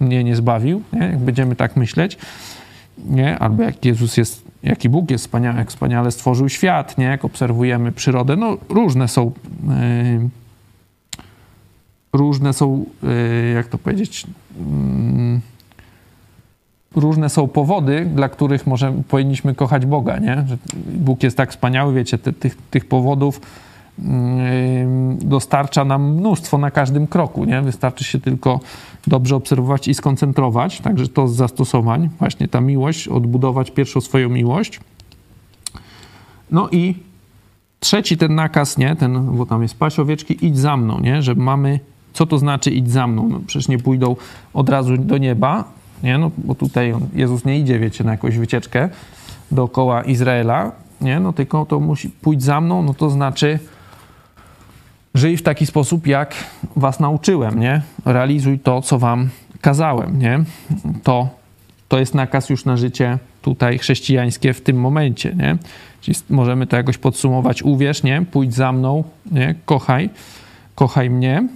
mnie 0.00 0.24
nie 0.24 0.36
zbawił, 0.36 0.82
nie? 0.92 0.98
jak 1.00 1.18
będziemy 1.18 1.56
tak 1.56 1.76
myśleć, 1.76 2.18
nie? 2.98 3.38
albo 3.38 3.62
jak 3.62 3.84
Jezus 3.84 4.16
jest, 4.16 4.42
jaki 4.62 4.88
Bóg 4.88 5.10
jest 5.10 5.24
wspaniały, 5.24 5.58
jak 5.58 5.68
wspaniale 5.68 6.10
stworzył 6.10 6.48
świat, 6.48 6.98
nie? 6.98 7.04
jak 7.04 7.24
obserwujemy 7.24 7.92
przyrodę, 7.92 8.36
no 8.36 8.56
różne 8.68 9.08
są 9.08 9.32
yy, 9.66 10.28
różne 12.12 12.52
są, 12.52 12.84
yy, 13.02 13.52
jak 13.54 13.66
to 13.66 13.78
powiedzieć, 13.78 14.26
yy, 14.58 15.40
różne 17.00 17.28
są 17.28 17.48
powody, 17.48 18.10
dla 18.14 18.28
których 18.28 18.66
może 18.66 18.92
powinniśmy 19.08 19.54
kochać 19.54 19.86
Boga, 19.86 20.18
nie? 20.18 20.44
Że 20.48 20.58
Bóg 20.94 21.22
jest 21.22 21.36
tak 21.36 21.50
wspaniały, 21.50 21.94
wiecie, 21.94 22.18
te, 22.18 22.32
tych, 22.32 22.56
tych 22.70 22.84
powodów 22.88 23.40
dostarcza 25.20 25.84
nam 25.84 26.14
mnóstwo 26.14 26.58
na 26.58 26.70
każdym 26.70 27.06
kroku, 27.06 27.44
nie? 27.44 27.62
Wystarczy 27.62 28.04
się 28.04 28.20
tylko 28.20 28.60
dobrze 29.06 29.36
obserwować 29.36 29.88
i 29.88 29.94
skoncentrować, 29.94 30.80
także 30.80 31.08
to 31.08 31.28
z 31.28 31.36
zastosowań, 31.36 32.08
właśnie 32.18 32.48
ta 32.48 32.60
miłość, 32.60 33.08
odbudować 33.08 33.70
pierwszą 33.70 34.00
swoją 34.00 34.28
miłość. 34.28 34.80
No 36.50 36.68
i 36.72 36.94
trzeci 37.80 38.16
ten 38.16 38.34
nakaz, 38.34 38.78
nie? 38.78 38.96
Ten, 38.96 39.36
bo 39.36 39.46
tam 39.46 39.62
jest 39.62 39.78
paść 39.78 39.98
owieczki, 39.98 40.46
idź 40.46 40.58
za 40.58 40.76
mną, 40.76 41.00
nie? 41.00 41.22
Że 41.22 41.34
mamy, 41.34 41.80
co 42.12 42.26
to 42.26 42.38
znaczy 42.38 42.70
idź 42.70 42.90
za 42.90 43.06
mną? 43.06 43.28
No 43.28 43.40
przecież 43.46 43.68
nie 43.68 43.78
pójdą 43.78 44.16
od 44.54 44.68
razu 44.68 44.96
do 44.96 45.18
nieba, 45.18 45.64
nie? 46.02 46.18
No 46.18 46.30
bo 46.38 46.54
tutaj 46.54 46.94
Jezus 47.14 47.44
nie 47.44 47.58
idzie, 47.58 47.78
wiecie, 47.78 48.04
na 48.04 48.10
jakąś 48.10 48.38
wycieczkę 48.38 48.88
dookoła 49.50 50.02
Izraela, 50.02 50.72
nie? 51.00 51.20
No 51.20 51.32
tylko 51.32 51.66
to 51.66 51.80
musi 51.80 52.10
pójść 52.10 52.42
za 52.42 52.60
mną, 52.60 52.82
no 52.82 52.94
to 52.94 53.10
znaczy 53.10 53.58
Żyj 55.18 55.36
w 55.36 55.42
taki 55.42 55.66
sposób, 55.66 56.06
jak 56.06 56.34
was 56.76 57.00
nauczyłem, 57.00 57.60
nie? 57.60 57.82
Realizuj 58.04 58.58
to, 58.58 58.82
co 58.82 58.98
wam 58.98 59.28
kazałem, 59.60 60.18
nie? 60.18 60.40
To, 61.02 61.28
to 61.88 61.98
jest 61.98 62.14
nakaz 62.14 62.50
już 62.50 62.64
na 62.64 62.76
życie 62.76 63.18
tutaj 63.42 63.78
chrześcijańskie 63.78 64.52
w 64.52 64.60
tym 64.60 64.80
momencie, 64.80 65.34
nie? 65.36 65.56
Czyli 66.00 66.18
możemy 66.30 66.66
to 66.66 66.76
jakoś 66.76 66.98
podsumować. 66.98 67.62
Uwierz, 67.62 68.02
nie? 68.02 68.24
Pójdź 68.30 68.54
za 68.54 68.72
mną, 68.72 69.04
nie? 69.32 69.54
Kochaj, 69.64 70.10
kochaj 70.74 71.10
mnie. 71.10 71.48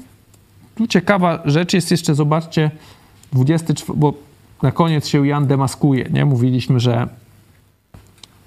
Tu 0.74 0.86
ciekawa 0.86 1.42
rzecz 1.44 1.72
jest 1.72 1.90
jeszcze, 1.90 2.14
zobaczcie, 2.14 2.70
24, 3.32 3.98
bo 3.98 4.14
na 4.62 4.72
koniec 4.72 5.08
się 5.08 5.26
Jan 5.26 5.46
demaskuje, 5.46 6.04
nie? 6.10 6.24
Mówiliśmy, 6.24 6.80
że, 6.80 7.08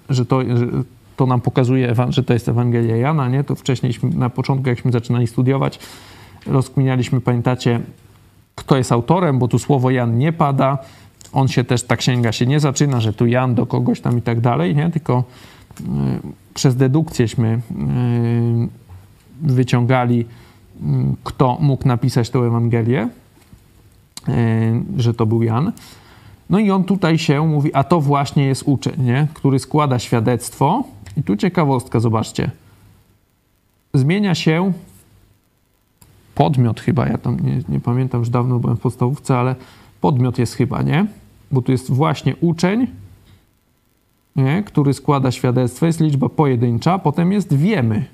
że 0.09 0.25
to, 0.25 0.41
że 0.41 0.67
to 1.15 1.25
nam 1.25 1.41
pokazuje, 1.41 1.95
że 2.09 2.23
to 2.23 2.33
jest 2.33 2.49
Ewangelia 2.49 2.95
Jana, 2.95 3.29
nie? 3.29 3.43
To 3.43 3.55
wcześniej 3.55 3.93
na 4.03 4.29
początku, 4.29 4.69
jakśmy 4.69 4.91
zaczynali 4.91 5.27
studiować, 5.27 5.79
rozkminialiśmy, 6.45 7.21
pamiętacie, 7.21 7.79
kto 8.55 8.77
jest 8.77 8.91
autorem, 8.91 9.39
bo 9.39 9.47
tu 9.47 9.59
słowo 9.59 9.91
Jan 9.91 10.17
nie 10.17 10.33
pada, 10.33 10.77
on 11.33 11.47
się 11.47 11.63
też, 11.63 11.83
ta 11.83 11.97
księga 11.97 12.31
się 12.31 12.45
nie 12.45 12.59
zaczyna, 12.59 13.01
że 13.01 13.13
tu 13.13 13.25
Jan 13.25 13.55
do 13.55 13.65
kogoś 13.65 14.01
tam 14.01 14.17
i 14.17 14.21
tak 14.21 14.41
dalej, 14.41 14.75
nie? 14.75 14.89
Tylko 14.89 15.23
y, 15.79 15.83
przez 16.53 16.75
dedukcjeśmy 16.75 17.47
y, 17.47 17.61
wyciągali, 19.41 20.19
y, 20.19 20.25
kto 21.23 21.57
mógł 21.61 21.87
napisać 21.87 22.29
tę 22.29 22.39
Ewangelię, 22.39 23.09
że 24.97 25.13
to 25.13 25.25
był 25.25 25.43
Jan. 25.43 25.71
No 26.49 26.59
i 26.59 26.71
on 26.71 26.83
tutaj 26.83 27.17
się 27.17 27.47
mówi, 27.47 27.73
a 27.73 27.83
to 27.83 28.01
właśnie 28.01 28.45
jest 28.45 28.63
uczeń, 28.65 28.93
nie? 28.97 29.27
który 29.33 29.59
składa 29.59 29.99
świadectwo 29.99 30.83
i 31.17 31.23
tu 31.23 31.35
ciekawostka, 31.35 31.99
zobaczcie. 31.99 32.51
Zmienia 33.93 34.35
się 34.35 34.73
podmiot 36.35 36.81
chyba, 36.81 37.07
ja 37.07 37.17
tam 37.17 37.39
nie, 37.39 37.61
nie 37.69 37.79
pamiętam, 37.79 38.19
już 38.19 38.29
dawno 38.29 38.59
byłem 38.59 38.77
w 38.77 38.79
podstawówce, 38.79 39.37
ale 39.37 39.55
podmiot 40.01 40.39
jest 40.39 40.55
chyba, 40.55 40.81
nie? 40.81 41.05
Bo 41.51 41.61
tu 41.61 41.71
jest 41.71 41.91
właśnie 41.91 42.35
uczeń, 42.35 42.87
nie? 44.35 44.63
który 44.63 44.93
składa 44.93 45.31
świadectwo, 45.31 45.85
jest 45.85 45.99
liczba 45.99 46.29
pojedyncza, 46.29 46.99
potem 46.99 47.31
jest 47.31 47.53
wiemy, 47.53 48.05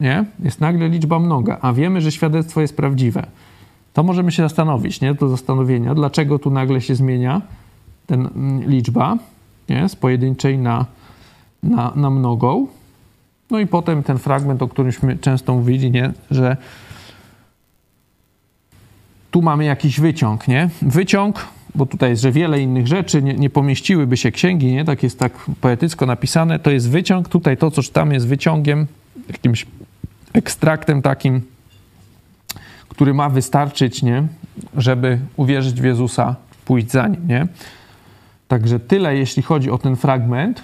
nie? 0.00 0.24
Jest 0.38 0.60
nagle 0.60 0.88
liczba 0.88 1.18
mnoga, 1.18 1.58
a 1.60 1.72
wiemy, 1.72 2.00
że 2.00 2.12
świadectwo 2.12 2.60
jest 2.60 2.76
prawdziwe. 2.76 3.26
To 3.92 4.02
możemy 4.02 4.32
się 4.32 4.42
zastanowić, 4.42 5.00
nie? 5.00 5.14
Do 5.14 5.28
zastanowienia, 5.28 5.94
dlaczego 5.94 6.38
tu 6.38 6.50
nagle 6.50 6.80
się 6.80 6.94
zmienia 6.94 7.42
ten 8.06 8.26
mm, 8.26 8.70
liczba, 8.70 9.18
nie? 9.68 9.88
Z 9.88 9.96
pojedynczej 9.96 10.58
na 10.58 10.86
na, 11.62 11.92
na 11.96 12.10
mnogą. 12.10 12.66
No 13.50 13.58
i 13.58 13.66
potem 13.66 14.02
ten 14.02 14.18
fragment, 14.18 14.62
o 14.62 14.68
którymśmy 14.68 15.18
często 15.18 15.54
mówili, 15.54 15.90
nie? 15.90 16.12
że 16.30 16.56
tu 19.30 19.42
mamy 19.42 19.64
jakiś 19.64 20.00
wyciąg, 20.00 20.48
nie? 20.48 20.70
Wyciąg, 20.82 21.46
bo 21.74 21.86
tutaj 21.86 22.10
jest, 22.10 22.22
że 22.22 22.32
wiele 22.32 22.60
innych 22.60 22.86
rzeczy 22.86 23.22
nie, 23.22 23.34
nie 23.34 23.50
pomieściłyby 23.50 24.16
się 24.16 24.30
księgi, 24.30 24.72
nie? 24.72 24.84
Tak 24.84 25.02
jest 25.02 25.18
tak 25.18 25.32
poetycko 25.60 26.06
napisane. 26.06 26.58
To 26.58 26.70
jest 26.70 26.90
wyciąg. 26.90 27.28
Tutaj 27.28 27.56
to, 27.56 27.70
co 27.70 27.82
czytamy, 27.82 28.14
jest 28.14 28.28
wyciągiem, 28.28 28.86
jakimś 29.28 29.66
ekstraktem 30.32 31.02
takim 31.02 31.42
który 32.92 33.14
ma 33.14 33.28
wystarczyć, 33.28 34.02
nie? 34.02 34.22
Żeby 34.76 35.18
uwierzyć 35.36 35.80
w 35.80 35.84
Jezusa, 35.84 36.36
pójść 36.64 36.90
za 36.90 37.08
Nim, 37.08 37.28
nie? 37.28 37.46
Także 38.48 38.80
tyle, 38.80 39.16
jeśli 39.16 39.42
chodzi 39.42 39.70
o 39.70 39.78
ten 39.78 39.96
fragment 39.96 40.62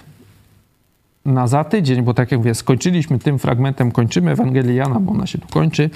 na 1.25 1.47
za 1.47 1.63
tydzień, 1.63 2.01
bo 2.01 2.13
tak 2.13 2.31
jak 2.31 2.39
mówię, 2.39 2.55
skończyliśmy 2.55 3.19
tym 3.19 3.39
fragmentem, 3.39 3.91
kończymy 3.91 4.31
Ewangelię 4.31 4.75
Jana, 4.75 4.99
bo 4.99 5.11
ona 5.11 5.27
się 5.27 5.37
tu 5.37 5.47
kończy 5.47 5.89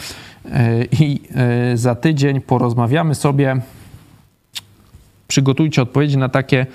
e, 0.52 0.86
i 0.86 1.22
e, 1.36 1.78
za 1.78 1.96
tydzień 1.96 2.42
porozmawiamy 2.42 3.16
sobie, 3.16 3.62
przygotujcie 5.28 5.82
odpowiedzi 5.82 6.18
na 6.18 6.30
takie 6.30 6.66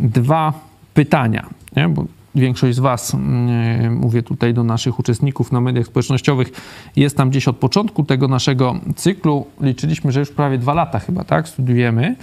dwa 0.00 0.52
pytania, 0.94 1.46
nie? 1.76 1.88
bo 1.88 2.04
większość 2.34 2.76
z 2.76 2.80
Was, 2.80 3.14
mm, 3.14 3.96
mówię 3.96 4.22
tutaj 4.22 4.54
do 4.54 4.64
naszych 4.64 4.98
uczestników 4.98 5.52
na 5.52 5.60
mediach 5.60 5.86
społecznościowych, 5.86 6.50
jest 6.96 7.16
tam 7.16 7.30
gdzieś 7.30 7.48
od 7.48 7.56
początku 7.56 8.04
tego 8.04 8.28
naszego 8.28 8.74
cyklu. 8.96 9.46
Liczyliśmy, 9.60 10.12
że 10.12 10.20
już 10.20 10.30
prawie 10.30 10.58
dwa 10.58 10.74
lata 10.74 10.98
chyba, 10.98 11.24
tak, 11.24 11.48
studiujemy. 11.48 12.16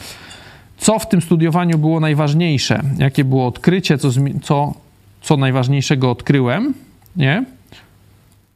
Co 0.78 1.00
w 1.00 1.10
tym 1.10 1.22
studiowaniu 1.22 1.78
było 1.78 2.00
najważniejsze? 2.00 2.82
Jakie 2.98 3.24
było 3.24 3.48
odkrycie? 3.48 3.98
Co, 3.98 4.10
co, 4.44 4.74
co 5.22 5.38
najważniejszego 5.38 6.12
odkryłem? 6.12 6.74
Nie? 7.16 7.46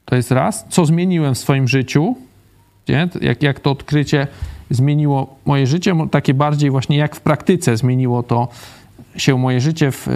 To 0.05 0.15
jest 0.15 0.31
raz. 0.31 0.65
Co 0.69 0.85
zmieniłem 0.85 1.35
w 1.35 1.37
swoim 1.37 1.67
życiu? 1.67 2.15
Nie? 2.89 3.09
Jak, 3.21 3.43
jak 3.43 3.59
to 3.59 3.71
odkrycie 3.71 4.27
zmieniło 4.69 5.35
moje 5.45 5.67
życie? 5.67 5.95
Takie 6.11 6.33
bardziej 6.33 6.71
właśnie 6.71 6.97
jak 6.97 7.15
w 7.15 7.21
praktyce 7.21 7.77
zmieniło 7.77 8.23
to 8.23 8.47
się 9.17 9.37
moje 9.37 9.61
życie 9.61 9.91
w, 9.91 10.07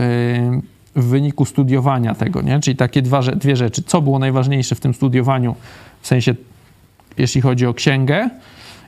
w 0.95 1.06
wyniku 1.06 1.45
studiowania 1.45 2.16
tego, 2.16 2.41
nie? 2.41 2.60
Czyli 2.60 2.76
takie 2.78 3.02
dwa, 3.02 3.22
dwie 3.22 3.56
rzeczy. 3.56 3.84
Co 3.84 4.02
było 4.02 4.20
najważniejsze 4.20 4.76
w 4.76 4.80
tym 4.80 4.93
studiowaniu, 4.93 5.56
w 6.02 6.08
sensie, 6.08 6.36
jeśli 7.18 7.41
chodzi 7.41 7.66
o 7.66 7.74
księgę, 7.74 8.30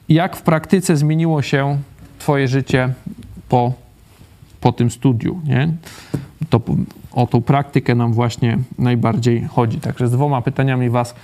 i 0.10 0.14
jak 0.14 0.36
w 0.36 0.42
praktyce 0.42 0.98
zmieniło 0.98 1.42
się 1.42 1.78
Twoje 2.20 2.48
życie 2.48 2.94
po, 3.50 3.74
po 4.62 4.72
tym 4.72 4.92
studiu, 4.92 5.42
nie? 5.46 5.74
To 6.50 6.62
o 7.14 7.28
tą 7.28 7.42
praktykę 7.42 7.96
nam 7.96 8.14
właśnie 8.14 8.58
najbardziej 8.80 9.44
chodzi. 9.44 9.80
Także 9.80 10.08
z 10.08 10.12
dwoma 10.12 10.42
pytaniami 10.42 10.90
Was 10.90 11.16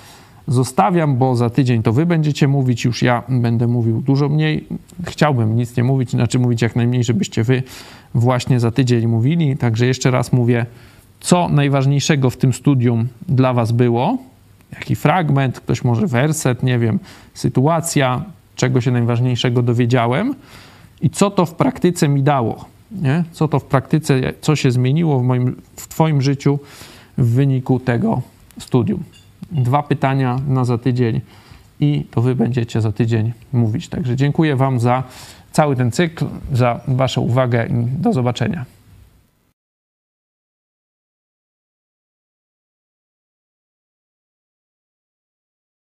zostawiam, 0.48 1.18
bo 1.18 1.36
za 1.36 1.50
tydzień 1.50 1.84
to 1.84 1.94
Wy 1.94 2.06
będziecie 2.06 2.48
mówić, 2.48 2.86
już 2.86 3.02
ja 3.02 3.24
będę 3.30 3.68
mówił 3.68 4.02
dużo 4.02 4.30
mniej. 4.30 4.68
Chciałbym 5.04 5.56
nic 5.56 5.78
nie 5.78 5.84
mówić, 5.84 6.10
znaczy 6.12 6.40
mówić 6.40 6.62
jak 6.62 6.76
najmniej, 6.76 7.04
żebyście 7.04 7.44
Wy 7.44 7.64
właśnie 8.16 8.60
za 8.60 8.72
tydzień 8.72 9.08
mówili. 9.08 9.58
Także 9.58 9.86
jeszcze 9.86 10.12
raz 10.12 10.34
mówię, 10.34 10.66
co 11.20 11.50
najważniejszego 11.50 12.30
w 12.30 12.38
tym 12.38 12.54
studium 12.54 13.08
dla 13.28 13.54
Was 13.54 13.72
było, 13.72 14.18
jaki 14.74 14.96
fragment, 14.96 15.60
ktoś 15.60 15.84
może 15.84 16.08
werset, 16.08 16.64
nie 16.64 16.80
wiem, 16.80 17.00
sytuacja, 17.34 18.24
czego 18.56 18.82
się 18.82 18.92
najważniejszego 18.92 19.62
dowiedziałem 19.62 20.36
i 21.02 21.10
co 21.10 21.32
to 21.32 21.46
w 21.46 21.54
praktyce 21.54 22.08
mi 22.08 22.24
dało. 22.24 22.66
Nie? 22.92 23.24
Co 23.32 23.48
to 23.48 23.60
w 23.60 23.64
praktyce, 23.64 24.34
co 24.42 24.56
się 24.56 24.72
zmieniło 24.72 25.20
w, 25.20 25.24
moim, 25.24 25.56
w 25.76 25.88
Twoim 25.88 26.22
życiu 26.22 26.60
w 27.18 27.34
wyniku 27.34 27.80
tego 27.80 28.22
studium. 28.60 29.04
Dwa 29.52 29.84
pytania 29.84 30.40
na 30.48 30.66
za 30.66 30.78
tydzień 30.78 31.22
i 31.80 32.06
to 32.12 32.22
Wy 32.22 32.36
będziecie 32.36 32.82
za 32.82 32.92
tydzień 32.92 33.34
mówić. 33.54 33.90
Także 33.90 34.16
dziękuję 34.16 34.56
Wam 34.56 34.80
za 34.80 35.04
cały 35.52 35.76
ten 35.76 35.92
cykl, 35.92 36.26
za 36.54 36.80
Waszą 36.88 37.22
uwagę 37.22 37.68
i 37.68 38.02
do 38.02 38.14
zobaczenia. 38.14 38.66